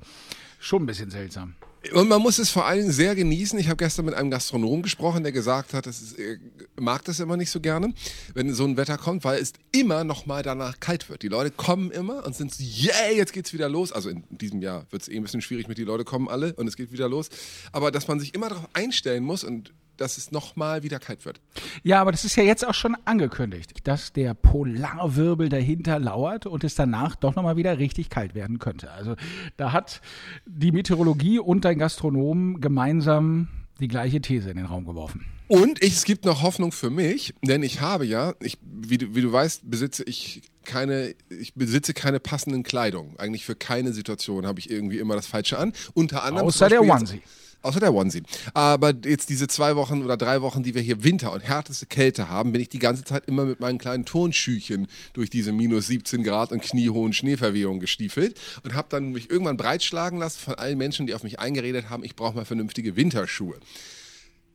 Schon 0.59 0.85
ein 0.85 0.87
bisschen 0.87 1.11
seltsam. 1.11 1.55
Und 1.93 2.09
man 2.09 2.23
muss 2.23 2.39
es 2.39 2.51
vor 2.51 2.65
allen 2.65 2.79
Dingen 2.79 2.93
sehr 2.93 3.17
genießen. 3.17 3.59
Ich 3.59 3.67
habe 3.67 3.77
gestern 3.77 4.05
mit 4.05 4.15
einem 4.15 4.31
Gastronom 4.31 4.83
gesprochen, 4.83 5.25
der 5.25 5.33
gesagt 5.33 5.75
hat, 5.75 5.87
das 5.87 6.13
er 6.13 6.37
mag 6.79 7.05
das 7.05 7.19
immer 7.19 7.37
nicht 7.37 7.51
so 7.51 7.61
gerne, 7.61 7.93
wenn 8.35 8.55
so 8.55 8.65
ein 8.65 8.77
Wetter 8.77 8.97
kommt, 8.99 9.25
weil 9.25 9.41
es 9.41 9.53
immer 9.73 10.05
noch 10.05 10.25
mal 10.25 10.45
danach 10.45 10.79
kalt 10.79 11.11
wird. 11.11 11.23
Die 11.23 11.29
Leute 11.29 11.51
kommen 11.51 11.91
immer 11.91 12.25
und 12.25 12.37
sind 12.37 12.55
so, 12.55 12.63
yay, 12.63 13.17
jetzt 13.17 13.33
geht's 13.33 13.53
wieder 13.53 13.69
los. 13.69 13.91
Also 13.91 14.11
in 14.11 14.23
diesem 14.31 14.63
Jahr 14.63 14.87
wird 14.91 15.03
es 15.03 15.09
eh 15.09 15.17
ein 15.17 15.23
bisschen 15.23 15.43
schwierig 15.43 15.67
mit 15.67 15.77
die 15.77 15.85
Leute 15.85 16.05
kommen 16.05 16.29
alle 16.29 16.55
und 16.55 16.69
es 16.69 16.77
geht 16.77 16.93
wieder 16.93 17.09
los. 17.09 17.31
Aber 17.73 17.91
dass 17.91 18.07
man 18.07 18.21
sich 18.21 18.33
immer 18.33 18.49
darauf 18.49 18.69
einstellen 18.75 19.25
muss 19.25 19.43
und 19.43 19.73
dass 19.97 20.19
es 20.19 20.33
noch 20.33 20.57
mal 20.57 20.83
wieder 20.83 20.99
kalt 20.99 21.25
wird. 21.25 21.41
Ja, 21.83 22.01
aber 22.01 22.13
das 22.13 22.25
ist 22.25 22.37
ja 22.37 22.43
jetzt 22.43 22.67
auch 22.67 22.75
schon 22.75 22.97
angekündigt, 23.05 23.73
dass 23.85 24.13
der 24.13 24.35
Polarwirbel 24.35 25.49
dahinter 25.49 25.99
lauert 25.99 26.47
und 26.47 26.65
es 26.65 26.75
danach 26.75 27.17
doch 27.17 27.35
nochmal 27.35 27.57
wieder 27.57 27.79
richtig 27.79 28.11
kalt 28.11 28.35
werden 28.35 28.59
könnte. 28.59 28.91
Also 28.91 29.17
da 29.57 29.73
hat 29.73 30.01
die 30.47 30.73
Meteorologie 30.73 31.39
und 31.39 31.65
dein 31.65 31.79
Gastronom 31.79 32.61
gemeinsam 32.61 33.49
die 33.81 33.89
gleiche 33.89 34.21
These 34.21 34.51
in 34.51 34.57
den 34.57 34.67
Raum 34.67 34.85
geworfen. 34.85 35.27
Und 35.49 35.83
ich, 35.83 35.93
es 35.95 36.05
gibt 36.05 36.25
noch 36.25 36.43
Hoffnung 36.43 36.73
für 36.73 36.89
mich, 36.89 37.35
denn 37.43 37.63
ich 37.63 37.81
habe 37.81 38.07
ja, 38.07 38.35
ich, 38.41 38.59
wie, 38.63 38.97
du, 38.97 39.15
wie 39.15 39.21
du 39.21 39.31
weißt, 39.31 39.69
besitze 39.71 40.03
ich 40.05 40.43
keine, 40.65 41.15
ich 41.29 41.55
besitze 41.55 41.93
keine 41.93 42.21
passenden 42.21 42.63
Kleidung. 42.63 43.19
Eigentlich 43.19 43.45
für 43.45 43.57
keine 43.57 43.93
Situation 43.93 44.47
habe 44.47 44.61
ich 44.61 44.71
irgendwie 44.71 44.99
immer 44.99 45.15
das 45.15 45.27
Falsche 45.27 45.59
an. 45.59 45.73
Unter 45.95 46.23
anderem 46.23 46.47
Außer 46.47 46.69
der 46.69 46.83
Onesie. 46.83 47.17
Jetzt, 47.17 47.52
außer 47.63 47.81
der 47.81 47.95
Onesie. 47.95 48.23
Aber 48.55 48.93
jetzt 49.05 49.31
diese 49.31 49.49
zwei 49.49 49.77
Wochen 49.77 50.03
oder 50.03 50.17
drei 50.17 50.43
Wochen, 50.43 50.63
die 50.63 50.75
wir 50.75 50.83
hier 50.83 51.05
Winter 51.05 51.33
und 51.33 51.41
härteste 51.41 51.87
Kälte 51.87 52.29
haben, 52.29 52.53
bin 52.53 52.61
ich 52.61 52.69
die 52.69 52.79
ganze 52.79 53.05
Zeit 53.05 53.27
immer 53.27 53.45
mit 53.45 53.61
meinen 53.61 53.79
kleinen 53.79 54.05
Turnschüchen 54.05 54.89
durch 55.13 55.31
diese 55.31 55.53
minus 55.53 55.87
17 55.87 56.23
Grad 56.23 56.53
und 56.53 56.63
kniehohen 56.63 57.13
Schneeverwehungen 57.13 57.81
gestiefelt 57.81 58.39
und 58.65 58.75
habe 58.75 58.89
dann 58.91 59.13
mich 59.13 59.31
irgendwann 59.31 59.57
breitschlagen 59.57 60.19
lassen 60.19 60.41
von 60.41 60.55
allen 60.55 60.79
Menschen, 60.79 61.07
die 61.07 61.15
auf 61.15 61.23
mich 61.23 61.39
eingeredet 61.39 61.91
haben, 61.91 62.05
ich 62.05 62.17
brauche 62.17 62.37
mal 62.37 62.45
vernünftige 62.45 62.97
Winterschuhe. 62.97 63.59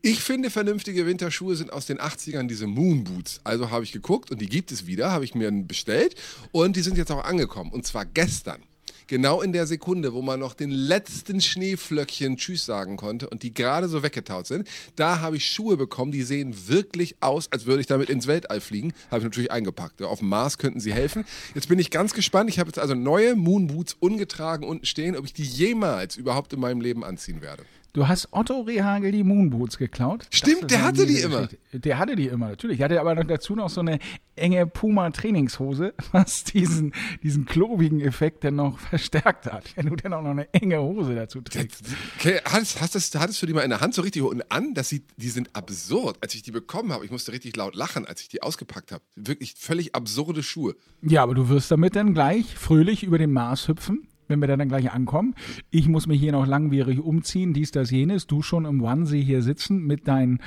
Ich 0.01 0.21
finde, 0.21 0.49
vernünftige 0.49 1.05
Winterschuhe 1.05 1.55
sind 1.55 1.73
aus 1.73 1.85
den 1.85 1.97
80ern 1.99 2.47
diese 2.47 2.67
Moonboots. 2.67 3.41
Also 3.43 3.71
habe 3.71 3.83
ich 3.83 3.91
geguckt 3.91 4.31
und 4.31 4.39
die 4.39 4.47
gibt 4.47 4.71
es 4.71 4.85
wieder, 4.85 5.11
habe 5.11 5.25
ich 5.25 5.33
mir 5.33 5.51
bestellt 5.51 6.15
und 6.51 6.75
die 6.75 6.81
sind 6.81 6.97
jetzt 6.97 7.11
auch 7.11 7.23
angekommen. 7.23 7.71
Und 7.71 7.85
zwar 7.85 8.05
gestern. 8.05 8.61
Genau 9.07 9.41
in 9.41 9.53
der 9.53 9.67
Sekunde, 9.67 10.13
wo 10.13 10.21
man 10.21 10.41
noch 10.41 10.53
den 10.53 10.69
letzten 10.69 11.39
Schneeflöckchen 11.39 12.35
Tschüss 12.35 12.65
sagen 12.65 12.97
konnte 12.97 13.29
und 13.29 13.41
die 13.41 13.53
gerade 13.53 13.87
so 13.87 14.03
weggetaut 14.03 14.47
sind, 14.47 14.67
da 14.97 15.21
habe 15.21 15.37
ich 15.37 15.49
Schuhe 15.49 15.77
bekommen, 15.77 16.11
die 16.11 16.23
sehen 16.23 16.53
wirklich 16.67 17.15
aus, 17.21 17.49
als 17.49 17.65
würde 17.65 17.79
ich 17.79 17.87
damit 17.87 18.09
ins 18.09 18.27
Weltall 18.27 18.59
fliegen. 18.59 18.93
Habe 19.09 19.19
ich 19.19 19.23
natürlich 19.23 19.51
eingepackt. 19.51 20.01
Auf 20.01 20.19
dem 20.19 20.27
Mars 20.27 20.57
könnten 20.57 20.81
sie 20.81 20.93
helfen. 20.93 21.23
Jetzt 21.55 21.69
bin 21.69 21.79
ich 21.79 21.89
ganz 21.89 22.13
gespannt. 22.13 22.49
Ich 22.49 22.59
habe 22.59 22.67
jetzt 22.67 22.79
also 22.79 22.95
neue 22.95 23.35
Moonboots 23.35 23.95
ungetragen 23.97 24.67
unten 24.67 24.85
stehen, 24.85 25.15
ob 25.15 25.23
ich 25.23 25.33
die 25.33 25.43
jemals 25.43 26.17
überhaupt 26.17 26.51
in 26.51 26.59
meinem 26.59 26.81
Leben 26.81 27.05
anziehen 27.05 27.41
werde. 27.41 27.63
Du 27.93 28.07
hast 28.07 28.27
Otto 28.31 28.61
Rehagel 28.61 29.11
die 29.11 29.23
Moonboots 29.23 29.77
geklaut. 29.77 30.27
Stimmt, 30.29 30.63
Das 30.63 30.67
der 30.67 30.83
hatte 30.83 31.05
die 31.07 31.19
immer. 31.19 31.49
Der 31.73 31.97
hatte 31.97 32.15
die 32.15 32.27
immer, 32.27 32.49
natürlich. 32.49 32.77
Der 32.77 32.85
hatte 32.85 32.99
aber 33.01 33.15
noch 33.15 33.23
dazu 33.23 33.55
noch 33.55 33.69
so 33.69 33.81
eine 33.81 33.99
enge 34.35 34.67
Puma-Trainingshose, 34.67 35.93
was 36.11 36.43
diesen, 36.43 36.93
diesen 37.23 37.45
klobigen 37.45 38.01
Effekt 38.01 38.43
dann 38.43 38.55
noch 38.55 38.77
verstärkt 38.79 39.51
hat. 39.51 39.75
Wenn 39.75 39.87
du 39.87 39.95
dann 39.95 40.13
auch 40.13 40.21
noch 40.21 40.31
eine 40.31 40.53
enge 40.53 40.79
Hose 40.79 41.15
dazu 41.15 41.41
trägst. 41.41 41.83
Okay, 42.19 42.39
hattest, 42.45 42.81
hattest, 42.81 43.19
hattest 43.19 43.41
du 43.41 43.45
die 43.47 43.53
mal 43.53 43.61
in 43.61 43.69
der 43.69 43.81
Hand 43.81 43.93
so 43.95 44.01
richtig 44.01 44.21
unten 44.21 44.43
an? 44.49 44.73
Das 44.73 44.89
sieht, 44.89 45.05
die 45.17 45.29
sind 45.29 45.55
absurd. 45.55 46.17
Als 46.21 46.35
ich 46.35 46.43
die 46.43 46.51
bekommen 46.51 46.91
habe, 46.91 47.05
ich 47.05 47.11
musste 47.11 47.31
richtig 47.31 47.55
laut 47.55 47.75
lachen, 47.75 48.05
als 48.05 48.21
ich 48.21 48.27
die 48.29 48.43
ausgepackt 48.43 48.91
habe. 48.91 49.03
Wirklich 49.15 49.55
völlig 49.57 49.95
absurde 49.95 50.43
Schuhe. 50.43 50.75
Ja, 51.01 51.23
aber 51.23 51.33
du 51.35 51.49
wirst 51.49 51.71
damit 51.71 51.95
dann 51.95 52.13
gleich 52.13 52.55
fröhlich 52.55 53.03
über 53.03 53.17
den 53.17 53.31
Mars 53.31 53.67
hüpfen, 53.67 54.07
wenn 54.27 54.39
wir 54.39 54.47
dann 54.47 54.67
gleich 54.67 54.91
ankommen. 54.91 55.35
Ich 55.69 55.87
muss 55.87 56.07
mich 56.07 56.19
hier 56.19 56.31
noch 56.31 56.45
langwierig 56.45 56.99
umziehen, 56.99 57.53
dies, 57.53 57.71
das, 57.71 57.91
jenes. 57.91 58.27
Du 58.27 58.41
schon 58.41 58.65
im 58.65 58.81
Onesie 58.81 59.23
hier 59.23 59.41
sitzen 59.41 59.85
mit 59.85 60.07
deinen 60.07 60.39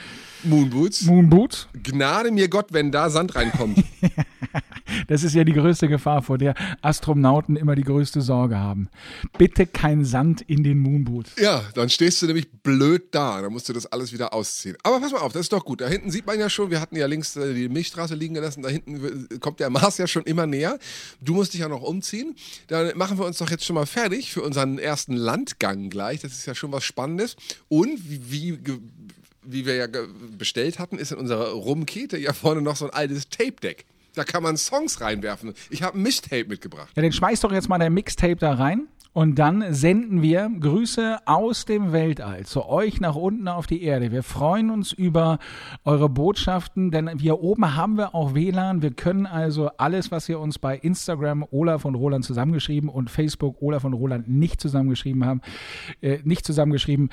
Moonboots. 0.45 1.03
Moonboots. 1.03 1.69
Gnade 1.83 2.31
mir 2.31 2.49
Gott, 2.49 2.73
wenn 2.73 2.91
da 2.91 3.11
Sand 3.11 3.35
reinkommt. 3.35 3.83
Das 5.09 5.23
ist 5.23 5.35
ja 5.35 5.45
die 5.45 5.53
größte 5.53 5.89
Gefahr, 5.89 6.23
vor 6.23 6.39
der 6.39 6.55
Astronauten 6.83 7.57
immer 7.57 7.75
die 7.75 7.85
größte 7.85 8.21
Sorge 8.21 8.59
haben. 8.59 8.89
Bitte 9.39 9.67
kein 9.67 10.05
Sand 10.05 10.43
in 10.43 10.63
den 10.63 10.79
Moonboots. 10.79 11.33
ja, 11.41 11.63
dann 11.75 11.89
stehst 11.91 12.23
du 12.23 12.27
nämlich 12.27 12.51
blöd 12.51 13.09
da. 13.13 13.41
Dann 13.43 13.53
musst 13.53 13.69
du 13.69 13.73
das 13.73 13.87
alles 13.87 14.13
wieder 14.13 14.33
ausziehen. 14.33 14.77
Aber 14.83 15.01
pass 15.01 15.13
mal 15.13 15.19
auf, 15.19 15.33
das 15.33 15.43
ist 15.43 15.53
doch 15.53 15.65
gut. 15.65 15.81
Da 15.81 15.89
hinten 15.89 16.11
sieht 16.11 16.27
man 16.27 16.39
ja 16.39 16.51
schon, 16.51 16.71
wir 16.71 16.81
hatten 16.81 16.97
ja 16.97 17.07
links 17.07 17.37
äh, 17.37 17.55
die 17.55 17.69
Milchstraße 17.69 18.15
liegen 18.15 18.35
gelassen. 18.35 18.63
Da 18.63 18.69
hinten 18.69 19.29
kommt 19.41 19.61
der 19.61 19.71
Mars 19.71 19.99
ja 19.99 20.07
schon 20.07 20.25
immer 20.25 20.47
näher. 20.47 20.79
Du 21.21 21.35
musst 21.35 21.53
dich 21.53 21.61
ja 21.61 21.69
noch 21.69 21.83
umziehen. 21.83 22.35
Dann 22.69 22.97
machen 22.97 23.19
wir 23.19 23.27
uns 23.27 23.39
doch 23.39 23.51
jetzt 23.51 23.65
schon 23.65 23.75
mal 23.75 23.87
fertig 23.87 24.33
für 24.33 24.43
unseren 24.43 24.79
ersten 24.79 25.15
Landgang 25.15 25.91
gleich. 25.91 26.21
Das 26.21 26.33
ist 26.33 26.47
ja 26.47 26.55
schon 26.55 26.73
was 26.73 26.85
Spannendes. 26.85 27.37
Und 27.69 27.99
wie, 28.09 28.59
wie 28.65 28.79
wie 29.43 29.65
wir 29.65 29.75
ja 29.75 29.87
bestellt 30.37 30.79
hatten, 30.79 30.99
ist 30.99 31.13
in 31.13 31.19
unserer 31.19 31.53
Rumkete 31.53 32.19
ja 32.19 32.33
vorne 32.33 32.63
noch 32.63 32.77
so 32.77 32.85
ein 32.85 32.91
altes 32.93 33.29
Tape-Deck. 33.31 33.87
Da 34.15 34.25
kann 34.25 34.43
man 34.43 34.57
Songs 34.57 35.01
reinwerfen. 35.01 35.55
Ich 35.71 35.83
habe 35.83 35.99
ein 35.99 36.03
Mischtape 36.03 36.47
mitgebracht. 36.47 36.91
Ja, 36.97 37.03
dann 37.03 37.13
schmeiß 37.13 37.41
doch 37.41 37.53
jetzt 37.53 37.69
mal 37.69 37.79
dein 37.79 37.95
Mixtape 37.95 38.37
da 38.37 38.55
rein. 38.55 38.89
Und 39.13 39.41
dann 39.41 39.75
senden 39.75 40.23
wir 40.23 40.49
Grüße 40.61 41.19
aus 41.27 41.65
dem 41.65 41.91
Weltall 41.91 42.47
zu 42.47 42.67
euch 42.67 43.01
nach 43.01 43.17
unten 43.17 43.49
auf 43.49 43.67
die 43.67 43.83
Erde. 43.83 44.13
Wir 44.13 44.23
freuen 44.23 44.71
uns 44.71 44.93
über 44.93 45.41
eure 45.85 46.09
Botschaften, 46.09 46.93
denn 46.93 47.19
hier 47.19 47.41
oben 47.41 47.75
haben 47.75 47.97
wir 47.99 48.15
auch 48.15 48.35
WLAN. 48.35 48.83
Wir 48.83 48.93
können 48.93 49.27
also 49.27 49.69
alles, 49.79 50.13
was 50.13 50.29
ihr 50.29 50.39
uns 50.39 50.61
bei 50.61 50.77
Instagram 50.77 51.45
Olaf 51.51 51.85
und 51.85 51.97
Roland 51.97 52.25
zusammengeschrieben 52.25 52.89
und 52.89 53.11
Facebook 53.11 53.61
Olaf 53.61 53.83
und 53.83 53.95
Roland 53.95 54.29
nicht 54.29 54.61
zusammengeschrieben 54.61 55.25
haben, 55.25 55.41
äh, 56.03 56.21
nicht 56.23 56.47
zusammengeschrieben, 56.47 57.11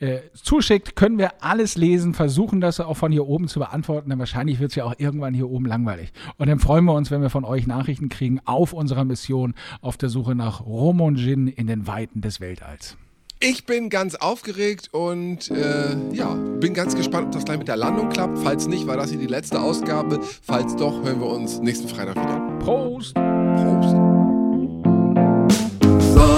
äh, 0.00 0.18
zuschickt, 0.34 0.96
können 0.96 1.18
wir 1.18 1.42
alles 1.42 1.76
lesen, 1.76 2.14
versuchen 2.14 2.60
das 2.60 2.80
auch 2.80 2.96
von 2.96 3.12
hier 3.12 3.26
oben 3.26 3.48
zu 3.48 3.58
beantworten, 3.58 4.10
denn 4.10 4.18
wahrscheinlich 4.18 4.60
wird 4.60 4.70
es 4.70 4.76
ja 4.76 4.84
auch 4.84 4.94
irgendwann 4.98 5.34
hier 5.34 5.48
oben 5.48 5.66
langweilig. 5.66 6.12
Und 6.36 6.48
dann 6.48 6.58
freuen 6.58 6.84
wir 6.84 6.94
uns, 6.94 7.10
wenn 7.10 7.22
wir 7.22 7.30
von 7.30 7.44
euch 7.44 7.66
Nachrichten 7.66 8.08
kriegen 8.08 8.40
auf 8.44 8.72
unserer 8.72 9.04
Mission 9.04 9.54
auf 9.80 9.96
der 9.96 10.08
Suche 10.08 10.34
nach 10.34 10.64
Rum 10.64 11.00
und 11.00 11.16
Gin 11.16 11.48
in 11.48 11.66
den 11.66 11.86
Weiten 11.86 12.20
des 12.20 12.40
Weltalls. 12.40 12.96
Ich 13.40 13.66
bin 13.66 13.90
ganz 13.90 14.14
aufgeregt 14.14 14.88
und 14.92 15.50
äh, 15.50 15.96
ja, 16.12 16.34
bin 16.34 16.72
ganz 16.72 16.96
gespannt, 16.96 17.26
ob 17.26 17.32
das 17.32 17.44
gleich 17.44 17.58
mit 17.58 17.68
der 17.68 17.76
Landung 17.76 18.08
klappt. 18.08 18.38
Falls 18.38 18.66
nicht, 18.68 18.86
war 18.86 18.96
das 18.96 19.10
hier 19.10 19.18
die 19.18 19.26
letzte 19.26 19.60
Ausgabe. 19.60 20.20
Falls 20.42 20.74
doch, 20.76 21.02
hören 21.02 21.20
wir 21.20 21.28
uns 21.28 21.60
nächsten 21.60 21.88
Freitag 21.88 22.16
wieder. 22.16 22.40
Prost! 22.60 23.14
Prost. 23.14 24.03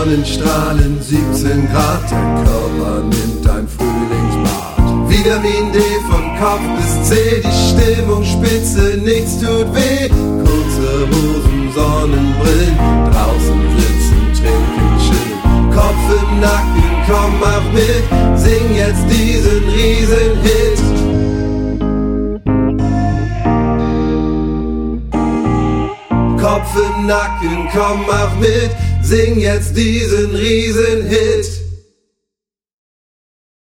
Sonnenstrahlen, 0.07 1.03
17 1.03 1.69
Grad, 1.73 2.09
dein 2.09 2.45
Körper 2.45 3.03
nimmt 3.03 3.45
ein 3.51 3.67
Frühlingsbad. 3.67 5.11
Vitamin 5.11 5.73
D 5.73 5.81
von 6.09 6.23
Kopf 6.39 6.63
bis 6.77 7.09
C, 7.09 7.43
die 7.43 7.51
Stimmung 7.51 8.25
spitze, 8.25 8.99
nichts 8.99 9.41
tut 9.41 9.67
weh. 9.75 10.09
Kurze 10.09 11.09
Hosen, 11.11 11.73
Sonnenbrillen, 11.75 12.79
draußen 13.11 13.61
sitzen, 13.79 14.21
trinken, 14.39 14.89
chillen. 15.03 15.71
Kopf 15.75 16.07
im 16.23 16.41
Nacken, 16.41 16.89
komm 17.09 17.41
mach 17.41 17.67
mit, 17.73 18.39
sing 18.39 18.77
jetzt 18.77 19.05
diesen 19.11 19.65
Riesenhit. 19.75 20.79
Kopf 26.41 26.77
im 26.77 27.07
Nacken, 27.09 27.69
komm 27.75 28.07
mach 28.07 28.37
mit, 28.39 28.71
sing 29.07 29.39
jetzt 29.39 29.77
diesen 29.77 30.35
Riesenhit. 30.35 31.66